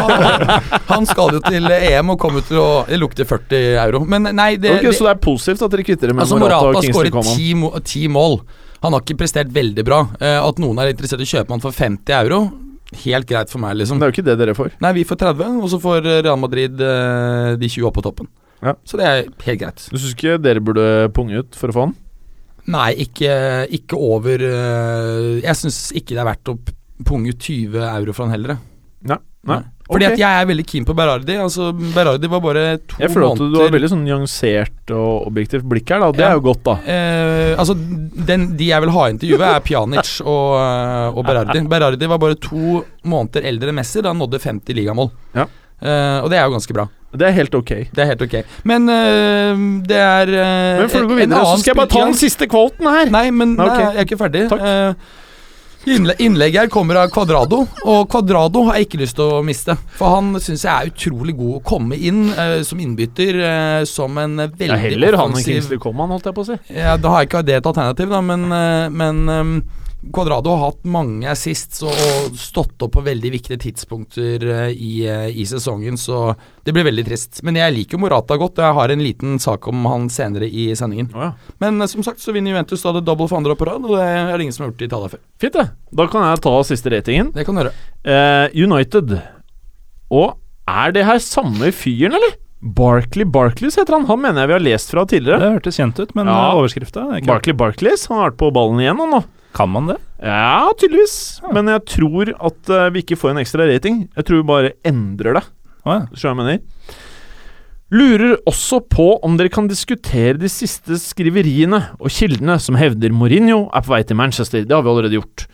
han 0.90 1.06
skal 1.08 1.36
jo 1.36 1.42
til 1.46 1.70
EM 1.76 2.12
og 2.14 2.18
kommer 2.22 2.44
til 2.46 2.58
å 2.60 2.68
Det 2.88 2.98
lukter 3.00 3.28
40 3.28 3.60
euro. 3.84 4.02
Men 4.10 4.28
nei, 4.34 4.54
det, 4.60 4.74
okay, 4.78 4.90
det 4.90 4.96
Så 4.98 5.06
det 5.06 5.14
er 5.14 5.22
positivt 5.22 5.62
at 5.66 5.70
dere 5.76 5.86
kvitter 5.86 6.10
dere 6.10 6.16
med 6.18 6.26
Altså 6.26 6.38
Morata 6.40 6.56
og 6.66 6.74
Morata 6.74 6.86
Kingsley 6.86 7.14
Coman? 7.14 7.36
ti, 7.36 7.48
må- 7.54 7.74
ti 7.86 8.04
mål. 8.10 8.40
Han 8.82 8.92
har 8.96 9.00
ikke 9.04 9.18
prestert 9.20 9.50
veldig 9.52 9.84
bra. 9.84 10.02
Eh, 10.18 10.38
at 10.40 10.58
noen 10.62 10.78
er 10.80 10.90
interessert 10.94 11.20
i 11.22 11.28
å 11.28 11.32
kjøpe 11.36 11.50
han 11.54 11.60
for 11.62 11.70
50 11.76 12.14
euro, 12.24 12.38
helt 13.04 13.28
greit 13.30 13.50
for 13.52 13.62
meg, 13.62 13.76
liksom. 13.78 14.00
Det 14.00 14.06
er 14.06 14.10
jo 14.10 14.16
ikke 14.16 14.26
det 14.26 14.36
dere 14.40 14.56
får. 14.58 14.74
Nei, 14.82 14.92
vi 14.98 15.06
får 15.06 15.20
30, 15.22 15.58
og 15.62 15.70
så 15.72 15.80
får 15.82 16.06
Real 16.24 16.38
Madrid 16.40 16.80
eh, 16.82 17.56
de 17.60 17.70
20 17.70 17.88
opp 17.88 17.98
på 17.98 18.04
toppen. 18.06 18.30
Ja. 18.60 18.74
Så 18.84 18.98
det 19.00 19.06
er 19.08 19.22
helt 19.46 19.60
greit. 19.62 19.86
Du 19.88 19.96
syns 19.96 20.14
ikke 20.16 20.38
dere 20.42 20.62
burde 20.64 20.86
punge 21.16 21.40
ut 21.40 21.56
for 21.56 21.72
å 21.72 21.76
få 21.76 21.86
han? 21.88 21.96
Nei, 22.70 22.90
ikke, 23.02 23.32
ikke 23.72 23.96
over 23.98 24.42
eh, 24.44 25.40
Jeg 25.40 25.56
syns 25.58 25.78
ikke 25.96 26.12
det 26.14 26.20
er 26.22 26.28
verdt 26.28 26.50
å 26.52 26.58
punge 27.08 27.32
ut 27.32 27.40
20 27.40 27.80
euro 27.88 28.14
for 28.16 28.26
han 28.26 28.34
heller. 28.36 28.58
Nei. 29.00 29.16
Nei. 29.48 29.56
Nei. 29.56 29.62
Fordi 29.90 30.06
okay. 30.06 30.14
at 30.14 30.22
jeg 30.22 30.42
er 30.42 30.48
veldig 30.50 30.64
keen 30.70 30.86
på 30.86 30.94
Berardi. 30.94 31.36
Altså, 31.42 31.70
Berardi 31.74 32.30
var 32.30 32.42
bare 32.44 32.64
to 32.78 33.00
Jeg 33.02 33.10
føler 33.10 33.32
at 33.32 33.40
du 33.42 33.58
har 33.58 33.72
veldig 33.74 33.90
sånn 33.90 34.04
nyansert 34.06 34.92
og 34.94 35.26
objektivt 35.26 35.66
blikk 35.70 35.90
her, 35.90 36.04
da. 36.04 36.10
Det 36.14 36.22
Ja. 36.22 36.28
er 36.30 36.38
jo 36.38 36.44
godt, 36.46 36.62
da. 36.68 36.76
Eh, 36.86 37.54
altså, 37.58 37.74
den, 38.30 38.56
de 38.56 38.70
jeg 38.70 38.84
vil 38.86 38.94
ha 38.94 39.08
inn 39.10 39.18
til 39.18 39.34
Juve, 39.34 39.48
er 39.50 39.64
Pjanic 39.66 40.12
og, 40.34 40.46
eh, 40.60 41.08
og 41.10 41.26
Berardi. 41.26 41.64
Berardi 41.70 42.10
var 42.14 42.22
bare 42.22 42.38
to 42.38 42.84
måneder 43.02 43.48
eldre 43.50 43.72
enn 43.74 43.80
Messi 43.80 44.02
da 44.04 44.14
han 44.14 44.22
nådde 44.22 44.38
50 44.42 44.78
ligamål. 44.78 45.10
Ja. 45.34 45.48
Eh, 45.80 46.18
og 46.20 46.28
det 46.30 46.38
er 46.38 46.44
jo 46.46 46.54
ganske 46.54 46.76
bra. 46.76 46.86
Det 47.10 47.26
er 47.26 47.32
helt 47.34 47.54
ok. 47.58 47.70
Det 47.90 48.02
er 48.04 48.12
helt 48.12 48.22
ok. 48.22 48.36
Men 48.68 48.86
eh, 48.92 49.64
det 49.88 49.98
er 49.98 50.30
eh, 50.30 50.82
Men 50.84 50.92
før 50.92 51.02
du 51.02 51.10
går 51.10 51.18
videre, 51.24 51.40
så 51.48 51.56
skal 51.58 51.72
jeg 51.72 51.80
bare 51.80 51.90
ta 51.90 52.04
den 52.04 52.20
siste 52.20 52.46
kvoten 52.50 52.86
her. 52.86 53.10
Nei, 53.10 53.24
men 53.34 53.56
Nei, 53.58 53.66
okay. 53.66 53.82
nei, 53.82 53.90
jeg 53.96 54.04
er 54.04 54.06
ikke 54.06 54.20
ferdig. 54.20 54.44
Takk. 54.52 54.62
Eh, 54.62 54.94
innle 54.94 55.29
innlegget 55.86 56.60
her 56.60 56.68
kommer 56.72 57.00
av 57.00 57.10
Quadrado, 57.12 57.62
og 57.88 58.08
Quadrado 58.10 58.66
har 58.68 58.78
jeg 58.78 58.88
ikke 58.88 59.00
lyst 59.02 59.16
til 59.18 59.36
å 59.38 59.40
miste. 59.44 59.76
For 59.96 60.16
han 60.16 60.34
syns 60.42 60.64
jeg 60.66 60.70
er 60.70 60.90
utrolig 60.92 61.34
god 61.38 61.56
å 61.56 61.62
komme 61.72 61.96
inn 61.96 62.26
uh, 62.34 62.60
som 62.66 62.80
innbytter, 62.82 63.40
uh, 63.40 63.82
som 63.88 64.18
en 64.20 64.36
veldig 64.44 64.68
ja, 64.68 64.80
heller 64.84 65.16
han 65.16 65.30
enn 65.30 65.38
offensiv 65.38 65.56
Kingsley 65.56 65.80
Coman, 65.82 66.12
holdt 66.12 66.28
jeg 66.28 66.36
på 66.36 66.44
å 66.44 66.50
si. 66.52 66.58
ja, 66.76 66.96
Da 67.00 67.14
har 67.14 67.24
jeg 67.24 67.30
ikke 67.30 67.44
det 67.48 67.60
et 67.60 67.70
alternativ, 67.72 68.12
da, 68.12 68.20
men, 68.24 68.48
uh, 68.52 68.88
men 68.92 69.22
eh, 69.32 69.54
Cuadrado 70.00 70.54
har 70.54 70.70
hatt 70.70 70.84
mange 70.88 71.28
assists 71.28 71.82
og, 71.84 71.92
og 71.92 72.36
stått 72.40 72.80
opp 72.86 72.94
på 72.94 73.02
veldig 73.04 73.30
viktige 73.34 73.58
tidspunkter 73.60 74.46
eh, 74.48 74.70
i, 74.72 74.92
eh, 75.04 75.26
i 75.36 75.44
sesongen, 75.48 75.98
så 76.00 76.32
det 76.64 76.72
blir 76.72 76.86
veldig 76.88 77.04
trist. 77.04 77.42
Men 77.44 77.58
jeg 77.60 77.74
liker 77.76 78.00
Morata 78.00 78.38
godt, 78.40 78.56
og 78.56 78.64
jeg 78.64 78.78
har 78.80 78.94
en 78.94 79.04
liten 79.04 79.36
sak 79.42 79.68
om 79.68 79.84
han 79.90 80.08
senere 80.12 80.48
i 80.48 80.70
sendingen. 80.78 81.10
Oh, 81.12 81.26
ja. 81.28 81.54
Men 81.60 81.80
eh, 81.84 81.90
som 81.92 82.04
sagt 82.06 82.24
så 82.24 82.32
vinner 82.32 82.54
Juventus 82.54 82.84
da 82.86 82.94
det 82.96 83.04
double 83.04 83.28
for 83.28 83.40
andre 83.40 83.52
år 83.52 83.60
på 83.60 83.68
rad, 83.68 83.84
og 83.84 83.96
det 83.98 84.06
er 84.08 84.32
det 84.32 84.46
ingen 84.46 84.56
som 84.56 84.64
har 84.64 84.72
gjort 84.72 84.86
i 84.86 84.88
Italia 84.88 85.12
før. 85.12 85.24
Fint, 85.44 85.58
det. 85.60 85.66
Da 86.00 86.06
kan 86.12 86.28
jeg 86.30 86.44
ta 86.48 86.54
siste 86.70 86.94
ratingen. 86.94 87.32
Det 87.36 87.44
kan 87.48 87.58
du 87.58 87.64
gjøre. 87.66 87.74
Uh, 88.08 88.46
United. 88.56 89.18
Og 90.10 90.38
er 90.70 90.94
det 90.96 91.04
her 91.08 91.20
samme 91.22 91.72
fyren, 91.76 92.16
eller? 92.16 92.38
Barkley 92.60 93.24
Barclays 93.24 93.76
heter 93.80 93.96
han. 93.96 94.04
Han 94.08 94.20
mener 94.20 94.44
jeg 94.44 94.50
vi 94.50 94.56
har 94.56 94.64
lest 94.64 94.92
fra 94.92 95.04
tidligere. 95.08 95.40
Det 95.40 95.52
hørtes 95.54 95.78
kjent 95.80 96.00
ut, 96.00 96.10
men 96.16 96.28
Ja. 96.28 96.52
overskrifta 96.56 97.06
er 97.16 97.24
Barkley 97.28 97.56
Barclays. 97.56 98.06
Han 98.10 98.20
har 98.20 98.30
vært 98.30 98.40
på 98.42 98.50
ballen 98.52 98.80
igjen, 98.80 99.00
han 99.00 99.14
nå. 99.16 99.22
Kan 99.56 99.72
man 99.74 99.90
det? 99.90 99.98
Ja, 100.22 100.70
tydeligvis. 100.78 101.40
Men 101.54 101.70
jeg 101.72 101.84
tror 101.90 102.32
at 102.36 102.72
uh, 102.72 102.88
vi 102.94 103.02
ikke 103.04 103.18
får 103.18 103.32
en 103.32 103.42
ekstra 103.42 103.66
rating. 103.66 104.04
Jeg 104.14 104.26
tror 104.26 104.42
vi 104.42 104.50
bare 104.50 104.74
endrer 104.86 105.40
det. 105.40 105.44
Å 105.86 105.96
ja. 105.96 106.34
Mener? 106.36 106.60
Lurer 107.90 108.36
også 108.46 108.78
på 108.86 109.16
om 109.26 109.34
dere 109.38 109.50
kan 109.50 109.66
diskutere 109.66 110.38
de 110.38 110.50
siste 110.52 110.94
skriveriene 111.02 111.80
og 111.98 112.12
kildene 112.14 112.54
som 112.62 112.78
hevder 112.78 113.10
Mourinho 113.10 113.64
er 113.74 113.82
på 113.82 113.90
vei 113.96 114.04
til 114.06 114.18
Manchester. 114.20 114.62
Det 114.62 114.76
har 114.76 114.84
vi 114.86 114.92
allerede 114.92 115.18
gjort. 115.18 115.48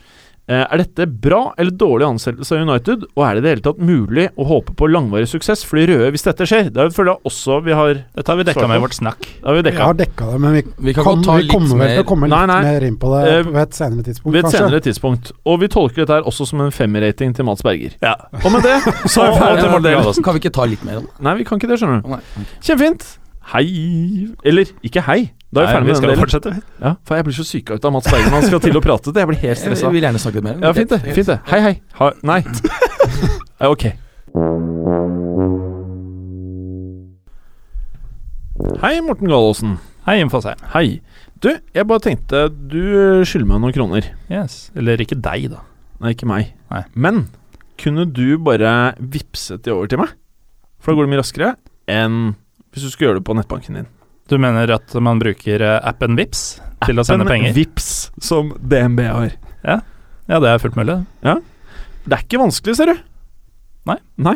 Eh, 0.47 0.61
er 0.63 0.79
dette 0.79 1.09
bra 1.11 1.49
eller 1.59 1.73
dårlig 1.75 2.07
ansettelse 2.07 2.55
av 2.55 2.61
United, 2.69 3.03
og 3.17 3.23
er 3.27 3.35
det 3.35 3.41
i 3.41 3.43
det 3.43 3.51
hele 3.57 3.63
tatt 3.65 3.81
mulig 3.83 4.29
å 4.39 4.45
håpe 4.47 4.77
på 4.79 4.87
langvarig 4.87 5.27
suksess 5.27 5.65
for 5.67 5.81
de 5.81 5.89
røde 5.91 6.13
hvis 6.15 6.23
dette 6.23 6.47
skjer? 6.47 6.69
Det 6.71 6.85
er 6.85 6.93
føler 6.95 7.17
jeg 7.17 7.27
også 7.33 7.57
vi 7.67 7.75
har 7.75 7.99
Dette 8.15 8.31
har 8.31 8.39
vi 8.39 8.45
dekka 8.47 8.69
med 8.71 8.85
vårt 8.85 8.95
snakk. 8.95 9.27
Det 9.27 9.43
har 9.43 9.57
vi 9.59 9.65
Vi 9.67 9.75
har 9.81 9.99
dekka 9.99 10.29
det, 10.31 10.39
men 10.45 10.55
vi, 10.55 10.63
Vi 10.87 10.95
kan 10.95 11.09
kom, 11.09 11.25
ta 11.27 11.35
vi 11.41 11.49
kommer 11.51 11.83
vel 11.83 11.91
til 11.97 12.05
å 12.05 12.07
komme 12.07 12.29
litt 12.31 12.37
Nei, 12.37 12.47
nei. 12.53 12.61
mer 12.69 12.87
inn 12.87 12.97
på 13.03 13.11
det 13.11 13.25
Eh, 13.33 13.43
ved 13.51 13.61
et 13.65 13.75
senere 13.75 14.07
tidspunkt, 14.07 14.33
Ved 14.33 14.39
et 14.39 14.47
kanskje. 14.47 14.63
senere 14.63 14.81
tidspunkt. 14.87 15.33
Og 15.45 15.61
vi 15.65 15.69
tolker 15.75 16.05
dette 16.05 16.15
her 16.21 16.23
også 16.31 16.47
som 16.47 16.61
en 16.63 16.71
femmerrating 16.71 17.35
til 17.35 17.45
Mats 17.51 17.67
Berger. 17.67 17.99
Ja. 18.07 18.15
Og 18.45 18.51
med 18.55 18.63
det 18.63 18.79
så 19.11 19.27
ferdig 19.35 19.59
til 19.59 19.67
er 19.67 19.75
Morten 19.75 19.83
det 19.91 19.97
Gallosen. 19.99 20.23
Kan 20.23 20.39
vi 20.39 20.45
ikke 20.47 20.55
ta 20.55 20.65
litt 20.71 20.85
mer 20.87 21.03
om 21.03 21.11
det? 21.11 21.19
Nei, 21.27 21.35
vi 21.43 21.45
kan 21.51 21.59
ikke 21.59 21.73
det, 21.75 21.81
skjønner 21.83 22.07
du. 22.07 22.47
Kjempefint. 22.63 23.17
Hei 23.47 23.67
Eller 24.45 24.71
ikke 24.83 25.03
hei. 25.07 25.21
Da 25.55 25.63
er 25.63 25.67
vi 25.67 25.73
ferdig 25.73 25.87
vi 25.87 25.93
med 25.93 26.19
den 26.19 26.43
delen. 26.43 26.63
Ja, 26.83 26.93
for 27.07 27.17
jeg 27.17 27.27
blir 27.29 27.37
så 27.37 27.45
syka 27.47 27.77
ut 27.79 27.85
av 27.87 27.93
Mats 27.95 28.09
Berger 28.11 28.33
når 28.33 28.41
han 28.41 28.49
skal 28.51 28.63
til 28.65 28.79
å 28.79 28.83
prate. 28.83 29.13
Det 29.15 29.23
jeg 29.23 29.31
blir 29.31 29.39
helt 29.45 29.69
Jeg 29.69 29.93
vil 29.95 30.03
gjerne 30.09 30.23
snakke 30.23 30.41
litt 30.41 30.49
mer. 30.49 30.59
Ja, 30.65 30.73
fint 30.77 30.91
det. 30.91 30.99
fint 31.15 31.31
det 31.31 31.39
Hei, 31.53 31.61
hei. 31.69 31.75
Ha, 32.01 32.11
nei. 32.27 32.41
Ja, 33.57 33.71
ok. 33.73 33.87
Hei, 38.83 38.99
Morten 39.01 39.31
Galaasen. 39.31 39.79
Hei, 40.05 40.19
Jim. 40.21 40.29
Hei. 40.75 41.01
Du, 41.41 41.49
jeg 41.73 41.89
bare 41.89 42.05
tenkte 42.05 42.43
du 42.51 43.25
skylder 43.25 43.49
meg 43.49 43.63
noen 43.65 43.73
kroner. 43.73 44.11
Yes. 44.29 44.67
Eller 44.77 45.01
ikke 45.01 45.17
deg, 45.17 45.49
da. 45.55 45.63
Nei, 46.03 46.13
ikke 46.13 46.29
meg. 46.29 46.53
Nei. 46.69 46.83
Men 46.93 47.25
kunne 47.81 48.05
du 48.11 48.37
bare 48.45 48.93
vippset 49.01 49.65
de 49.65 49.73
over 49.73 49.89
til 49.89 50.03
meg? 50.03 50.13
For 50.81 50.93
da 50.93 50.99
går 50.99 51.09
det 51.09 51.15
mye 51.15 51.23
raskere 51.23 51.55
enn 51.89 52.35
hvis 52.75 52.85
du 52.85 52.93
skulle 52.93 53.09
gjøre 53.09 53.23
det 53.23 53.29
på 53.29 53.37
nettbanken 53.39 53.81
din. 53.81 53.89
Du 54.31 54.39
mener 54.43 54.73
at 54.75 54.95
man 55.03 55.21
bruker 55.23 55.63
eh, 55.63 55.77
appen 55.87 56.17
Vips 56.19 56.57
til 56.87 56.99
å 56.99 57.05
sende 57.07 57.27
Appen 57.27 57.37
penger? 57.37 57.55
Vips, 57.57 57.91
som 58.23 58.51
DNB 58.59 59.05
har. 59.07 59.37
Ja, 59.67 60.41
det 60.43 60.51
er 60.51 60.59
fullt 60.63 60.79
mulig. 60.79 60.97
det. 61.23 61.37
Det 62.07 62.17
er 62.17 62.25
ikke 62.25 62.41
vanskelig, 62.43 62.75
ser 62.79 62.91
du. 62.91 62.97
Nei. 63.87 63.99
Nei. 64.19 64.35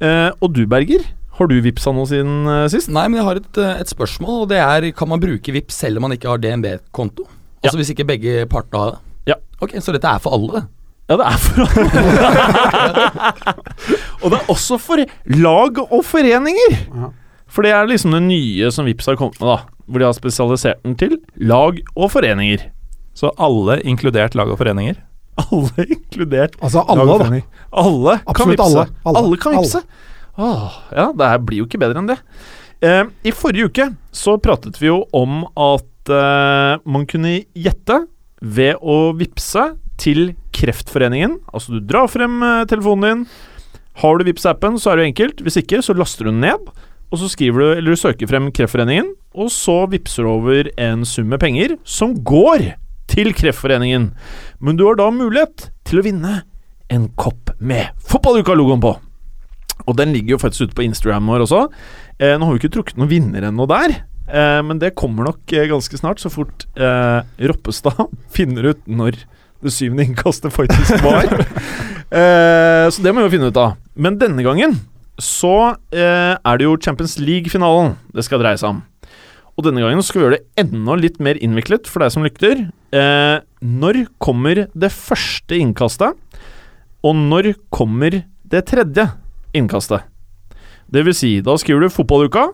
Eh, 0.00 0.30
og 0.40 0.54
du, 0.56 0.64
Berger? 0.68 1.04
Har 1.36 1.48
du 1.48 1.54
Vipsa 1.64 1.92
noe 1.96 2.08
siden 2.08 2.48
eh, 2.48 2.66
sist? 2.72 2.90
Nei, 2.92 3.04
men 3.08 3.20
jeg 3.20 3.28
har 3.28 3.40
et, 3.40 3.60
et 3.84 3.92
spørsmål, 3.92 4.42
og 4.44 4.50
det 4.52 4.60
er 4.60 4.88
Kan 4.96 5.08
man 5.12 5.20
bruke 5.22 5.54
Vips 5.54 5.78
selv 5.84 6.00
om 6.00 6.06
man 6.08 6.16
ikke 6.16 6.28
har 6.32 6.40
DNB-konto? 6.42 7.28
Altså 7.62 7.78
hvis 7.78 7.92
ikke 7.94 8.08
begge 8.08 8.46
partene 8.50 8.80
har 8.82 8.94
det? 8.94 9.00
Ja. 9.32 9.36
Ok, 9.62 9.76
Så 9.84 9.94
dette 9.94 10.08
er 10.10 10.20
for 10.24 10.34
alle? 10.34 10.64
Ja, 11.10 11.18
det 11.20 11.26
er 11.28 11.38
for 11.44 11.62
alle. 11.68 11.84
og 14.22 14.32
det 14.32 14.38
er 14.40 14.50
også 14.56 14.78
for 14.80 15.02
lag 15.36 15.80
og 15.84 16.00
foreninger. 16.08 16.78
Ja. 16.88 17.10
For 17.52 17.66
det 17.66 17.72
er 17.76 17.88
liksom 17.90 18.14
det 18.16 18.22
nye 18.24 18.70
som 18.72 18.86
Vips 18.88 19.08
har 19.10 19.18
kommet 19.20 19.36
med, 19.42 19.48
da. 19.50 19.82
Hvor 19.86 20.00
de 20.00 20.06
har 20.08 20.16
spesialisert 20.16 20.80
den 20.86 20.94
til 21.00 21.18
lag 21.36 21.80
og 21.92 22.08
foreninger. 22.14 22.68
Så 23.18 23.28
alle, 23.36 23.76
inkludert 23.84 24.36
lag 24.38 24.48
og 24.48 24.56
foreninger? 24.60 24.96
Alle 25.42 25.84
inkludert 25.88 26.54
Altså 26.60 26.82
lag 26.84 26.90
alle, 26.92 27.04
da. 27.08 27.18
foreninger. 27.24 27.46
Alle 27.82 28.14
kan 28.36 28.50
alle. 28.60 28.82
Alle. 29.04 29.20
Alle 29.20 29.38
kan 29.40 29.54
vipse. 29.56 29.80
Åh, 30.40 30.74
ja, 30.96 31.06
det 31.16 31.28
her 31.28 31.40
blir 31.44 31.60
jo 31.62 31.66
ikke 31.68 31.80
bedre 31.80 32.00
enn 32.02 32.08
det. 32.10 32.18
Eh, 32.84 33.04
I 33.28 33.32
forrige 33.36 33.68
uke 33.68 33.86
så 34.16 34.34
pratet 34.42 34.76
vi 34.80 34.88
jo 34.90 35.02
om 35.16 35.42
at 35.60 36.12
eh, 36.12 36.80
man 36.88 37.04
kunne 37.08 37.34
gjette 37.56 37.98
ved 38.42 38.80
å 38.80 38.98
vippse 39.16 39.68
til 40.02 40.32
Kreftforeningen. 40.56 41.38
Altså 41.52 41.76
du 41.76 41.80
drar 41.84 42.08
frem 42.12 42.40
eh, 42.44 42.64
telefonen 42.70 43.04
din. 43.24 43.26
Har 44.02 44.16
du 44.18 44.24
Vipps-appen, 44.28 44.78
så 44.80 44.92
er 44.92 44.98
det 44.98 45.04
jo 45.04 45.10
enkelt. 45.12 45.44
Hvis 45.44 45.60
ikke, 45.60 45.82
så 45.84 45.94
laster 45.96 46.26
du 46.28 46.32
den 46.32 46.40
ned. 46.44 46.72
Og 47.12 47.20
så 47.20 47.28
skriver 47.28 47.60
du, 47.60 47.66
eller 47.76 47.92
du 47.92 48.00
søker 48.00 48.28
frem 48.30 48.48
Kreftforeningen, 48.56 49.12
og 49.36 49.50
så 49.52 49.82
vippser 49.92 50.24
du 50.24 50.30
over 50.32 50.70
en 50.80 51.04
sum 51.08 51.28
med 51.28 51.42
penger 51.42 51.76
som 51.84 52.14
går 52.24 52.70
til 53.12 53.34
Kreftforeningen. 53.36 54.10
Men 54.64 54.78
du 54.78 54.86
har 54.88 54.96
da 54.96 55.10
mulighet 55.12 55.68
til 55.88 56.00
å 56.00 56.04
vinne 56.06 56.38
en 56.92 57.10
kopp 57.20 57.52
med 57.60 57.92
Fotballuka-logoen 58.08 58.80
på. 58.80 58.94
Og 59.84 59.98
den 59.98 60.14
ligger 60.14 60.36
jo 60.36 60.40
faktisk 60.40 60.70
ute 60.70 60.78
på 60.78 60.86
Instagram 60.86 61.28
vår 61.28 61.44
også. 61.44 61.66
Eh, 62.16 62.32
nå 62.38 62.46
har 62.46 62.54
vi 62.54 62.62
ikke 62.62 62.72
trukket 62.78 63.00
noen 63.00 63.10
vinner 63.10 63.44
ennå 63.48 63.66
der, 63.68 63.96
eh, 64.28 64.60
men 64.64 64.80
det 64.80 64.94
kommer 64.96 65.28
nok 65.28 65.52
eh, 65.52 65.68
ganske 65.68 66.00
snart, 66.00 66.22
så 66.22 66.32
fort 66.32 66.64
eh, 66.76 67.20
Roppestad 67.44 68.06
finner 68.36 68.72
ut 68.72 68.88
når 68.88 69.20
det 69.62 69.74
syvende 69.74 70.06
innkastet 70.08 70.54
faktisk 70.54 70.96
var. 71.04 71.28
eh, 72.22 72.88
så 72.88 73.04
det 73.04 73.12
må 73.12 73.20
vi 73.20 73.28
jo 73.28 73.34
finne 73.36 73.52
ut 73.52 73.60
av. 73.60 73.76
Men 74.00 74.16
denne 74.20 74.44
gangen 74.46 74.80
så 75.20 75.76
eh, 75.92 76.34
er 76.36 76.58
det 76.58 76.66
jo 76.66 76.78
Champions 76.80 77.18
League-finalen 77.20 77.96
det 78.14 78.24
skal 78.26 78.40
dreie 78.42 78.60
seg 78.60 78.76
om. 78.76 78.82
Og 79.52 79.66
denne 79.66 79.82
gangen 79.84 80.00
skal 80.04 80.18
vi 80.18 80.24
gjøre 80.24 80.38
det 80.38 80.64
enda 80.64 80.96
litt 80.96 81.18
mer 81.20 81.40
innviklet 81.44 81.88
for 81.90 82.02
deg 82.02 82.14
som 82.14 82.24
lykter. 82.24 82.64
Eh, 82.96 83.38
når 83.60 84.06
kommer 84.22 84.64
det 84.72 84.92
første 84.94 85.58
innkastet? 85.60 86.16
Og 87.04 87.18
når 87.18 87.52
kommer 87.74 88.22
det 88.48 88.64
tredje 88.70 89.10
innkastet? 89.56 90.08
Det 90.92 91.04
vil 91.04 91.16
si, 91.16 91.34
da 91.44 91.56
skriver 91.60 91.84
du 91.84 91.92
fotballuka, 91.92 92.48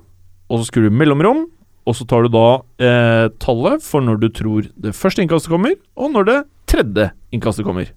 og 0.48 0.60
så 0.60 0.68
skriver 0.68 0.90
du 0.90 0.98
mellomrom, 0.98 1.46
og 1.88 1.96
så 1.96 2.04
tar 2.08 2.26
du 2.26 2.32
da 2.34 2.46
eh, 2.82 3.26
tallet 3.40 3.82
for 3.84 4.04
når 4.04 4.20
du 4.22 4.28
tror 4.34 4.68
det 4.76 4.94
første 4.96 5.22
innkastet 5.24 5.52
kommer, 5.52 5.78
og 5.96 6.12
når 6.14 6.28
det 6.28 6.38
tredje 6.68 7.10
innkastet 7.34 7.66
kommer. 7.66 7.90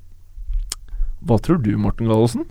Hva 1.25 1.37
tror 1.43 1.59
du, 1.61 1.73
Morten 1.77 2.09
Gallosen? 2.09 2.45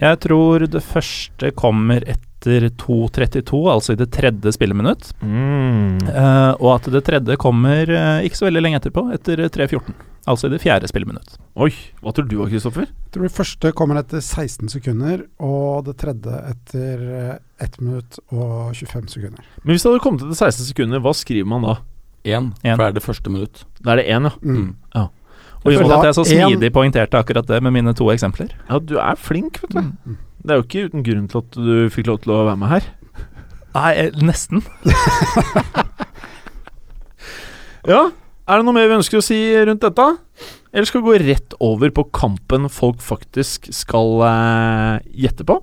Jeg 0.00 0.20
tror 0.24 0.64
det 0.72 0.80
første 0.80 1.50
kommer 1.52 2.04
etter 2.08 2.70
2.32, 2.80 3.58
altså 3.68 3.92
i 3.92 3.98
det 4.00 4.08
tredje 4.16 4.54
spilleminutt. 4.56 5.10
Mm. 5.20 5.98
Uh, 6.08 6.54
og 6.56 6.70
at 6.78 6.88
det 6.94 7.02
tredje 7.04 7.36
kommer 7.40 7.90
uh, 7.92 8.24
ikke 8.24 8.38
så 8.38 8.48
veldig 8.48 8.62
lenge 8.64 8.80
etterpå, 8.80 9.10
etter 9.12 9.44
3.14. 9.52 9.92
Altså 10.30 10.48
i 10.48 10.54
det 10.54 10.60
fjerde 10.62 10.88
spilleminutt. 10.88 11.36
Oi, 11.60 11.70
hva 12.00 12.12
tror 12.16 12.28
du, 12.28 12.38
Kristoffer? 12.48 12.88
Jeg 12.88 13.12
tror 13.14 13.26
det 13.26 13.34
første 13.34 13.72
kommer 13.76 14.00
etter 14.00 14.24
16 14.24 14.72
sekunder, 14.72 15.24
og 15.42 15.86
det 15.88 15.96
tredje 16.00 16.40
etter 16.48 17.06
eh, 17.20 17.38
1 17.64 17.78
minutt 17.82 18.20
og 18.28 18.74
25 18.76 19.08
sekunder. 19.14 19.48
Men 19.62 19.72
hvis 19.72 19.84
det 19.84 19.92
hadde 19.92 20.04
kommet 20.04 20.26
etter 20.26 20.52
16 20.52 20.68
sekunder, 20.68 21.00
hva 21.04 21.14
skriver 21.16 21.48
man 21.48 21.64
da? 21.66 21.78
Én, 22.28 22.50
for 22.60 22.84
det 22.84 22.90
er 22.90 22.98
det 22.98 23.04
første 23.04 23.32
minutt. 23.32 23.64
Da 23.80 23.94
er 23.94 24.02
det 24.02 24.10
én, 24.12 24.28
ja. 24.28 24.34
Mm. 24.44 25.08
Og 25.60 25.72
Jeg 25.72 25.80
føler 25.82 25.92
da 25.92 25.98
at 26.00 26.08
jeg 26.08 26.16
så 26.16 26.24
en- 26.24 26.50
smidig 26.50 26.72
poengterte 26.72 27.18
akkurat 27.20 27.46
det 27.46 27.62
med 27.62 27.74
mine 27.76 27.92
to 27.94 28.08
eksempler. 28.12 28.48
Ja, 28.70 28.78
du 28.78 28.96
er 28.96 29.14
flink, 29.20 29.60
vet 29.62 29.74
du. 29.76 29.80
Mm. 29.80 30.16
Det 30.40 30.50
er 30.50 30.56
jo 30.56 30.62
ikke 30.64 30.84
uten 30.88 31.04
grunn 31.04 31.28
til 31.28 31.38
at 31.38 31.50
du 31.52 31.90
fikk 31.92 32.06
lov 32.08 32.22
til 32.22 32.32
å 32.32 32.44
være 32.46 32.56
med 32.56 32.68
her. 32.68 32.88
Nei, 33.74 34.10
nesten. 34.24 34.64
Ja, 37.88 38.10
er 38.10 38.60
det 38.60 38.66
noe 38.66 38.76
mer 38.76 38.88
vi 38.90 38.98
ønsker 38.98 39.20
å 39.20 39.24
si 39.24 39.38
rundt 39.64 39.80
dette? 39.84 40.06
Eller 40.70 40.88
skal 40.88 41.00
vi 41.00 41.08
gå 41.08 41.20
rett 41.22 41.54
over 41.64 41.92
på 41.94 42.04
kampen 42.14 42.68
folk 42.72 43.00
faktisk 43.02 43.70
skal 43.74 44.20
uh, 44.20 44.98
gjette 45.16 45.46
på? 45.48 45.56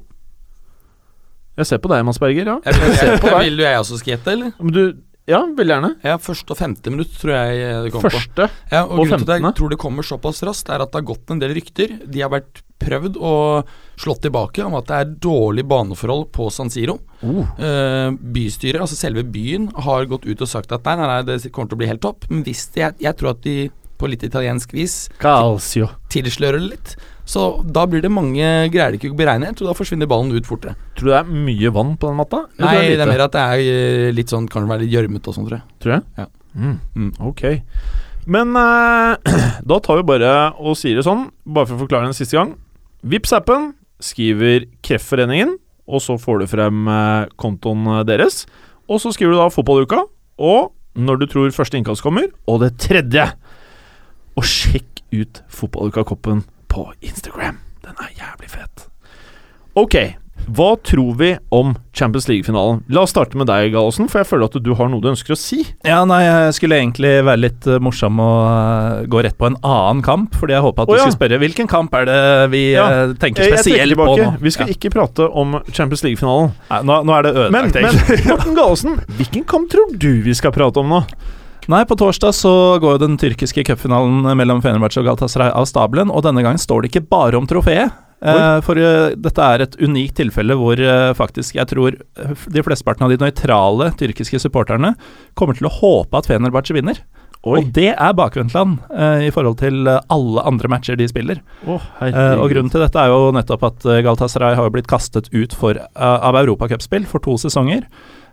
Jeg 1.58 1.70
ser 1.70 1.82
på 1.82 1.90
deg, 1.90 2.04
Mads 2.06 2.20
Berger. 2.22 2.50
Ja. 2.52 2.58
Jeg, 2.66 2.74
jeg, 2.82 3.20
jeg, 3.22 3.38
vil 3.48 3.58
du 3.58 3.64
jeg 3.64 3.82
også 3.82 3.98
skal 4.02 4.14
gjette, 4.16 4.34
eller? 4.34 4.52
Men 4.62 4.74
du, 4.76 4.82
ja, 5.28 5.42
veldig 5.58 5.74
gjerne. 5.74 5.90
Ja, 6.08 6.16
første 6.24 6.56
og 6.56 6.60
femte 6.60 6.94
minutt 6.94 7.12
tror 7.20 7.34
jeg 7.36 7.64
eh, 7.66 7.82
det 7.86 7.92
kommer 7.92 8.14
på. 8.14 8.22
Første. 8.22 8.48
Ja, 8.72 8.86
og, 8.86 8.94
og 8.94 9.10
grunnen 9.10 9.26
til 9.26 9.34
at 9.36 9.44
jeg 9.44 9.58
tror 9.60 9.74
det 9.74 9.80
kommer 9.82 10.08
såpass 10.08 10.40
raskt, 10.48 10.72
er 10.72 10.86
at 10.86 10.94
det 10.94 11.02
har 11.02 11.10
gått 11.10 11.34
en 11.34 11.42
del 11.42 11.56
rykter. 11.58 11.98
De 12.08 12.24
har 12.24 12.32
vært 12.32 12.62
prøvd 12.78 13.18
og 13.18 13.74
slått 14.00 14.22
tilbake 14.28 14.64
om 14.64 14.78
at 14.78 14.88
det 14.88 15.00
er 15.02 15.16
dårlig 15.26 15.66
baneforhold 15.68 16.30
på 16.36 16.48
San 16.54 16.72
Siro. 16.72 17.00
Uh. 17.20 18.14
Bystyret, 18.14 18.80
altså 18.84 18.96
selve 19.00 19.26
byen, 19.26 19.72
har 19.88 20.06
gått 20.08 20.28
ut 20.30 20.46
og 20.46 20.52
sagt 20.52 20.72
at 20.76 20.86
nei, 20.86 20.96
nei, 21.00 21.10
nei, 21.10 21.20
det 21.28 21.52
kommer 21.52 21.72
til 21.72 21.80
å 21.80 21.82
bli 21.82 21.90
helt 21.90 22.06
topp. 22.06 22.30
Men 22.32 22.46
hvis 22.46 22.68
de, 22.76 22.86
jeg, 22.86 23.00
jeg 23.04 23.20
tror 23.20 23.34
at 23.34 23.44
de 23.44 23.58
på 23.98 24.10
litt 24.12 24.24
italiensk 24.26 24.76
vis 24.78 25.08
Calcio. 25.22 25.90
tilslører 26.14 26.62
det 26.62 26.72
litt. 26.76 26.98
Så 27.28 27.44
da 27.76 27.84
blir 27.92 28.00
det 28.04 28.12
mange 28.14 28.46
greier 28.72 28.94
de 28.94 29.00
ikke 29.02 29.12
å 29.12 29.18
beregne 29.20 29.50
helt, 29.50 29.60
og 29.60 29.68
da 29.68 29.76
forsvinner 29.76 30.08
ballen 30.08 30.32
ut 30.32 30.48
fortere. 30.48 30.78
Tror 30.96 31.10
du 31.10 31.12
det 31.12 31.18
er 31.20 31.32
mye 31.48 31.72
vann 31.76 31.98
på 32.00 32.08
den 32.08 32.20
matta? 32.22 32.46
Nei, 32.56 32.70
det 32.72 32.84
er, 32.86 32.94
det 32.94 33.04
er 33.04 33.12
mer 33.12 33.24
at 33.26 33.36
det 33.36 33.44
er 33.44 33.64
eh, 33.74 34.12
litt 34.16 34.32
sånn 34.32 34.48
Kan 34.52 34.64
det 34.64 34.72
være 34.72 34.86
litt 34.86 34.94
gjørmete 34.96 35.28
og 35.28 35.36
sånn, 35.36 35.50
tror 35.50 35.58
jeg. 35.60 35.76
Tror 35.84 35.96
jeg? 35.98 36.06
Ja. 36.22 36.28
Mm. 36.58 36.78
Mm. 36.96 37.12
Ok. 37.28 37.44
Men 38.38 38.56
eh, 38.64 39.36
da 39.74 39.82
tar 39.84 40.00
vi 40.00 40.08
bare 40.08 40.32
og 40.56 40.80
sier 40.80 40.96
det 41.00 41.06
sånn, 41.08 41.28
bare 41.44 41.68
for 41.68 41.76
å 41.76 41.84
forklare 41.84 42.08
en 42.08 42.16
siste 42.16 42.40
gang. 42.40 42.56
Vips 43.04 43.36
appen 43.36 43.74
skriver 44.04 44.70
Kreftforeningen, 44.86 45.58
og 45.92 46.04
så 46.04 46.16
får 46.22 46.44
du 46.46 46.50
frem 46.56 46.88
eh, 46.96 47.30
kontoen 47.36 47.92
deres. 48.08 48.46
Og 48.88 49.04
så 49.04 49.12
skriver 49.12 49.36
du 49.36 49.42
da 49.44 49.52
fotballuka, 49.52 50.06
og 50.40 50.72
når 50.96 51.20
du 51.20 51.28
tror 51.30 51.52
første 51.54 51.76
innkast 51.76 52.06
kommer, 52.06 52.32
og 52.48 52.64
det 52.64 52.78
tredje. 52.82 53.28
Og 54.38 54.46
sjekk 54.48 55.04
ut 55.12 55.42
Fotballuka-koppen 55.52 56.46
på 56.78 56.92
Instagram. 57.02 57.58
Den 57.82 57.98
er 58.06 58.14
jævlig 58.20 58.50
fet. 58.54 58.88
Ok, 59.78 59.96
hva 60.48 60.68
tror 60.86 61.16
vi 61.20 61.30
om 61.54 61.74
Champions 61.98 62.28
League-finalen? 62.30 62.84
La 62.94 63.02
oss 63.04 63.12
starte 63.16 63.36
med 63.40 63.50
deg, 63.50 63.72
Gallosen, 63.74 64.06
for 64.12 64.22
jeg 64.22 64.30
føler 64.30 64.48
at 64.48 64.58
du 64.64 64.70
har 64.78 64.90
noe 64.92 65.02
du 65.04 65.10
ønsker 65.10 65.34
å 65.34 65.38
si. 65.40 65.64
Ja, 65.88 66.04
nei, 66.08 66.20
jeg 66.24 66.54
skulle 66.56 66.78
egentlig 66.80 67.14
være 67.28 67.42
litt 67.42 67.68
eh, 67.68 67.80
morsom 67.84 68.22
og 68.24 68.38
eh, 68.48 69.08
gå 69.12 69.24
rett 69.26 69.38
på 69.42 69.50
en 69.50 69.58
annen 69.66 70.04
kamp, 70.06 70.38
fordi 70.40 70.56
jeg 70.56 70.66
håpa 70.68 70.86
at 70.86 70.92
du 70.92 70.94
du 70.94 71.00
ja. 71.00 71.08
skulle 71.08 71.18
spørre 71.18 71.40
hvilken 71.44 71.72
kamp 71.72 71.98
er 72.00 72.08
det 72.12 72.20
vi 72.54 72.62
Ja. 72.76 72.86
eh, 73.08 73.16
tenker 73.20 73.50
spesielt 73.58 73.98
på 74.00 74.08
nå. 74.14 74.30
Vi 74.46 74.54
skal 74.56 74.70
Ja. 74.70 74.78
ikke 74.78 74.94
prate 74.94 75.28
om 75.34 75.58
Champions 75.72 76.06
League-finalen. 76.06 76.54
Nå, 76.88 77.02
nå 77.10 77.18
er 77.18 77.28
det 77.28 77.34
ødelagt, 77.36 77.82
egentlig. 77.82 78.06
men 78.08 78.22
men 78.22 78.30
Morten 78.36 78.62
Gallosen, 78.62 79.02
hvilken 79.18 79.50
kamp 79.50 79.74
tror 79.74 79.98
du 79.98 80.12
vi 80.30 80.38
skal 80.38 80.54
prate 80.56 80.80
om 80.86 80.94
nå? 80.96 81.02
Nei, 81.68 81.84
på 81.84 81.98
torsdag 82.00 82.32
så 82.32 82.52
går 82.80 82.96
jo 82.96 83.02
den 83.02 83.18
tyrkiske 83.20 83.66
cupfinalen 83.68 84.24
mellom 84.40 84.62
Fenerbahçe 84.64 85.02
og 85.02 85.10
Galatasaray 85.10 85.52
av 85.52 85.66
stabelen, 85.68 86.12
og 86.14 86.24
denne 86.24 86.44
gangen 86.46 86.62
står 86.62 86.86
det 86.86 86.94
ikke 86.94 87.10
bare 87.12 87.40
om 87.40 87.48
trofeet. 87.50 87.92
Eh, 88.18 88.60
for 88.66 88.80
uh, 88.82 89.12
dette 89.14 89.44
er 89.46 89.62
et 89.62 89.76
unikt 89.78 90.16
tilfelle 90.18 90.56
hvor 90.58 90.80
uh, 90.82 91.14
faktisk 91.14 91.60
jeg 91.60 91.70
tror 91.70 92.00
de 92.50 92.64
flesteparten 92.66 93.06
av 93.06 93.12
de 93.14 93.20
nøytrale 93.22 93.92
tyrkiske 94.00 94.40
supporterne 94.42 94.96
kommer 95.38 95.60
til 95.60 95.68
å 95.70 95.74
håpe 95.76 96.18
at 96.18 96.30
Fenerbahçe 96.32 96.74
vinner. 96.74 97.04
Oi. 97.46 97.60
Og 97.60 97.68
det 97.76 97.92
er 97.94 98.16
bakvendtland 98.18 98.80
i 99.24 99.30
forhold 99.32 99.60
til 99.62 99.86
alle 99.88 100.44
andre 100.50 100.72
matcher 100.74 100.98
de 101.00 101.06
spiller. 101.08 101.38
Oh, 101.70 101.84
Eh, 102.02 102.34
og 102.34 102.50
Grunnen 102.50 102.72
til 102.74 102.82
dette 102.82 102.98
er 102.98 103.14
jo 103.14 103.30
nettopp 103.32 103.64
at 103.64 103.86
Galatasaray 103.86 104.58
har 104.58 104.72
blitt 104.74 104.90
kastet 104.90 105.30
ut 105.32 105.54
for, 105.56 105.78
av 105.96 106.40
europacupspill 106.42 107.06
for 107.08 107.24
to 107.24 107.38
sesonger. 107.40 107.86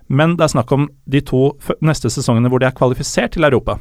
Men 0.07 0.35
det 0.37 0.45
er 0.45 0.53
snakk 0.53 0.71
om 0.75 0.87
de 1.09 1.21
to 1.25 1.49
neste 1.85 2.11
sesongene 2.13 2.51
hvor 2.51 2.61
de 2.61 2.69
er 2.69 2.77
kvalifisert 2.77 3.35
til 3.35 3.47
Europa. 3.47 3.79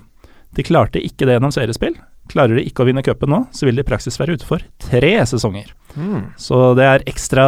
De 0.54 0.64
klarte 0.64 1.02
ikke 1.02 1.26
det 1.26 1.36
gjennom 1.36 1.52
seriespill. 1.54 1.96
Klarer 2.30 2.56
de 2.56 2.64
ikke 2.64 2.84
å 2.84 2.88
vinne 2.88 3.02
cupen 3.04 3.28
nå, 3.28 3.42
så 3.52 3.66
vil 3.66 3.76
de 3.76 3.84
i 3.84 3.86
praksis 3.86 4.16
være 4.16 4.38
ute 4.38 4.46
for 4.48 4.62
tre 4.80 5.12
sesonger. 5.28 5.68
Mm. 5.92 6.32
Så 6.40 6.60
det 6.78 6.86
er 6.88 7.04
ekstra 7.10 7.44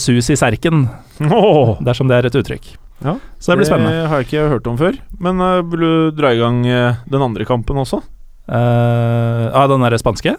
sus 0.00 0.30
i 0.32 0.38
serken, 0.38 0.86
oh. 1.28 1.76
dersom 1.84 2.08
det 2.08 2.16
er 2.16 2.28
et 2.30 2.38
uttrykk. 2.38 2.70
Ja, 3.04 3.18
Så 3.38 3.52
det 3.52 3.60
blir 3.60 3.68
spennende. 3.68 3.92
Det 3.92 4.08
har 4.08 4.22
jeg 4.22 4.28
ikke 4.30 4.48
hørt 4.54 4.68
om 4.70 4.78
før. 4.80 4.96
Men 5.20 5.42
uh, 5.42 5.60
vil 5.68 5.84
du 5.84 6.16
dra 6.16 6.32
i 6.32 6.38
gang 6.40 6.62
eh, 6.64 7.02
den 7.12 7.24
andre 7.26 7.44
kampen 7.44 7.76
også? 7.82 8.00
Uh, 8.48 9.52
ah, 9.52 9.66
den 9.68 9.84
derre 9.84 10.00
spanske? 10.00 10.32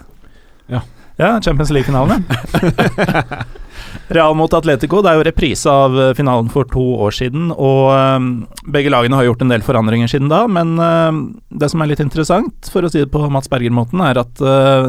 Ja. 0.73 0.81
Ja, 1.21 1.35
Champions 1.41 1.69
League-finalen, 1.73 2.25
ja. 2.25 3.33
Real 4.13 4.35
mot 4.37 4.53
Atletico. 4.53 5.01
Det 5.03 5.11
er 5.11 5.19
jo 5.19 5.25
reprise 5.27 5.71
av 5.71 5.97
eh, 5.99 6.13
finalen 6.17 6.49
for 6.53 6.67
to 6.71 6.83
år 7.05 7.15
siden. 7.15 7.49
Og 7.53 7.91
eh, 7.93 8.27
begge 8.73 8.93
lagene 8.93 9.19
har 9.19 9.27
gjort 9.27 9.43
en 9.45 9.53
del 9.53 9.65
forandringer 9.65 10.11
siden 10.11 10.31
da, 10.31 10.43
men 10.51 10.75
eh, 10.81 11.19
det 11.61 11.71
som 11.73 11.83
er 11.83 11.91
litt 11.91 12.03
interessant, 12.03 12.71
for 12.71 12.85
å 12.85 12.91
si 12.91 13.03
det 13.03 13.11
på 13.13 13.23
Mats 13.33 13.51
Berger-måten, 13.51 14.03
er 14.03 14.21
at 14.21 14.41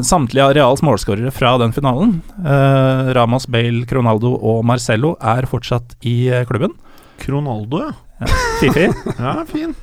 samtlige 0.07 0.45
av 0.45 0.55
Reals 0.57 0.83
målskårere 0.85 1.33
fra 1.35 1.55
den 1.61 1.73
finalen, 1.75 2.19
Ramos, 3.17 3.47
Bale, 3.51 3.87
Cronaldo 3.89 4.35
og 4.37 4.61
Marcello, 4.69 5.15
er 5.21 5.49
fortsatt 5.51 5.97
i 6.07 6.17
klubben. 6.49 6.75
Cronaldo, 7.23 7.89
ja. 7.89 8.33
Fifi. 8.61 8.89
Ja, 9.19 9.45
fin. 9.49 9.75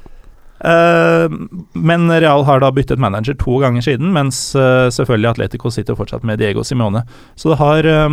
Uh, 0.66 1.30
men 1.74 2.08
Real 2.12 2.44
har 2.44 2.60
da 2.64 2.72
byttet 2.72 3.00
manager 3.00 3.36
to 3.38 3.60
ganger 3.62 3.84
siden, 3.84 4.14
mens 4.16 4.40
uh, 4.56 4.88
selvfølgelig 4.94 5.34
Atletico 5.34 5.72
sitter 5.72 5.98
fortsatt 6.00 6.24
med 6.24 6.40
Diego 6.40 6.64
Simone. 6.64 7.04
Så 7.36 7.52
det 7.52 7.60
har 7.60 7.86
eh, 7.86 8.10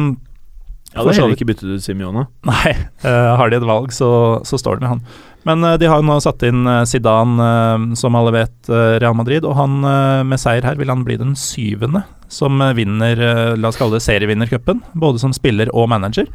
Ja, 0.93 1.03
det 1.03 1.13
er 1.15 1.23
heller 1.23 1.37
ikke 1.37 1.49
byttet 1.49 1.71
ut 1.73 1.85
Simione. 1.85 2.27
Nei, 2.49 2.73
uh, 3.07 3.33
har 3.41 3.51
de 3.51 3.59
et 3.59 3.69
valg, 3.69 3.93
så, 3.97 4.09
så 4.45 4.61
står 4.61 4.79
det 4.79 4.85
med 4.85 4.93
han. 4.95 5.05
Men 5.49 5.65
uh, 5.65 5.77
de 5.81 5.89
har 5.89 6.01
jo 6.03 6.07
nå 6.07 6.19
satt 6.23 6.45
inn 6.47 6.67
eh, 6.69 6.85
Zidane, 6.87 7.97
som 7.99 8.19
alle 8.19 8.35
vet, 8.35 8.57
Real 8.71 9.17
Madrid. 9.19 9.47
Og 9.49 9.57
han 9.59 9.81
med 10.29 10.41
seier 10.41 10.65
her 10.67 10.79
vil 10.79 10.93
han 10.93 11.05
bli 11.07 11.19
den 11.21 11.35
syvende 11.39 12.05
som 12.33 12.63
vinner, 12.77 13.19
la 13.59 13.69
oss 13.69 13.77
kalle 13.77 13.99
det 13.99 14.05
serievinnercupen. 14.05 14.81
Både 14.97 15.21
som 15.21 15.35
spiller 15.37 15.73
og 15.77 15.91
manager. 15.93 16.29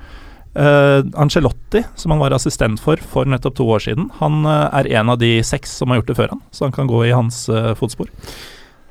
Ancelotti, 0.58 1.84
som 1.98 2.14
han 2.14 2.22
var 2.22 2.36
assistent 2.36 2.82
for 2.82 3.02
for 3.02 3.30
nettopp 3.30 3.56
to 3.58 3.66
år 3.74 3.82
siden, 3.88 4.12
han 4.20 4.46
er 4.46 4.90
en 5.00 5.14
av 5.14 5.18
de 5.22 5.32
seks 5.46 5.74
som 5.80 5.90
har 5.90 6.02
gjort 6.02 6.12
det 6.12 6.18
før 6.20 6.36
han, 6.36 6.44
så 6.54 6.68
han 6.68 6.76
kan 6.76 6.90
gå 6.92 7.02
i 7.08 7.16
hans 7.16 7.46
fotspor. 7.80 8.12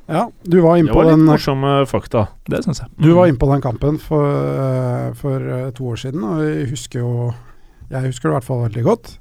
Ja, 0.07 0.31
du 0.43 0.61
var 0.61 0.77
Det 0.77 0.85
inne 0.85 0.95
på 0.95 1.01
var 1.01 1.09
litt 1.09 1.19
den 1.19 1.27
morsomme 1.27 1.73
fakta. 1.91 2.29
Det 2.47 2.63
syns 2.65 2.81
jeg. 2.85 2.91
Du 3.03 3.11
var 3.17 3.27
inne 3.27 3.41
på 3.43 3.49
den 3.51 3.63
kampen 3.65 3.99
for, 3.99 4.23
eh, 4.31 5.13
for 5.19 5.43
eh, 5.43 5.71
to 5.75 5.91
år 5.91 5.99
siden, 5.99 6.23
og 6.23 6.43
jeg 6.47 6.71
husker 6.71 7.01
jo 7.01 7.35
Jeg 7.87 8.03
husker 8.03 8.29
det 8.29 8.33
i 8.33 8.35
hvert 8.35 8.45
fall 8.45 8.63
veldig 8.65 8.83
godt. 8.83 9.19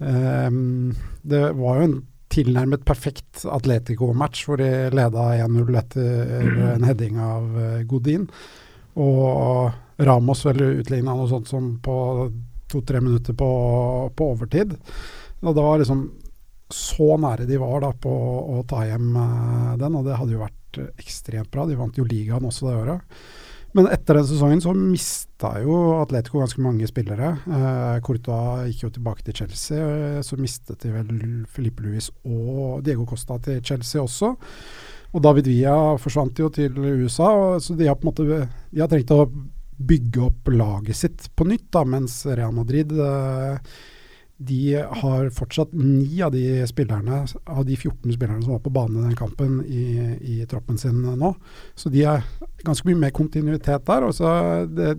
Um, 0.00 0.96
det 1.22 1.54
var 1.54 1.76
jo 1.78 1.84
en 1.84 2.02
tilnærmet 2.34 2.82
perfekt 2.84 3.44
Atletico-match 3.46 4.48
hvor 4.48 4.58
de 4.58 4.90
leda 4.90 5.26
1-0 5.44 5.78
etter 5.78 6.72
en 6.74 6.82
heading 6.82 7.20
av 7.22 7.54
eh, 7.54 7.84
Godin. 7.86 8.26
Og 8.98 9.70
Ramos 10.02 10.42
vel 10.48 10.80
utligna 10.80 11.14
noe 11.14 11.30
sånt 11.30 11.46
som 11.46 11.76
på 11.78 11.96
to-tre 12.66 12.98
minutter 12.98 13.36
på, 13.38 13.50
på 14.10 14.30
overtid. 14.34 14.74
Og 15.44 15.54
da 15.54 15.62
var 15.62 15.78
liksom 15.78 16.08
så 16.74 17.14
nære 17.20 17.46
de 17.48 17.58
var 17.62 17.84
da 17.84 17.92
på 17.94 18.12
å 18.58 18.60
ta 18.68 18.82
hjem 18.88 19.14
eh, 19.20 19.72
den, 19.80 19.96
og 19.98 20.06
det 20.08 20.18
hadde 20.18 20.34
jo 20.34 20.42
vært 20.42 20.80
eh, 20.82 20.92
ekstremt 21.02 21.50
bra. 21.54 21.66
De 21.70 21.78
vant 21.78 21.98
jo 21.98 22.06
ligaen 22.08 22.46
også 22.48 22.68
det 22.68 22.78
året. 22.82 23.18
Men 23.74 23.88
etter 23.90 24.14
den 24.14 24.26
sesongen 24.28 24.60
så 24.62 24.70
mista 24.78 25.48
jo 25.58 25.76
Atletico 25.98 26.38
ganske 26.38 26.62
mange 26.62 26.86
spillere. 26.86 27.32
Eh, 27.42 27.96
Courtois 28.06 28.68
gikk 28.70 28.84
jo 28.84 28.90
tilbake 28.94 29.26
til 29.26 29.34
Chelsea. 29.40 29.78
eh, 29.78 30.20
Så 30.22 30.38
mistet 30.38 30.82
de 30.84 30.92
vel 30.94 31.08
Filippe 31.50 31.82
Luis 31.82 32.10
og 32.22 32.84
Diego 32.86 33.06
Costa 33.06 33.38
til 33.42 33.58
Chelsea 33.66 34.02
også. 34.02 34.30
Og 35.14 35.22
David 35.22 35.46
Villa 35.50 35.74
forsvant 35.98 36.38
jo 36.38 36.48
til 36.54 36.78
USA, 36.78 37.58
så 37.62 37.74
de 37.78 37.86
har 37.86 37.98
på 37.98 38.06
en 38.06 38.12
måte 38.12 38.48
De 38.70 38.80
har 38.80 38.90
trengt 38.90 39.10
å 39.14 39.26
bygge 39.74 40.22
opp 40.22 40.48
laget 40.54 40.96
sitt 40.96 41.28
på 41.34 41.46
nytt, 41.46 41.66
da, 41.74 41.82
mens 41.84 42.20
Real 42.30 42.54
Madrid 42.54 42.92
eh, 42.94 43.58
de 44.36 44.74
har 44.74 45.28
fortsatt 45.30 45.72
ni 45.78 46.18
av 46.22 46.32
de 46.34 46.64
spillerne 46.66 47.20
av 47.46 47.62
de 47.66 47.76
14 47.76 48.12
spillerne 48.12 48.42
som 48.42 48.56
var 48.56 48.62
på 48.64 48.72
banen 48.74 48.98
i 48.98 49.06
den 49.06 49.18
kampen, 49.18 49.60
i, 49.62 49.84
i 50.20 50.46
troppen 50.50 50.78
sin 50.78 51.04
nå. 51.04 51.30
Så 51.78 51.92
de 51.94 52.02
er 52.02 52.24
ganske 52.66 52.88
mye 52.88 52.98
mer 53.06 53.14
kontinuitet 53.14 53.86
der. 53.86 54.08
Og 54.08 54.16
så 54.18 54.32
det 54.66 54.96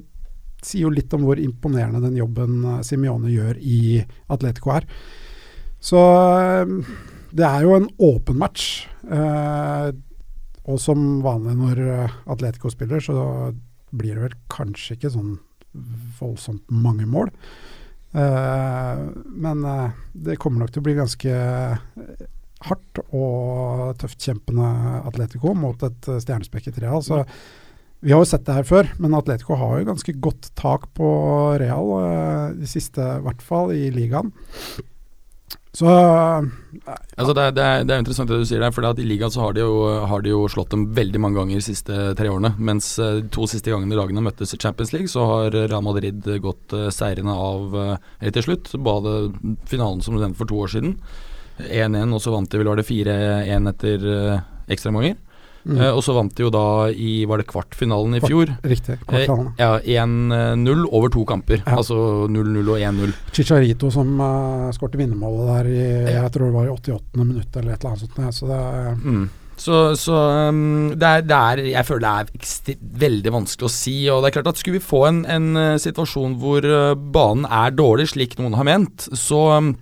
sier 0.65 0.87
jo 0.87 0.93
litt 0.93 1.13
om 1.15 1.25
hvor 1.27 1.39
imponerende 1.41 2.01
den 2.03 2.17
jobben 2.19 2.63
eh, 2.63 2.81
Simione 2.85 3.33
gjør 3.33 3.59
i 3.61 4.01
Atletico 4.33 4.73
er. 4.75 4.87
Så 5.83 6.01
eh, 6.01 6.75
det 7.35 7.45
er 7.45 7.67
jo 7.67 7.75
en 7.77 7.89
åpen 8.07 8.39
match. 8.41 8.85
Eh, 9.05 9.89
og 10.65 10.81
som 10.81 11.19
vanlig 11.21 11.53
når 11.59 11.79
Atletico 12.33 12.71
spiller, 12.73 13.03
så 13.03 13.51
blir 13.93 14.15
det 14.15 14.23
vel 14.23 14.37
kanskje 14.49 14.95
ikke 14.95 15.11
sånn 15.13 15.35
voldsomt 16.17 16.63
mange 16.73 17.05
mål. 17.05 17.29
Eh, 18.15 19.03
men 19.25 19.65
eh, 19.65 19.91
det 20.13 20.39
kommer 20.39 20.63
nok 20.63 20.71
til 20.71 20.83
å 20.83 20.85
bli 20.87 20.95
ganske 20.95 21.35
eh, 21.35 22.23
hardt 22.65 23.01
og 23.11 23.91
tøftkjempende 23.99 24.69
Atletico 25.05 25.51
mot 25.57 25.83
et 25.85 26.09
stjernespekket 26.23 26.79
Real. 26.81 27.03
Så 27.03 27.25
vi 28.05 28.13
har 28.13 28.21
jo 28.21 28.29
sett 28.29 28.45
det 28.47 28.55
her 28.55 28.67
før, 28.67 28.89
men 29.01 29.17
Atletico 29.17 29.57
har 29.59 29.79
jo 29.79 29.89
ganske 29.89 30.15
godt 30.23 30.51
tak 30.57 30.87
på 30.97 31.07
Real 31.59 31.91
de 32.55 32.69
siste, 32.69 33.01
i 33.01 33.25
hvert 33.25 33.43
fall 33.43 33.73
i 33.75 33.89
ligaen. 33.93 34.31
Så 35.75 35.91
Altså 37.15 37.33
det, 37.35 37.41
er, 37.41 37.53
det, 37.55 37.63
er, 37.63 37.83
det 37.87 37.93
er 37.95 38.01
interessant 38.01 38.29
det 38.31 38.37
du 38.39 38.47
sier 38.47 38.61
der, 38.63 38.73
for 38.75 38.85
I 38.85 39.07
ligaen 39.07 39.31
så 39.31 39.41
har 39.43 39.55
de, 39.55 39.63
jo, 39.63 39.83
har 40.07 40.23
de 40.23 40.31
jo 40.31 40.41
slått 40.51 40.71
dem 40.71 40.85
veldig 40.95 41.19
mange 41.23 41.39
ganger 41.39 41.59
de 41.59 41.65
siste 41.65 41.99
tre 42.19 42.29
årene. 42.31 42.53
Mens 42.59 42.93
eh, 42.99 43.21
de 43.23 43.31
to 43.33 43.47
siste 43.49 43.71
gangene 43.71 43.97
lagene 43.97 44.23
møttes 44.23 44.55
i 44.55 44.59
Champions 44.61 44.91
League, 44.95 45.11
så 45.11 45.23
har 45.29 45.55
Real 45.55 45.83
Madrid 45.83 46.27
gått 46.43 46.75
uh, 46.75 46.89
seirende 46.93 47.35
av 47.35 47.77
helt 48.21 48.37
til 48.37 48.47
slutt. 48.47 48.73
Både 48.83 49.15
finalen 49.71 50.03
som 50.03 50.17
nevnte 50.19 50.39
for 50.41 50.51
to 50.51 50.59
år 50.65 50.73
siden, 50.75 50.97
1-1, 51.63 52.11
og 52.11 52.23
så 52.23 52.35
vant 52.35 52.51
de 52.51 52.59
vel 52.59 52.71
var 52.71 52.81
det 52.81 52.87
4-1 52.87 53.71
etter 53.71 54.09
ekstraomganger. 54.75 55.15
Mm, 55.65 55.77
Eh, 55.81 55.91
og 55.91 56.01
så 56.05 56.15
vant 56.15 56.33
de 56.35 56.45
jo 56.45 56.51
da 56.53 56.65
i 56.89 57.25
var 57.29 57.41
det 57.41 57.47
kvartfinalen 57.49 58.17
i 58.17 58.23
fjor. 58.23 58.53
Riktig. 58.63 58.97
Eh, 58.99 59.05
kvartfinalen. 59.05 59.53
ja, 59.59 60.03
1-0 60.05 60.85
over 60.91 61.09
to 61.13 61.25
kamper. 61.25 61.63
Ja. 61.65 61.79
Altså 61.81 62.27
0-0 62.31 62.61
og 62.65 62.77
1-0. 62.79 63.15
Chicharito 63.33 63.89
som 63.93 64.19
uh, 64.21 64.69
skårte 64.75 64.99
vinnermålet 65.01 65.49
der 65.51 65.71
i 65.71 65.87
jeg 66.15 66.35
tror 66.35 66.49
det 66.49 66.55
var 66.55 66.69
i 66.69 66.75
88. 66.75 67.23
minutt 67.23 67.57
eller 67.57 67.73
et 67.73 67.81
eller 67.81 67.95
annet 67.95 68.05
sånt. 68.05 68.35
Så 68.35 68.51
det 68.51 68.61
er 68.61 68.93
Mm. 69.05 69.25
Så, 69.55 69.95
så 69.95 70.15
um, 70.49 70.91
det, 70.99 71.07
er, 71.07 71.23
det 71.23 71.35
er 71.35 71.61
Jeg 71.69 71.87
føler 71.87 72.03
det 72.27 72.75
er 72.75 72.81
veldig 73.05 73.33
vanskelig 73.37 73.69
å 73.69 73.71
si. 73.71 73.95
Og 74.11 74.21
det 74.21 74.29
er 74.29 74.37
klart 74.37 74.51
at 74.51 74.59
Skulle 74.59 74.79
vi 74.79 74.83
få 74.83 75.05
en, 75.09 75.23
en 75.31 75.47
eh, 75.59 75.77
situasjon 75.81 76.35
hvor 76.41 76.65
eh, 76.67 76.91
banen 76.95 77.47
er 77.47 77.75
dårlig, 77.75 78.09
slik 78.11 78.35
noen 78.39 78.57
har 78.59 78.67
ment, 78.67 79.07
så 79.15 79.41
um, 79.55 79.73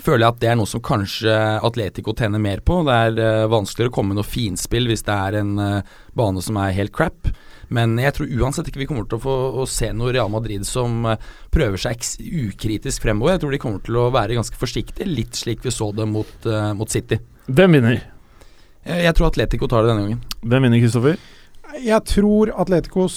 føler 0.00 0.24
jeg 0.24 0.34
at 0.34 0.42
det 0.42 0.50
er 0.50 0.58
noe 0.58 0.70
som 0.70 0.82
kanskje 0.84 1.34
Atletico 1.64 2.14
tjener 2.16 2.42
mer 2.42 2.62
på. 2.66 2.80
Det 2.86 2.94
er 3.08 3.18
uh, 3.20 3.50
vanskeligere 3.52 3.92
å 3.92 3.94
komme 3.94 4.12
med 4.12 4.20
noe 4.20 4.28
finspill 4.28 4.88
hvis 4.90 5.04
det 5.06 5.14
er 5.14 5.38
en 5.40 5.52
uh, 5.60 5.98
bane 6.18 6.42
som 6.44 6.58
er 6.60 6.76
helt 6.76 6.94
crap. 6.94 7.30
Men 7.74 7.96
jeg 7.98 8.14
tror 8.16 8.32
uansett 8.42 8.68
ikke 8.68 8.82
vi 8.82 8.88
kommer 8.90 9.06
til 9.08 9.18
å 9.18 9.24
få 9.24 9.36
å 9.62 9.66
se 9.70 9.88
noe 9.96 10.12
Real 10.14 10.32
Madrid 10.32 10.66
som 10.68 11.06
uh, 11.08 11.18
prøver 11.54 11.80
seg 11.80 12.02
ukritisk 12.48 13.06
fremover. 13.06 13.34
Jeg 13.36 13.44
tror 13.44 13.54
de 13.54 13.62
kommer 13.62 13.84
til 13.86 14.00
å 14.00 14.08
være 14.14 14.38
ganske 14.38 14.58
forsiktige, 14.60 15.08
litt 15.08 15.38
slik 15.38 15.64
vi 15.64 15.74
så 15.74 15.90
det 15.96 16.08
mot, 16.10 16.50
mot 16.78 16.90
City. 16.90 17.20
Hvem 17.46 17.78
vinner? 17.78 18.00
Jeg, 18.84 19.04
jeg 19.06 19.16
tror 19.16 19.30
Atletico 19.30 19.70
tar 19.70 19.84
det 19.84 19.94
denne 19.94 20.08
gangen. 20.08 20.24
Hvem 20.44 20.68
vinner, 20.68 20.82
Kristoffer? 20.82 21.22
Jeg 21.84 22.06
tror 22.06 22.52
Atleticos 22.62 23.16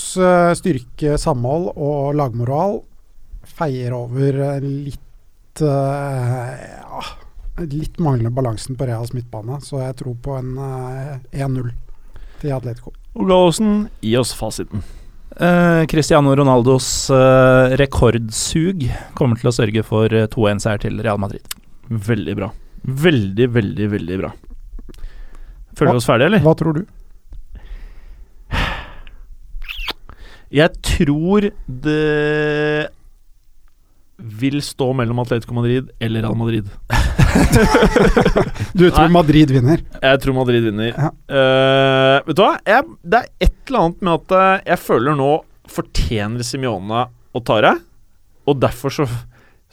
styrke, 0.57 1.17
samhold 1.21 1.73
og 1.75 2.15
lagmoral 2.17 2.79
feier 3.57 3.95
over 3.95 4.39
eh, 4.43 4.63
litt 4.63 5.03
eh, 5.61 6.67
ja, 6.81 7.03
Litt 7.57 7.97
manglende 8.03 8.29
balansen 8.29 8.77
på 8.77 8.85
Reals 8.85 9.15
midtbane, 9.17 9.57
så 9.65 9.79
jeg 9.81 9.95
tror 10.03 10.17
på 10.21 10.35
en 10.37 10.53
eh, 10.61 11.41
1-0 11.41 11.71
til 12.43 12.53
Atletico. 12.53 12.93
Og 13.17 13.25
Gallosen, 13.25 13.87
gi 14.05 14.13
oss 14.19 14.35
fasiten. 14.37 14.83
Eh, 15.37 15.85
Cristiano 15.89 16.35
Ronaldos 16.37 17.09
eh, 17.13 17.75
rekordsug 17.77 18.87
kommer 19.17 19.37
til 19.37 19.49
å 19.51 19.53
sørge 19.53 19.83
for 19.85 20.13
eh, 20.13 20.29
2-1-seier 20.33 20.81
til 20.85 21.01
Real 21.05 21.19
Madrid. 21.21 21.45
Veldig 21.89 22.35
bra. 22.37 22.51
Veldig, 22.87 23.49
veldig, 23.53 23.89
veldig 23.91 24.17
bra. 24.21 24.31
Føler 25.77 25.93
vi 25.93 26.01
oss 26.01 26.09
ferdige, 26.09 26.31
eller? 26.31 26.45
Hva 26.45 26.55
tror 26.57 26.79
du? 26.79 26.85
Jeg 30.57 30.71
tror 30.79 31.49
det 31.67 32.89
vil 34.17 34.61
stå 34.65 34.91
mellom 34.97 35.19
Atletico 35.21 35.53
Madrid 35.53 35.89
eller 35.99 36.25
Real 36.25 36.37
Madrid. 36.39 36.69
Du 38.77 38.87
tror 38.89 39.07
Nei. 39.07 39.13
Madrid 39.13 39.51
vinner? 39.53 39.81
Jeg 40.01 40.19
tror 40.23 40.35
Madrid 40.37 40.65
vinner. 40.67 40.89
Ja. 40.91 41.09
Uh, 41.29 42.25
vet 42.27 42.37
du 42.37 42.41
hva? 42.43 42.51
Jeg, 42.65 42.85
det 43.03 43.19
er 43.19 43.29
et 43.47 43.55
eller 43.69 43.83
annet 43.83 44.03
med 44.05 44.13
at 44.15 44.35
eh, 44.37 44.65
jeg 44.71 44.81
føler 44.83 45.17
nå 45.17 45.29
fortjener 45.69 46.45
Simione 46.47 47.05
å 47.35 47.41
ta 47.45 47.57
det. 47.65 47.73
Og 48.47 48.59
derfor 48.61 48.93
så 48.93 49.07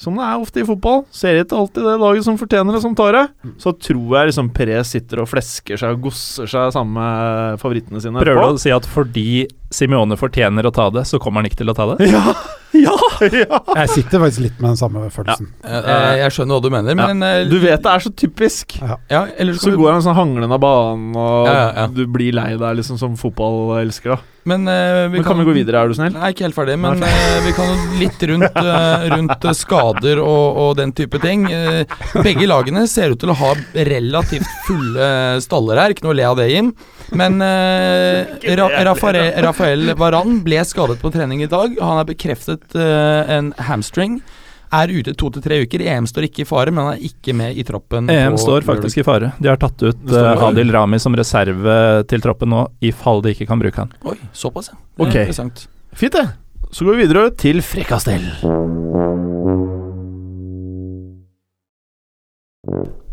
Som 0.00 0.16
det 0.18 0.24
er 0.26 0.40
ofte 0.42 0.58
i 0.58 0.66
fotball, 0.66 1.04
ser 1.14 1.36
jeg 1.36 1.44
ikke 1.46 1.58
alltid 1.60 1.84
det 1.86 1.92
laget 2.02 2.24
som 2.26 2.38
fortjener 2.40 2.74
det, 2.74 2.80
som 2.82 2.96
tar 2.98 3.14
det. 3.14 3.24
Så 3.62 3.70
tror 3.78 4.16
jeg 4.18 4.32
liksom 4.32 4.48
Perez 4.56 4.90
sitter 4.90 5.22
og 5.22 5.28
flesker 5.30 5.78
seg 5.78 5.94
og 5.94 6.08
gosser 6.08 6.50
seg 6.50 6.72
sammen 6.74 6.96
med 6.98 7.60
favorittene 7.62 8.02
sine. 8.02 8.18
Prøver 8.24 8.42
du 8.50 8.58
å 8.58 8.64
si 8.64 8.72
at 8.74 8.88
fordi 8.90 9.44
Simione 9.74 10.18
fortjener 10.20 10.68
å 10.68 10.74
ta 10.74 10.90
det, 10.94 11.06
så 11.10 11.20
kommer 11.22 11.42
han 11.42 11.50
ikke 11.50 11.62
til 11.64 11.72
å 11.72 11.76
ta 11.76 11.92
det? 11.94 12.12
Ja! 12.14 12.34
Ja! 12.74 12.94
ja. 13.22 13.58
Jeg 13.78 13.90
sitter 13.92 14.18
faktisk 14.18 14.42
litt 14.42 14.56
med 14.58 14.72
den 14.72 14.78
samme 14.80 15.04
følelsen. 15.14 15.46
Ja. 15.62 15.80
Jeg, 15.84 16.18
jeg 16.24 16.34
skjønner 16.34 16.58
hva 16.58 16.64
du 16.64 16.72
mener, 16.74 16.98
men 16.98 17.22
ja. 17.22 17.44
Du 17.46 17.56
vet 17.62 17.82
det 17.84 17.90
er 17.92 18.02
så 18.02 18.10
typisk. 18.10 18.76
Ja, 18.82 19.24
eller 19.38 19.58
Så 19.60 19.74
går 19.78 19.92
han 19.94 20.02
sånn 20.04 20.16
hanglende 20.18 20.58
av 20.58 20.62
banen, 20.64 21.12
og 21.14 21.48
Ja, 21.48 21.54
ja, 21.54 21.66
ja. 21.84 21.88
du 21.94 22.04
blir 22.10 22.34
lei 22.34 22.54
deg 22.58 22.80
liksom 22.80 22.98
som 23.00 23.14
fotballelsker. 23.20 24.16
da 24.16 24.50
Men, 24.50 24.66
uh, 24.68 25.06
vi 25.08 25.20
Men 25.20 25.26
kan 25.28 25.38
vi 25.38 25.46
gå 25.46 25.54
videre, 25.56 25.80
er 25.84 25.92
du 25.92 25.96
snill? 25.96 26.12
Nei, 26.16 26.32
ikke 26.34 26.48
helt 26.48 26.58
ferdig, 26.58 26.76
men 26.82 27.00
uh, 27.00 27.36
vi 27.46 27.54
kan 27.56 27.70
litt 28.00 28.26
rundt, 28.32 28.58
uh, 28.58 29.06
rundt 29.14 29.46
eh, 29.46 29.56
skader 29.56 30.20
og, 30.24 30.58
og 30.64 30.74
den 30.80 30.92
type 30.96 31.20
ting. 31.22 31.46
Eh, 31.50 31.84
begge 32.26 32.48
lagene 32.50 32.84
ser 32.90 33.14
ut 33.14 33.22
til 33.22 33.32
å 33.32 33.38
ha 33.38 33.54
relativt 33.88 34.50
fulle 34.66 35.08
staller 35.44 35.80
her, 35.80 35.94
ikke 35.94 36.08
noe 36.08 36.16
å 36.16 36.18
le 36.18 36.28
av 36.28 36.42
det, 36.42 36.50
Jim. 36.52 36.74
Men 37.18 37.40
uh, 37.44 38.54
Ra 38.58 38.68
Rafael, 38.90 39.20
Rafael 39.44 39.94
Varan 39.98 40.40
ble 40.46 40.62
skadet 40.66 41.00
på 41.02 41.12
trening 41.14 41.44
i 41.44 41.50
dag. 41.50 41.76
Han 41.80 42.00
er 42.02 42.08
bekreftet 42.08 42.74
uh, 42.78 43.22
en 43.30 43.52
hamstring. 43.68 44.20
Er 44.74 44.90
ute 44.90 45.12
to 45.14 45.28
til 45.30 45.44
tre 45.44 45.60
uker. 45.62 45.84
EM 45.86 46.06
står 46.10 46.26
ikke 46.28 46.42
i 46.42 46.48
fare, 46.48 46.72
men 46.74 46.88
han 46.88 46.96
er 46.96 47.04
ikke 47.06 47.34
med 47.36 47.54
i 47.54 47.62
troppen. 47.66 48.08
EM 48.10 48.38
står 48.40 48.66
faktisk 48.66 49.02
i 49.02 49.06
fare. 49.06 49.30
De 49.38 49.50
har 49.50 49.60
tatt 49.62 49.84
ut 49.84 50.00
fare. 50.10 50.34
Adil 50.48 50.72
Rami 50.74 50.98
som 51.02 51.14
reserve 51.14 51.76
til 52.10 52.24
troppen 52.24 52.50
nå, 52.50 52.64
i 52.82 52.90
fall 52.90 53.22
de 53.22 53.36
ikke 53.36 53.46
kan 53.50 53.62
bruke 53.62 53.84
han. 53.84 53.94
Oi, 54.10 54.16
såpass, 54.34 54.72
ja. 54.72 54.80
Det 54.80 55.04
er 55.04 55.06
Ok. 55.06 55.20
Interessant. 55.22 55.66
Fint, 55.94 56.18
det. 56.18 56.26
Så 56.74 56.86
går 56.88 56.96
vi 56.96 57.04
videre 57.06 57.28
til 57.38 57.62
Frekastell. 57.62 58.26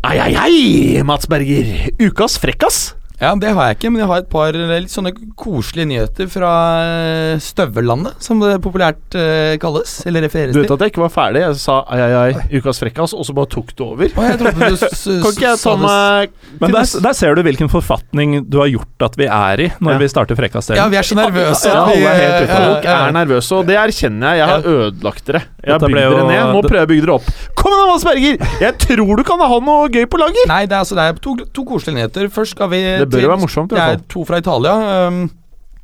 Ai, 0.02 0.16
ai, 0.18 0.32
ai, 0.34 1.02
Mats 1.06 1.28
Berger. 1.30 1.68
Ukas 2.02 2.40
frekkas. 2.42 2.96
Ja, 3.22 3.32
det 3.38 3.52
har 3.54 3.68
jeg 3.70 3.76
ikke, 3.78 3.90
men 3.94 4.02
jeg 4.02 4.08
har 4.10 4.22
et 4.24 4.30
par 4.32 4.56
eh, 4.58 4.72
litt 4.82 4.90
sånne 4.90 5.12
koselige 5.38 5.86
nyheter 5.92 6.26
fra 6.32 6.50
eh, 6.82 7.36
Støvellandet, 7.42 8.16
som 8.24 8.40
det 8.42 8.56
populært 8.64 9.14
uh, 9.14 9.54
kalles, 9.62 9.92
eller 10.10 10.24
refereres 10.26 10.52
til. 10.56 10.58
Du 10.58 10.66
vet 10.66 10.74
at 10.74 10.82
jeg 10.86 10.92
ikke 10.92 11.04
var 11.04 11.12
ferdig. 11.14 11.44
Jeg 11.44 11.58
sa 11.62 11.76
ai, 11.86 12.00
ai, 12.02 12.10
ai, 12.18 12.58
ukas 12.58 12.80
frekkas, 12.82 13.14
og 13.14 13.22
så 13.28 13.34
bare 13.36 13.50
tok 13.52 13.70
du 13.78 13.84
over. 13.86 14.10
Å, 14.10 14.24
jeg 14.26 14.40
trodde 14.40 14.70
du 14.72 14.76
s- 14.76 14.88
s- 14.90 15.04
Kan 15.22 15.36
ikke 15.36 15.46
jeg 15.46 15.60
ta 15.62 15.74
det- 15.76 15.86
meg 15.86 16.34
Men 16.64 16.74
der, 16.74 16.90
der 17.06 17.16
ser 17.18 17.38
du 17.38 17.42
hvilken 17.46 17.70
forfatning 17.72 18.34
du 18.50 18.58
har 18.58 18.70
gjort 18.72 19.06
at 19.06 19.16
vi 19.20 19.28
er 19.30 19.64
i 19.66 19.68
når 19.78 19.92
Ja. 19.94 19.98
vi 20.02 20.08
starter 20.12 20.40
Ja, 20.76 20.88
vi 20.88 20.96
er 20.98 21.06
så 21.06 21.14
nervøse. 21.16 21.68
Ja, 21.70 21.84
vi, 21.86 22.02
alle 22.02 22.10
er 22.10 22.18
helt 22.18 22.42
ute. 22.42 22.56
Folk 22.56 22.84
ja, 22.84 22.90
ja. 22.90 23.06
er 23.06 23.12
nervøse, 23.16 23.54
og 23.54 23.66
det 23.70 23.76
erkjenner 23.78 24.34
jeg. 24.34 24.42
Jeg 24.42 24.48
har 24.48 24.66
ødelagt 24.72 25.24
dere. 25.26 25.42
Jeg 25.62 25.72
har 25.72 25.78
bygd 25.86 25.94
dere 25.94 26.26
ned. 26.26 26.42
Nå 26.52 26.62
det- 26.62 26.70
prøver 26.72 26.82
jeg 26.82 26.88
å 26.88 26.92
bygge 26.92 27.06
dere 27.06 27.14
opp. 27.20 27.30
Kom 27.62 27.72
igjen, 27.76 27.88
Mads 27.92 28.04
Berger! 28.08 28.36
Jeg 28.66 28.78
tror 28.82 29.16
du 29.16 29.22
kan 29.28 29.38
ha 29.46 29.58
noe 29.62 29.88
gøy 29.94 30.06
på 30.10 30.18
lager! 30.18 30.48
Nei, 30.50 30.64
det 30.66 30.74
er, 30.74 30.82
altså, 30.82 30.96
det 30.98 31.04
er 31.06 31.20
to, 31.22 31.36
to 31.54 31.64
koselige 31.68 32.00
nyheter. 32.00 32.28
Først 32.34 32.56
skal 32.56 32.68
vi 32.72 32.80
Det 32.82 33.11
bør 33.12 33.22
jo 33.28 33.30
være 33.36 33.44
morsomt, 33.44 33.72
i 33.72 33.74
Det 33.76 33.82
hvert 33.82 33.94
er 33.94 34.02
fall. 34.02 34.10
to 34.16 34.24
fra 34.28 34.42
Italia. 34.42 35.06
Um, 35.08 35.22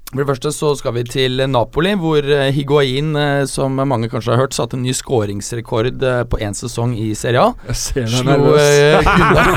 for 0.08 0.22
det 0.22 0.26
første 0.30 0.50
så 0.56 0.70
skal 0.78 0.94
vi 0.96 1.02
til 1.04 1.42
Napoli, 1.52 1.90
hvor 2.00 2.24
eh, 2.24 2.46
Higuain, 2.56 3.10
eh, 3.20 3.42
som 3.44 3.74
mange 3.76 4.08
kanskje 4.08 4.32
har 4.32 4.40
hørt, 4.40 4.54
satte 4.56 4.78
en 4.78 4.82
ny 4.86 4.94
skåringsrekord 4.96 6.00
eh, 6.00 6.22
på 6.24 6.38
én 6.40 6.56
sesong 6.56 6.94
i 6.96 7.10
Serie 7.14 7.42
A. 7.42 7.50
Jeg 7.68 7.76
ser 7.76 8.06
Slo, 8.14 8.54
eh, 8.56 9.04
Gunnar, 9.18 9.50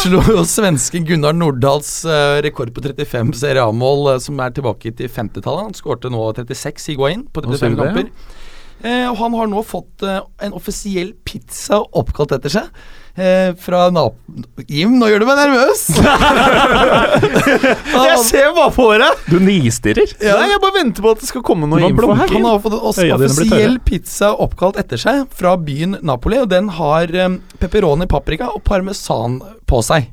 slo 0.00 0.22
jo 0.32 0.46
svenske 0.48 1.02
Gunnar 1.04 1.36
Nordahls 1.36 1.90
eh, 2.08 2.38
rekord 2.46 2.72
på 2.72 2.80
35 2.88 3.34
Serie 3.36 3.60
A-mål, 3.68 4.14
som 4.24 4.40
er 4.40 4.56
tilbake 4.56 4.94
til 4.96 5.12
50-tallet. 5.12 5.68
Han 5.68 5.76
skårte 5.76 6.08
nå 6.08 6.24
36 6.40 6.88
Higuain 6.94 7.26
på 7.28 7.44
35 7.44 7.76
kamper. 7.76 8.08
det, 8.08 8.08
ja. 8.08 8.41
Eh, 8.82 9.06
og 9.06 9.14
han 9.20 9.34
har 9.38 9.46
nå 9.46 9.60
fått 9.62 10.02
eh, 10.02 10.18
en 10.42 10.54
offisiell 10.58 11.12
pizza 11.26 11.78
oppkalt 11.94 12.32
etter 12.34 12.50
seg. 12.50 12.80
Eh, 13.14 13.52
fra 13.60 13.84
Nap... 13.94 14.16
Jim, 14.66 14.96
nå 14.98 15.06
gjør 15.10 15.22
du 15.22 15.26
meg 15.28 15.38
nervøs! 15.38 15.84
Jeg 17.92 18.16
ser 18.26 18.50
bare 18.56 18.72
på 18.74 18.88
dere! 18.90 19.12
Du 19.28 19.36
nistirrer. 19.42 20.14
Ja, 20.24 20.38
jeg 20.48 20.58
bare 20.62 20.74
venter 20.78 21.04
på 21.04 21.12
at 21.12 21.22
det 21.22 21.28
skal 21.28 21.44
komme 21.46 21.68
noe 21.70 21.82
info 21.84 22.14
her. 22.16 22.32
Han 22.32 22.48
har 22.48 22.62
fått 22.64 23.02
en 23.04 23.14
offisiell 23.20 23.76
pizza 23.84 24.32
oppkalt 24.32 24.80
etter 24.80 25.00
seg 25.00 25.26
fra 25.36 25.54
byen 25.60 25.98
Napoli, 26.02 26.40
og 26.42 26.48
den 26.50 26.72
har 26.80 27.12
um, 27.28 27.38
pepperoni, 27.62 28.08
paprika 28.10 28.50
og 28.50 28.64
parmesan 28.66 29.38
på 29.68 29.82
seg. 29.86 30.10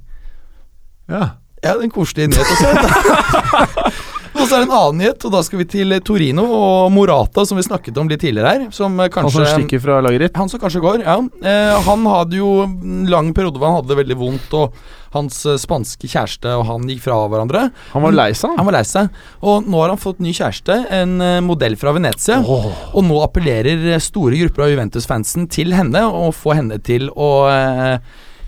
Ja. 1.09 1.39
Ja, 1.63 1.73
den 1.75 1.89
en 1.89 1.91
koselig 1.91 2.29
nyhet. 2.31 4.05
Og 4.39 4.47
så 4.47 4.55
er 4.55 4.63
det 4.63 4.67
en 4.69 4.75
annen 4.75 5.01
nyhet, 5.03 5.25
og 5.27 5.33
da 5.35 5.41
skal 5.45 5.61
vi 5.61 5.67
til 5.69 5.95
eh, 5.95 6.03
Torino 6.05 6.45
og 6.47 6.91
Morata, 6.95 7.45
som 7.47 7.59
vi 7.59 7.65
snakket 7.65 7.97
om 7.99 8.09
litt 8.11 8.21
tidligere 8.23 8.53
her. 8.53 8.69
Som 8.75 8.97
kanskje, 8.99 9.23
Han 9.23 9.35
som 9.35 9.49
stikker 9.63 9.83
fra 9.83 9.99
laget 10.05 10.25
ditt. 10.25 10.39
Han 10.39 10.51
som 10.51 10.61
kanskje 10.61 10.83
går, 10.83 11.03
ja. 11.05 11.17
Eh, 11.43 11.75
han 11.89 12.07
hadde 12.09 12.39
jo 12.39 12.53
en 12.65 13.03
lang 13.11 13.33
periode 13.35 13.59
hvor 13.59 13.69
han 13.71 13.79
hadde 13.81 13.93
det 13.93 13.99
veldig 14.03 14.17
vondt, 14.19 14.55
og 14.59 14.79
hans 15.15 15.41
eh, 15.49 15.57
spanske 15.59 16.09
kjæreste 16.09 16.53
og 16.57 16.65
han 16.69 16.87
gikk 16.89 17.03
fra 17.07 17.17
hverandre. 17.31 17.65
Han 17.93 18.05
var 18.05 18.15
lei 18.15 18.29
seg. 18.37 18.55
Han 18.59 18.67
var 18.69 18.77
lei 18.79 18.85
seg. 18.87 19.09
Og 19.41 19.67
nå 19.69 19.81
har 19.81 19.93
han 19.93 20.01
fått 20.01 20.21
ny 20.23 20.33
kjæreste, 20.35 20.79
en 20.99 21.15
eh, 21.25 21.39
modell 21.45 21.77
fra 21.79 21.93
Venezia. 21.97 22.39
Og 22.45 23.05
nå 23.05 23.19
appellerer 23.25 23.87
eh, 23.95 24.01
store 24.03 24.39
grupper 24.43 24.67
av 24.67 24.73
Juventus-fansen 24.73 25.49
til 25.51 25.73
henne, 25.77 26.05
og 26.07 26.33
får 26.37 26.61
henne 26.61 26.79
til 26.85 27.09
å 27.13 27.31
eh, 27.51 27.95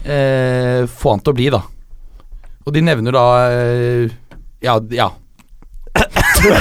eh, 0.05 0.81
få 0.89 1.15
han 1.15 1.25
til 1.25 1.33
å 1.33 1.39
bli, 1.41 1.49
da. 1.53 1.63
Og 2.61 2.75
de 2.75 2.83
nevner 2.85 3.15
da 3.17 3.25
eh, 3.49 4.11
Ja, 4.61 4.77
ja. 6.45 6.59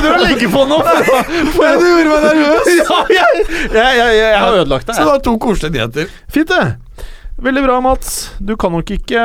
Du 0.00 0.08
å 0.10 0.16
legge 0.22 0.48
på 0.52 0.64
noe! 0.70 0.94
Du 1.00 1.86
gjorde 1.86 2.10
meg 2.10 2.26
nervøs! 2.28 2.70
Ja, 2.90 3.00
jeg, 3.10 3.44
jeg, 3.74 3.98
jeg, 3.98 4.16
jeg 4.20 4.38
har 4.40 4.56
ødelagt 4.60 4.86
Så 4.88 4.92
det 4.92 4.98
deg. 5.02 5.10
var 5.12 5.22
to 5.26 5.34
koselige 5.42 5.76
nyheter. 5.76 6.14
Fint, 6.32 6.50
det. 6.50 7.06
Veldig 7.40 7.62
bra, 7.64 7.78
Mats. 7.84 8.16
Du 8.38 8.56
kan 8.60 8.72
nok 8.74 8.90
ikke 8.96 9.22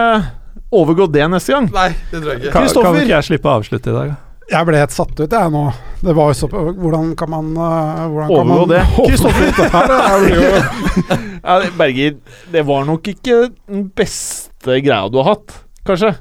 overgå 0.75 1.07
det 1.11 1.25
neste 1.31 1.55
gang. 1.55 1.67
Nei, 1.73 1.89
det 2.11 2.21
tror 2.21 2.31
jeg 2.33 2.43
ikke. 2.43 2.53
Kan, 2.53 2.69
kan 2.85 3.01
ikke 3.01 3.15
jeg 3.15 3.27
slippe 3.29 3.51
å 3.51 3.57
avslutte 3.59 3.91
i 3.91 3.95
dag? 3.95 4.13
Jeg 4.45 4.67
ble 4.67 4.77
helt 4.77 4.93
satt 4.93 5.17
ut, 5.17 5.31
jeg 5.33 5.51
nå. 5.55 5.61
Det 6.05 6.13
var 6.13 6.29
jo 6.29 6.35
så 6.37 6.47
Hvordan 6.53 7.15
kan 7.17 7.31
man 7.33 7.47
uh, 7.57 8.03
hvordan 8.13 8.27
kan 8.29 8.35
Overgå 8.35 8.57
man 8.61 8.73
det. 8.75 8.81
Kristoffer. 9.09 9.47
Jeg 10.21 11.23
Ja, 11.45 11.55
Berger, 11.79 12.15
det 12.53 12.63
var 12.67 12.85
nok 12.85 13.09
ikke 13.09 13.39
den 13.49 13.87
beste 13.97 14.79
greia 14.85 15.09
du 15.09 15.17
har 15.21 15.31
hatt, 15.33 15.57
kanskje. 15.85 16.13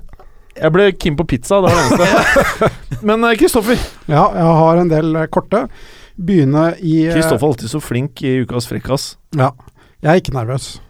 Jeg 0.55 0.75
ble 0.75 0.89
keen 0.95 1.19
på 1.19 1.27
pizza, 1.29 1.59
det 1.61 1.71
var 1.71 1.99
det 1.99 2.09
eneste. 2.09 2.71
Men 3.09 3.27
eh, 3.27 3.37
Kristoffer 3.41 3.79
Ja, 4.11 4.25
jeg 4.37 4.57
har 4.61 4.81
en 4.81 4.91
del 4.93 5.21
eh, 5.21 5.29
korte. 5.33 5.67
Begynne 6.15 6.73
i 6.79 7.05
eh, 7.09 7.15
Kristoffer 7.15 7.43
er 7.43 7.53
alltid 7.53 7.73
så 7.75 7.83
flink 7.83 8.23
i 8.25 8.37
Ukas 8.45 8.69
frekkas. 8.71 9.15
Ja. 9.37 9.53
Jeg 10.05 10.11
er 10.13 10.23
ikke 10.25 10.37
nervøs. 10.39 10.75
Nå 10.79 10.83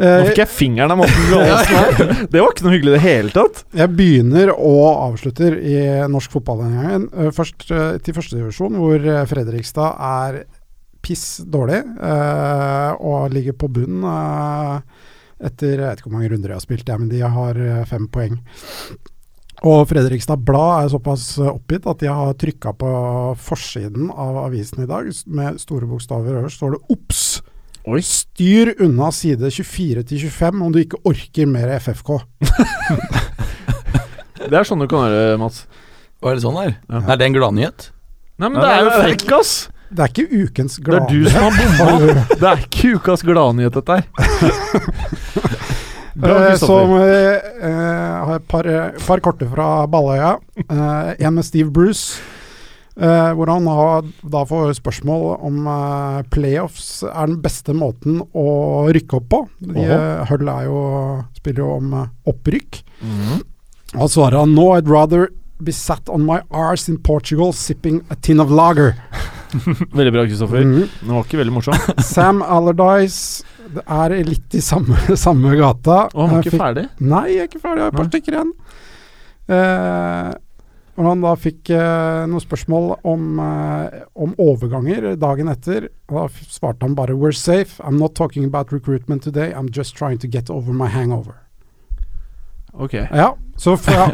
Eh, 0.00 0.22
fikk 0.30 0.38
jeg 0.38 0.48
fingeren 0.48 0.92
av 0.94 1.00
Morten 1.00 1.24
Gallosen 1.28 1.74
her. 1.74 2.20
Det 2.32 2.38
var 2.40 2.52
ikke 2.54 2.62
noe 2.64 2.72
hyggelig 2.72 2.92
i 2.92 2.94
det 2.94 3.00
hele 3.02 3.32
tatt. 3.34 3.64
Jeg 3.76 3.90
begynner 3.98 4.52
og 4.54 4.86
avslutter 5.10 5.56
i 5.58 5.74
norsk 6.08 6.36
fotball 6.38 6.62
denne 6.62 6.84
gangen. 6.86 7.32
Først 7.36 7.66
til 7.66 8.16
førstedivisjon, 8.16 8.78
hvor 8.80 9.08
Fredrikstad 9.28 9.98
er 9.98 10.38
piss 11.04 11.40
dårlig 11.48 11.80
eh, 11.80 12.90
og 13.00 13.32
ligger 13.34 13.56
på 13.58 13.70
bunn 13.72 14.04
eh, 14.04 15.06
etter 15.40 15.76
Jeg 15.76 15.86
vet 15.86 16.02
ikke 16.02 16.10
hvor 16.10 16.18
mange 16.18 16.30
runder 16.32 16.52
jeg 16.52 16.58
har 16.60 16.66
spilt, 16.66 16.88
ja, 16.90 16.98
men 17.00 17.08
de 17.12 17.22
har 17.24 17.60
eh, 17.60 17.84
fem 17.88 18.06
poeng. 18.12 18.36
Og 19.68 19.82
Fredrikstad 19.90 20.40
Blad 20.46 20.86
er 20.86 20.92
såpass 20.92 21.24
eh, 21.38 21.50
oppgitt 21.50 21.88
at 21.90 22.00
de 22.00 22.08
har 22.08 22.36
trykka 22.40 22.72
på 22.80 22.90
forsiden 23.40 24.10
av 24.10 24.38
avisen 24.46 24.84
i 24.84 24.88
dag, 24.88 25.08
med 25.28 25.60
store 25.60 25.88
bokstaver 25.90 26.40
øverst, 26.40 26.60
står 26.60 26.76
det! 26.76 26.82
Oi. 27.88 28.00
Styr 28.04 28.74
unna 28.84 29.08
side 29.14 29.48
24 29.50 30.04
til 30.08 30.26
25 30.28 30.64
om 30.66 30.72
du 30.74 30.82
ikke 30.82 31.00
orker 31.08 31.48
mer 31.48 31.72
FFK. 31.80 32.18
Det 34.40 34.56
er 34.56 34.66
sånn 34.66 34.80
du 34.82 34.88
kan 34.90 35.04
gjøre, 35.06 35.36
Mats. 35.40 35.64
Hva 36.20 36.32
er 36.32 36.38
det 36.38 36.44
sånn 36.44 36.56
der? 36.58 36.72
Ja. 36.88 37.00
Er 37.12 37.18
det 37.20 37.26
en 37.28 37.36
gladnyhet? 37.36 37.90
Nei, 38.40 38.48
men 38.48 38.58
Ja, 38.58 38.64
det 38.64 38.72
er 38.72 38.84
jo 38.84 38.90
fake, 39.04 39.36
ass! 39.36 39.52
Det 39.90 40.04
er 40.04 40.12
ikke 40.12 40.44
ukens 40.44 40.76
Det 40.78 40.94
er 40.94 41.06
du 41.10 41.24
som 41.26 41.46
har 41.48 41.56
bomma! 41.58 42.24
Det 42.40 42.46
er 42.46 42.64
ikke 42.64 42.92
ukas 43.00 43.24
gladnyhet, 43.26 43.74
dette 43.74 43.98
her. 43.98 44.04
Bra, 46.20 46.34
Eh, 46.50 46.56
Så 46.58 46.76
eh, 47.00 47.38
eh, 47.62 48.26
har 48.26 48.36
et 48.36 48.48
par, 48.50 48.66
par 49.06 49.22
korte 49.24 49.46
fra 49.48 49.86
Balløya. 49.90 50.36
Eh, 50.66 51.14
en 51.26 51.34
med 51.34 51.46
Steve 51.46 51.70
Bruce. 51.70 52.20
eh, 53.00 53.32
hvor 53.32 53.48
han 53.48 53.66
har, 53.66 54.04
da 54.28 54.42
får 54.44 54.74
spørsmål 54.76 55.38
om 55.40 55.66
eh, 55.70 56.22
playoffs 56.34 57.02
er 57.06 57.30
den 57.30 57.40
beste 57.40 57.72
måten 57.72 58.20
å 58.36 58.46
rykke 58.92 59.16
opp 59.20 59.28
på. 59.32 59.42
De, 59.64 59.86
eh, 59.86 60.24
Hull 60.28 60.50
jo, 60.66 60.80
spiller 61.38 61.64
jo 61.64 61.70
om 61.78 61.94
eh, 61.94 62.08
opprykk. 62.28 62.82
Mm 63.00 63.16
-hmm. 63.20 63.42
så 63.96 64.08
svarer 64.08 64.38
han 64.38 64.54
nå 64.54 64.76
I'd 64.76 64.90
rather 64.90 65.28
be 65.58 65.72
sat 65.72 66.08
on 66.08 66.26
my 66.26 66.40
arse 66.50 66.88
in 66.92 66.98
Portugal 66.98 67.52
sipping 67.52 68.02
a 68.10 68.14
tin 68.14 68.40
of 68.40 68.50
lager. 68.50 68.94
Veldig 69.98 70.12
bra, 70.14 70.24
Kristoffer. 70.26 70.62
Mm. 70.64 70.84
Den 71.00 71.14
var 71.14 71.24
ikke 71.24 71.40
veldig 71.40 71.54
morsom. 71.54 71.74
Sam 72.14 72.42
Allardyce 72.42 73.44
det 73.70 73.84
er 73.86 74.14
litt 74.26 74.54
i 74.58 74.60
samme, 74.60 74.98
samme 75.26 75.52
gata. 75.58 76.08
Og 76.14 76.22
han 76.26 76.36
var 76.36 76.38
Eh, 76.38 76.44
ikke 76.46 76.54
fikk- 76.56 76.62
ferdig. 76.66 76.86
Nei, 77.00 77.24
jeg 77.36 77.44
er 77.44 77.50
ikke 77.50 77.60
ferdig. 77.62 77.82
Jeg 77.82 77.86
har 77.86 77.92
et 77.92 77.98
par 78.00 78.08
stykker 78.10 78.38
igjen. 78.38 78.52
Eh, 79.50 80.30
og 81.00 81.06
han 81.06 81.22
da 81.24 81.30
fikk 81.38 81.70
eh, 81.72 82.24
noen 82.28 82.42
spørsmål 82.42 82.90
om, 83.08 83.28
eh, 83.40 84.00
om 84.20 84.34
overganger 84.42 85.14
dagen 85.16 85.48
etter. 85.48 85.86
Da 86.10 86.26
svarte 86.50 86.82
han 86.84 86.94
bare 86.98 87.14
'We're 87.16 87.32
safe. 87.36 87.80
I'm 87.82 87.98
not 87.98 88.14
talking 88.14 88.44
about 88.44 88.72
recruitment 88.72 89.22
today. 89.22 89.52
I'm 89.54 89.70
just 89.70 89.96
trying 89.96 90.18
to 90.18 90.26
get 90.28 90.50
over 90.50 90.72
my 90.72 90.88
hangover'. 90.88 91.38
Ok. 92.72 92.94
Ja, 92.94 93.32
så 93.60 93.74
for, 93.76 93.92
jeg 93.92 94.10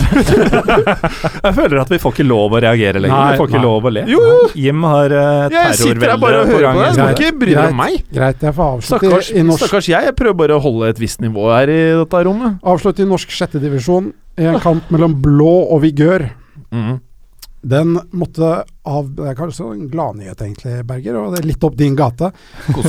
Jeg 1.45 1.53
føler 1.55 1.81
at 1.83 1.91
vi 1.93 1.99
får 2.03 2.15
ikke 2.17 2.27
lov 2.27 2.57
å 2.57 2.61
reagere 2.65 3.03
lenger. 3.03 3.15
Nei, 3.17 3.33
vi 3.35 3.41
får 3.41 3.51
ikke 3.51 3.61
nei. 3.61 3.67
lov 3.69 3.87
å 3.87 3.93
le. 3.95 4.05
Jo, 4.11 4.21
jo. 4.27 4.39
Jim 4.59 4.87
har 4.89 5.15
uh, 5.15 5.47
Jeg 5.53 5.77
sitter 5.79 6.11
her 6.11 6.21
bare 6.23 6.41
og 6.43 6.51
hører 6.51 6.67
på 6.73 6.81
deg. 6.83 6.97
Du 6.97 7.03
må 7.03 7.07
Greit. 7.07 7.21
ikke 7.21 7.41
bry 7.43 7.55
deg 7.55 7.71
om 7.71 7.81
meg. 7.83 7.99
Greit, 8.17 8.43
jeg 8.49 8.57
får 8.57 8.73
avslutte 8.77 9.07
Stakkars, 9.07 9.31
i, 9.31 9.39
i 9.39 9.47
norsk 9.47 9.63
stakkars 9.65 9.91
jeg. 9.93 10.09
Jeg 10.11 10.17
prøver 10.19 10.39
bare 10.43 10.59
å 10.59 10.63
holde 10.67 10.91
et 10.95 11.03
visst 11.03 11.23
nivå 11.23 11.47
her 11.53 11.73
i 11.73 11.81
dette 12.01 12.23
rommet. 12.27 12.59
Avslutte 12.75 13.05
i 13.05 13.11
norsk 13.13 13.37
sjettedivisjon 13.37 14.11
i 14.41 14.49
en 14.51 14.59
kamp 14.65 14.91
mellom 14.93 15.15
Blå 15.23 15.53
og 15.71 15.85
Vigør. 15.87 16.27
Mhm. 16.75 16.97
Den 17.67 17.97
måtte 18.14 18.64
av 18.87 19.09
Det 19.17 19.25
er 19.27 19.35
kanskje 19.39 19.64
en 19.73 19.89
gladnyhet, 19.91 20.39
egentlig, 20.45 20.85
Berger, 20.87 21.17
og 21.19 21.33
det 21.35 21.41
er 21.41 21.49
litt 21.49 21.64
opp 21.67 21.75
din 21.79 21.97
gate. 21.99 22.29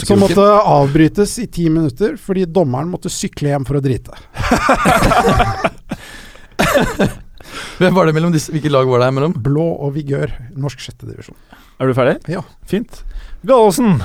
Som 0.06 0.22
måtte 0.22 0.44
avbrytes 0.44 1.34
i 1.42 1.48
ti 1.50 1.66
minutter 1.74 2.14
fordi 2.22 2.46
dommeren 2.46 2.92
måtte 2.92 3.10
sykle 3.10 3.50
hjem 3.54 3.66
for 3.66 3.80
å 3.80 3.82
drite. 3.84 4.14
Hvem 7.78 7.94
var 7.96 8.06
det 8.06 8.14
mellom 8.18 8.34
disse? 8.34 8.52
Hvilke 8.54 8.70
lag 8.74 8.86
var 8.90 9.02
det 9.02 9.10
her 9.10 9.16
mellom? 9.18 9.34
Blå 9.42 9.66
og 9.86 9.96
Vigør, 9.98 10.30
norsk 10.58 10.82
sjettedivisjon. 10.86 11.38
Er 11.82 11.90
du 11.90 11.94
ferdig? 11.98 12.18
Ja. 12.30 12.42
Fint. 12.70 13.02
Gallosen, 13.48 13.98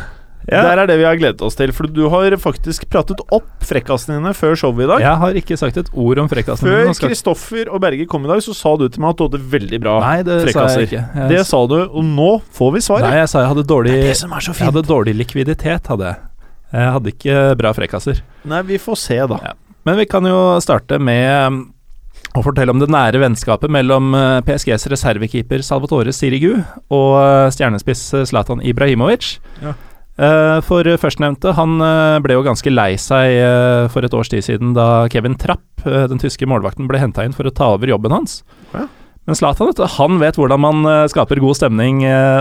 Ja. 0.51 0.63
der 0.67 0.83
er 0.83 0.91
det 0.91 0.97
vi 0.99 1.05
har 1.07 1.19
gledet 1.21 1.43
oss 1.45 1.55
til. 1.59 1.71
For 1.77 1.87
du 1.87 2.09
har 2.11 2.35
faktisk 2.41 2.89
pratet 2.91 3.21
opp 3.31 3.47
frekkasene 3.63 4.19
dine 4.19 4.33
før 4.35 4.57
showet 4.59 4.87
i 4.87 4.91
dag. 4.91 5.05
Jeg 5.05 5.21
har 5.23 5.39
ikke 5.43 5.59
sagt 5.61 5.79
et 5.79 5.91
ord 5.95 6.19
om 6.19 6.31
frekkasene 6.31 6.67
Før 6.67 6.93
skal- 6.97 7.13
Kristoffer 7.13 7.71
og 7.71 7.81
Berger 7.85 8.09
kom 8.11 8.25
i 8.27 8.33
dag, 8.33 8.43
så 8.43 8.55
sa 8.57 8.75
du 8.77 8.89
til 8.89 9.01
meg 9.05 9.11
at 9.15 9.17
du 9.21 9.25
hadde 9.29 9.43
veldig 9.53 9.81
bra 9.81 10.01
Nei, 10.01 10.23
det 10.27 10.41
sa 10.53 10.67
jeg 10.69 10.89
ikke. 10.89 11.05
Jeg, 11.15 11.29
Det 11.29 11.47
sa 11.47 11.67
du, 11.67 11.79
og 11.87 12.05
nå 12.05 12.31
får 12.53 12.73
vi 12.75 12.81
svaret. 12.81 13.09
Nei, 13.09 13.19
jeg 13.23 13.29
sa 13.29 13.45
jeg 13.45 13.53
hadde 13.55 13.67
dårlig 13.69 13.95
er 14.03 14.15
så 14.15 14.29
Jeg 14.29 14.67
hadde 14.73 14.83
dårlig 14.83 15.15
likviditet, 15.17 15.87
hadde 15.87 16.11
jeg. 16.11 16.17
Jeg 16.73 16.93
hadde 16.97 17.13
ikke 17.13 17.37
bra 17.61 17.73
frekkasser. 17.77 18.23
Nei, 18.49 18.63
vi 18.63 18.79
får 18.81 18.97
se, 18.99 19.19
da. 19.29 19.39
Ja. 19.45 19.53
Men 19.85 19.99
vi 19.99 20.07
kan 20.07 20.25
jo 20.25 20.59
starte 20.63 20.99
med 21.03 21.47
um, 21.53 21.75
å 22.39 22.43
fortelle 22.47 22.73
om 22.73 22.81
det 22.81 22.89
nære 22.93 23.21
vennskapet 23.21 23.71
mellom 23.73 24.15
uh, 24.15 24.41
PSGs 24.47 24.87
reservekeeper 24.93 25.63
Salvatore 25.67 26.15
Sirigu 26.17 26.55
og 26.89 27.17
uh, 27.19 27.49
stjernespiss 27.53 28.07
uh, 28.15 28.23
Zlatan 28.29 28.63
Ibrahimovic. 28.65 29.37
Ja. 29.63 29.75
Uh, 30.21 30.61
for 30.61 30.85
førstnevnte, 31.01 31.55
han 31.57 31.79
uh, 31.81 32.21
ble 32.21 32.37
jo 32.37 32.45
ganske 32.45 32.69
lei 32.69 32.91
seg 33.01 33.39
uh, 33.41 33.89
for 33.93 34.05
et 34.05 34.13
års 34.13 34.29
tid 34.29 34.45
siden 34.45 34.75
da 34.77 35.07
Kevin 35.13 35.39
Trapp, 35.41 35.65
den 35.83 36.21
tyske 36.21 36.47
målvakten, 36.47 36.87
ble 36.87 37.01
henta 37.01 37.25
inn 37.25 37.33
for 37.35 37.49
å 37.49 37.55
ta 37.55 37.73
over 37.75 37.91
jobben 37.91 38.13
hans. 38.15 38.43
Ja. 38.75 38.85
Men 39.27 39.39
Zlatan 39.39 39.71
han 39.97 40.19
vet 40.19 40.37
hvordan 40.39 40.61
man 40.63 40.87
skaper 41.11 41.39
god 41.43 41.55
stemning 41.55 42.01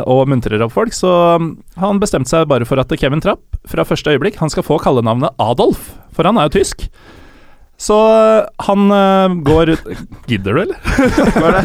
og 0.10 0.30
muntrer 0.30 0.62
opp 0.66 0.74
folk, 0.74 0.94
så 0.98 1.12
um, 1.38 1.52
han 1.78 2.02
bestemte 2.02 2.30
seg 2.30 2.48
bare 2.50 2.66
for 2.66 2.82
at 2.82 2.94
Kevin 2.98 3.22
Trapp 3.22 3.42
fra 3.70 3.86
første 3.86 4.14
øyeblikk 4.14 4.40
han 4.42 4.50
skal 4.50 4.66
få 4.66 4.80
kallenavnet 4.82 5.34
Adolf, 5.42 5.92
for 6.14 6.26
han 6.26 6.42
er 6.42 6.50
jo 6.50 6.56
tysk. 6.58 6.88
Så 7.82 7.98
han 8.66 8.90
går 9.46 9.74
går 9.74 10.02
Gidder 10.30 10.58
du, 10.58 10.64
eller? 10.66 10.82
Hva 11.38 11.48
er 11.48 11.56
det? 11.62 11.64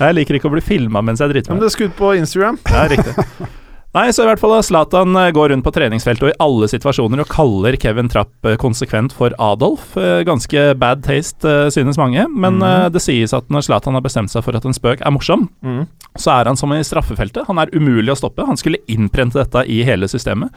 Jeg 0.00 0.18
liker 0.18 0.40
ikke 0.40 0.50
å 0.50 0.56
bli 0.56 0.64
filma 0.64 1.04
mens 1.04 1.20
jeg 1.24 1.32
driter 1.32 1.52
Men 1.52 1.60
meg 1.60 1.62
ut. 1.62 1.68
det 1.68 1.70
er 1.72 1.76
skutt 1.76 1.96
på 2.00 2.16
Instagram. 2.16 2.60
Ja, 2.72 2.88
riktig. 2.92 3.52
Nei, 3.94 4.10
så 4.12 4.24
i 4.24 4.26
hvert 4.28 4.40
fall 4.42 4.52
Zlatan 4.66 5.16
øh, 5.16 5.30
går 5.32 5.52
rundt 5.54 5.64
på 5.64 5.72
treningsfeltet 5.72 6.26
og 6.26 6.32
i 6.32 6.38
alle 6.44 6.66
situasjoner 6.68 7.22
og 7.22 7.30
kaller 7.32 7.78
Kevin 7.80 8.10
Trapp 8.12 8.44
øh, 8.44 8.56
konsekvent 8.60 9.14
for 9.16 9.32
Adolf. 9.40 9.94
Øh, 9.96 10.20
Ganske 10.28 10.74
bad 10.76 11.04
taste, 11.06 11.54
synes 11.72 11.96
mange, 11.96 12.26
men 12.28 12.60
øh, 12.60 12.90
det 12.92 13.00
sies 13.00 13.32
at 13.32 13.48
når 13.48 13.64
Zlatan 13.64 13.96
har 13.96 14.04
bestemt 14.04 14.32
seg 14.34 14.44
for 14.44 14.58
at 14.58 14.66
en 14.68 14.76
spøk 14.76 15.00
er 15.00 15.14
morsom, 15.14 15.46
mm. 15.64 15.86
så 16.18 16.34
er 16.34 16.50
han 16.50 16.60
som 16.60 16.74
i 16.76 16.82
straffefeltet. 16.84 17.46
Han 17.48 17.62
er 17.62 17.72
umulig 17.72 18.12
å 18.12 18.18
stoppe. 18.20 18.44
Han 18.44 18.60
skulle 18.60 18.82
innprente 18.92 19.40
dette 19.40 19.64
i 19.64 19.80
hele 19.88 20.10
systemet. 20.12 20.52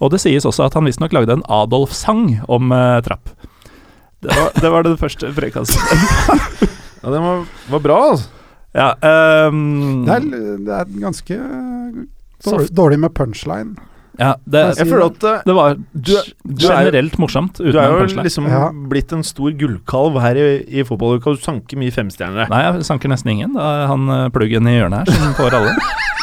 Og 0.00 0.10
det 0.10 0.22
sies 0.24 0.48
også 0.48 0.66
at 0.66 0.74
han 0.74 0.88
visstnok 0.88 1.14
lagde 1.14 1.36
en 1.36 1.46
Adolf-sang 1.52 2.40
om 2.50 2.72
uh, 2.72 2.98
Trapp. 3.04 3.30
Det 4.24 4.32
var, 4.34 4.50
det 4.56 4.70
var 4.72 4.88
det 4.88 4.98
første 5.00 5.30
frekkasen. 5.36 6.68
Ja, 7.00 7.08
den 7.08 7.22
var, 7.24 7.44
var 7.72 7.80
bra, 7.80 7.94
altså. 8.10 8.26
ja, 8.76 8.90
um, 9.48 10.02
Det 10.04 10.16
er, 10.18 10.24
det 10.66 10.74
er 10.76 10.90
ganske 11.00 11.36
dårlig, 12.44 12.68
dårlig 12.74 12.98
med 12.98 13.14
punchline. 13.14 13.76
ja, 14.18 14.34
det, 14.46 14.76
Jeg 14.78 14.86
føler 14.90 15.06
at 15.06 15.24
eh, 15.24 15.42
det 15.46 15.54
var 15.56 15.74
Du 15.74 16.12
du 16.44 16.66
generelt 16.66 17.14
er- 17.14 17.20
morsomt 17.20 17.54
uten 17.60 17.72
du 17.72 17.78
er 17.78 17.88
jo 17.90 17.98
punchline. 18.00 18.24
liksom 18.24 18.46
Ja. 18.48 18.70
blitt 18.72 19.12
en 19.12 19.22
stor 19.22 19.50
gullkalv 19.52 20.20
her 20.20 20.36
i, 20.36 20.64
i 20.80 20.82
fotballuka. 20.84 21.34
Du 21.36 21.40
sanker 21.40 21.76
mye 21.78 21.90
femstjernere. 21.90 22.48
Nei, 22.50 22.62
jeg 22.72 22.84
sanker 22.84 23.08
nesten 23.08 23.30
ingen. 23.32 23.52
Det 23.54 23.62
er 23.62 23.86
han 23.86 24.08
eh, 24.08 24.28
pluggen 24.28 24.66
i 24.68 24.76
hjørnet 24.78 25.08
her 25.08 25.12
som 25.16 25.34
får 25.34 25.54
alle. 25.60 25.74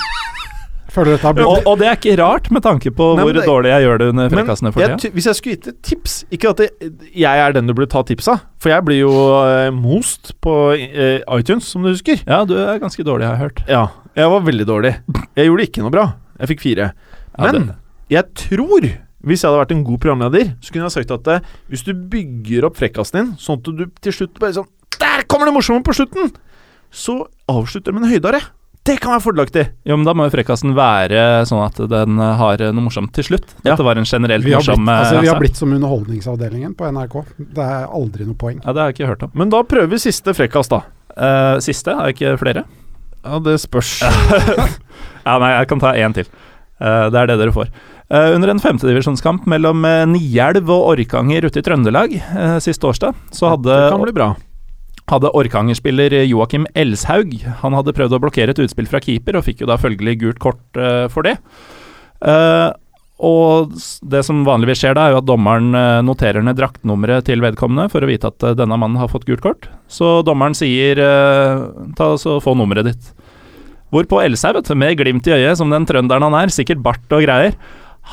Føler 0.98 1.14
dette 1.14 1.28
har 1.30 1.36
blitt 1.38 1.46
Og, 1.48 1.68
og 1.70 1.78
det 1.78 1.88
er 1.92 1.98
ikke 2.00 2.16
rart, 2.18 2.48
med 2.56 2.64
tanke 2.66 2.90
på 2.98 3.08
Nei, 3.18 3.24
hvor 3.28 3.38
det- 3.38 3.46
dårlig 3.46 3.70
jeg 3.76 3.86
gjør 3.86 4.00
det 4.02 4.08
under 4.14 4.30
frekkasene 4.34 4.72
for 4.74 4.82
tida. 4.98 5.12
hvis 5.14 5.28
jeg 5.30 5.38
skulle 5.38 5.56
gitt 5.58 5.68
et 5.72 5.80
tips 5.86 6.16
Ikke 6.34 6.50
at 6.50 6.58
det, 6.64 6.70
jeg 7.14 7.44
er 7.46 7.54
den 7.54 7.68
du 7.70 7.74
burde 7.78 7.90
ta 7.94 8.02
tips 8.08 8.28
av, 8.34 8.42
for 8.58 8.74
jeg 8.74 8.86
blir 8.88 9.00
jo 9.04 9.12
eh, 9.46 9.70
most 9.76 10.34
på 10.42 10.56
eh, 10.74 11.22
iTunes, 11.38 11.70
som 11.70 11.86
du 11.86 11.92
husker. 11.94 12.24
Ja, 12.26 12.42
du 12.50 12.56
er 12.58 12.80
ganske 12.82 13.06
dårlig, 13.06 13.28
har 13.30 13.38
jeg 13.38 13.44
hørt. 13.46 13.62
Ja, 13.70 13.84
jeg 14.18 14.32
var 14.34 14.42
veldig 14.42 14.66
dårlig. 14.68 14.96
Jeg 15.38 15.52
gjorde 15.52 15.68
ikke 15.70 15.84
noe 15.86 15.94
bra. 15.94 16.06
Jeg 16.42 16.52
fikk 16.56 16.64
fire. 16.66 16.90
Men 17.38 17.70
jeg 18.10 18.24
tror, 18.34 18.88
hvis 19.28 19.42
jeg 19.44 19.50
hadde 19.52 19.62
vært 19.62 19.72
en 19.76 19.84
god 19.86 20.00
programleder, 20.02 20.52
så 20.64 20.74
kunne 20.74 20.88
jeg 20.90 20.96
sagt 20.98 21.12
at 21.14 21.28
eh, 21.36 21.48
hvis 21.70 21.84
du 21.86 21.94
bygger 21.94 22.66
opp 22.70 22.78
frekkasen 22.80 23.20
din, 23.20 23.32
sånn 23.42 23.60
at 23.62 23.70
du 23.70 23.86
til 24.02 24.16
slutt 24.16 24.40
bare 24.42 24.56
sånn 24.58 24.70
Der 24.98 25.26
kommer 25.30 25.46
det 25.50 25.54
morsomme 25.54 25.84
på 25.86 25.94
slutten! 25.94 26.32
Så 26.90 27.20
avslutter 27.52 27.92
du 27.92 28.00
med 28.00 28.08
en 28.08 28.14
høydare. 28.16 28.40
Det 28.88 28.96
kan 29.04 29.12
være 29.18 29.24
fordelaktig. 29.26 29.64
Jo, 29.84 29.98
men 30.00 30.08
da 30.08 30.14
må 30.16 30.30
jo 30.30 30.32
frekkasen 30.32 30.72
være 30.78 31.24
sånn 31.50 31.60
at 31.66 31.80
den 31.92 32.22
har 32.40 32.62
noe 32.72 32.86
morsomt 32.86 33.12
til 33.18 33.26
slutt. 33.28 33.50
Ja. 33.60 33.74
Dette 33.74 33.84
var 33.84 34.00
en 34.00 34.08
generelt 34.08 34.48
vi 34.48 34.54
har, 34.56 34.64
blitt, 34.64 34.80
morsom 34.80 34.88
eh, 34.88 35.02
altså, 35.04 35.24
vi 35.26 35.32
har 35.32 35.42
blitt 35.42 35.60
som 35.60 35.74
Underholdningsavdelingen 35.76 36.76
på 36.78 36.88
NRK. 36.96 37.18
Det 37.58 37.66
er 37.66 37.90
aldri 38.00 38.28
noe 38.30 38.40
poeng. 38.40 38.62
Ja, 38.64 38.72
det 38.72 38.84
har 38.84 38.94
jeg 38.94 38.98
ikke 38.98 39.12
hørt 39.12 39.28
om. 39.28 39.34
Men 39.36 39.52
da 39.52 39.60
prøver 39.68 39.92
vi 39.92 40.00
siste 40.06 40.32
frekkas, 40.38 40.72
da. 40.72 40.86
Uh, 41.18 41.58
siste, 41.64 41.98
har 41.98 42.12
jeg 42.12 42.16
ikke 42.16 42.38
flere? 42.46 42.64
Ja, 43.26 43.42
det 43.44 43.60
spørs. 43.66 44.00
Ja, 45.28 45.34
nei, 45.44 45.50
jeg 45.52 45.68
kan 45.68 45.82
ta 45.84 45.90
én 46.00 46.14
til. 46.16 46.28
Uh, 46.80 47.10
det 47.12 47.20
er 47.20 47.28
det 47.28 47.36
dere 47.42 47.52
får. 47.52 47.68
Uh, 48.08 48.30
under 48.38 48.54
en 48.54 48.62
femtedivisjonskamp 48.64 49.44
mellom 49.52 49.84
uh, 49.84 50.06
Nielv 50.08 50.70
og 50.72 50.94
Orkanger 50.94 51.50
ute 51.50 51.60
i 51.60 51.66
Trøndelag 51.66 52.14
uh, 52.16 52.56
sist 52.64 52.80
torsdag, 52.80 53.18
så 53.36 53.52
hadde 53.52 53.68
det 53.68 53.90
kan 53.92 54.06
bli 54.06 54.16
bra. 54.16 54.30
Hadde 55.12 55.32
Orkanger-spiller 55.40 56.14
Joakim 56.28 56.68
Elshaug 56.78 57.38
Han 57.62 57.78
hadde 57.78 57.96
prøvd 57.96 58.18
å 58.18 58.22
blokkere 58.24 58.54
et 58.54 58.60
utspill 58.64 58.90
fra 58.90 59.02
keeper, 59.04 59.40
og 59.40 59.46
fikk 59.48 59.64
jo 59.64 59.70
da 59.70 59.80
følgelig 59.80 60.18
gult 60.24 60.42
kort 60.44 60.80
uh, 60.80 61.08
for 61.12 61.28
det. 61.28 61.38
Uh, 62.24 62.74
og 63.18 63.74
det 64.06 64.22
som 64.28 64.44
vanligvis 64.46 64.84
skjer 64.84 64.94
da, 64.94 65.08
er 65.08 65.16
jo 65.16 65.22
at 65.24 65.26
dommeren 65.26 65.72
eh, 65.74 66.04
noterer 66.06 66.44
ned 66.46 66.54
draktnummeret 66.60 67.26
til 67.26 67.42
vedkommende 67.42 67.88
for 67.90 68.06
å 68.06 68.10
vite 68.12 68.30
at 68.30 68.46
denne 68.60 68.78
mannen 68.78 69.00
har 69.02 69.10
fått 69.10 69.26
gult 69.26 69.42
kort. 69.42 69.66
Så 69.90 70.20
dommeren 70.22 70.54
sier 70.54 71.02
uh, 71.02 71.64
ta 71.98 72.12
så 72.22 72.36
få 72.44 72.54
nummeret 72.54 72.92
ditt. 72.92 73.10
Hvorpå 73.90 74.22
Elshaug, 74.22 74.62
med 74.78 75.00
glimt 75.02 75.26
i 75.26 75.34
øyet, 75.34 75.58
som 75.58 75.74
den 75.74 75.90
trønderen 75.90 76.28
han 76.28 76.38
er, 76.44 76.54
sikkert 76.54 76.86
bart 76.86 77.10
og 77.10 77.26
greier, 77.26 77.58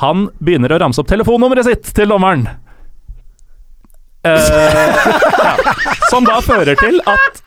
Han 0.00 0.24
begynner 0.40 0.72
å 0.72 0.80
ramse 0.80 0.98
opp 0.98 1.06
telefonnummeret 1.12 1.68
sitt 1.68 1.92
til 1.94 2.08
dommeren. 2.08 2.48
Eh, 4.24 5.08
ja. 5.44 5.56
Som 6.10 6.24
da 6.28 6.38
fører 6.44 6.78
til 6.80 7.00
at 7.10 7.42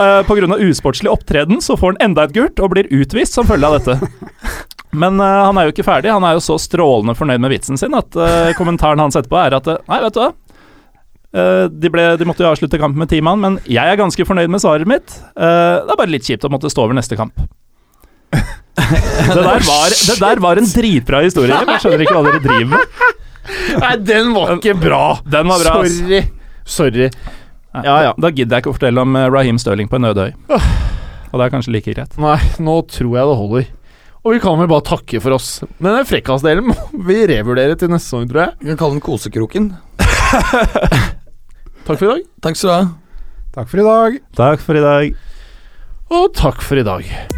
uh, 0.00 0.22
pga. 0.26 0.58
usportslig 0.68 1.10
opptreden 1.12 1.62
så 1.64 1.76
får 1.78 1.94
han 1.94 2.10
enda 2.10 2.26
et 2.26 2.34
gult 2.36 2.60
og 2.62 2.72
blir 2.74 2.90
utvist 2.94 3.36
som 3.38 3.46
følge 3.46 3.68
av 3.68 3.78
dette. 3.78 4.10
Men 4.96 5.20
uh, 5.20 5.46
han 5.48 5.58
er 5.58 5.68
jo 5.68 5.74
ikke 5.74 5.86
ferdig. 5.86 6.12
Han 6.14 6.26
er 6.26 6.38
jo 6.38 6.44
så 6.44 6.58
strålende 6.62 7.16
fornøyd 7.18 7.42
med 7.44 7.52
vitsen 7.52 7.80
sin 7.80 7.96
at 7.98 8.18
uh, 8.18 8.50
kommentaren 8.58 9.02
hans 9.02 9.18
etterpå 9.18 9.40
er 9.40 9.58
at 9.58 9.68
eh, 9.70 9.82
Nei, 9.90 10.00
vet 10.04 10.16
du 10.16 10.22
hva. 10.22 10.32
Uh, 11.28 11.66
de, 11.68 11.90
ble, 11.92 12.06
de 12.16 12.26
måtte 12.28 12.40
jo 12.40 12.48
avslutte 12.48 12.80
kampen 12.80 13.02
med 13.02 13.10
ti 13.12 13.20
mann, 13.24 13.42
men 13.42 13.60
jeg 13.68 13.84
er 13.84 14.00
ganske 14.00 14.24
fornøyd 14.24 14.52
med 14.52 14.62
svaret 14.64 14.88
mitt. 14.88 15.18
Eh, 15.36 15.74
det 15.84 15.92
er 15.92 16.00
bare 16.00 16.12
litt 16.12 16.24
kjipt 16.24 16.46
å 16.48 16.52
måtte 16.52 16.72
stå 16.72 16.86
over 16.86 16.96
neste 16.96 17.18
kamp. 17.20 17.36
det, 18.32 19.36
der 19.36 19.64
var, 19.66 19.92
det 19.92 20.16
der 20.20 20.40
var 20.40 20.60
en 20.60 20.68
dritbra 20.68 21.20
historie. 21.26 21.52
Jeg 21.52 21.82
skjønner 21.84 22.04
ikke 22.04 22.16
hva 22.16 22.24
dere 22.30 22.40
driver 22.44 22.70
med. 22.78 23.26
Nei, 23.82 23.94
den 24.04 24.32
var 24.36 24.54
ikke 24.56 24.76
bra! 24.78 25.02
Den 25.24 25.48
var 25.50 25.64
bra. 25.64 25.74
Sorry. 25.88 26.22
Sorry. 26.68 27.08
Ja, 27.84 27.96
ja. 28.08 28.12
Da 28.18 28.30
gidder 28.32 28.58
jeg 28.58 28.64
ikke 28.64 28.72
å 28.72 28.76
fortelle 28.76 29.02
om 29.04 29.16
eh, 29.18 29.28
Raheem 29.32 29.58
Sterling 29.60 29.90
på 29.90 29.98
en 30.00 30.08
øde 30.10 30.28
øy. 30.28 30.32
Og 31.28 31.36
det 31.36 31.44
er 31.46 31.52
kanskje 31.52 31.74
like 31.74 31.92
greit. 31.94 32.16
Nei, 32.20 32.38
nå 32.64 32.78
tror 32.88 33.18
jeg 33.18 33.30
det 33.30 33.36
holder. 33.42 33.68
Og 34.24 34.34
vi 34.34 34.40
kan 34.42 34.58
vel 34.60 34.70
bare 34.70 34.84
takke 34.88 35.20
for 35.24 35.36
oss. 35.36 35.50
Men 35.78 36.00
den 36.00 36.08
frekkasdelen 36.08 36.68
må 36.68 36.76
vi 37.08 37.20
revurdere 37.30 37.78
til 37.78 37.92
neste 37.92 38.10
sesong, 38.10 38.28
tror 38.30 38.46
jeg. 38.46 38.56
Vi 38.62 38.72
kan 38.72 38.80
kalle 38.80 38.98
den 38.98 39.04
Kosekroken. 39.04 39.70
Takk 41.88 41.96
for 41.96 42.04
i 42.04 42.12
dag. 42.12 42.26
Takk 42.44 42.60
skal 42.60 42.68
du 42.68 42.74
ha. 42.74 42.82
Takk 43.54 43.70
for 43.72 43.80
i 43.80 43.88
dag. 43.88 44.20
Takk 44.36 44.64
for 44.64 44.80
i 44.80 44.84
dag. 44.84 45.18
Og 46.18 46.30
takk 46.36 46.64
for 46.64 46.80
i 46.80 46.86
dag. 46.88 47.37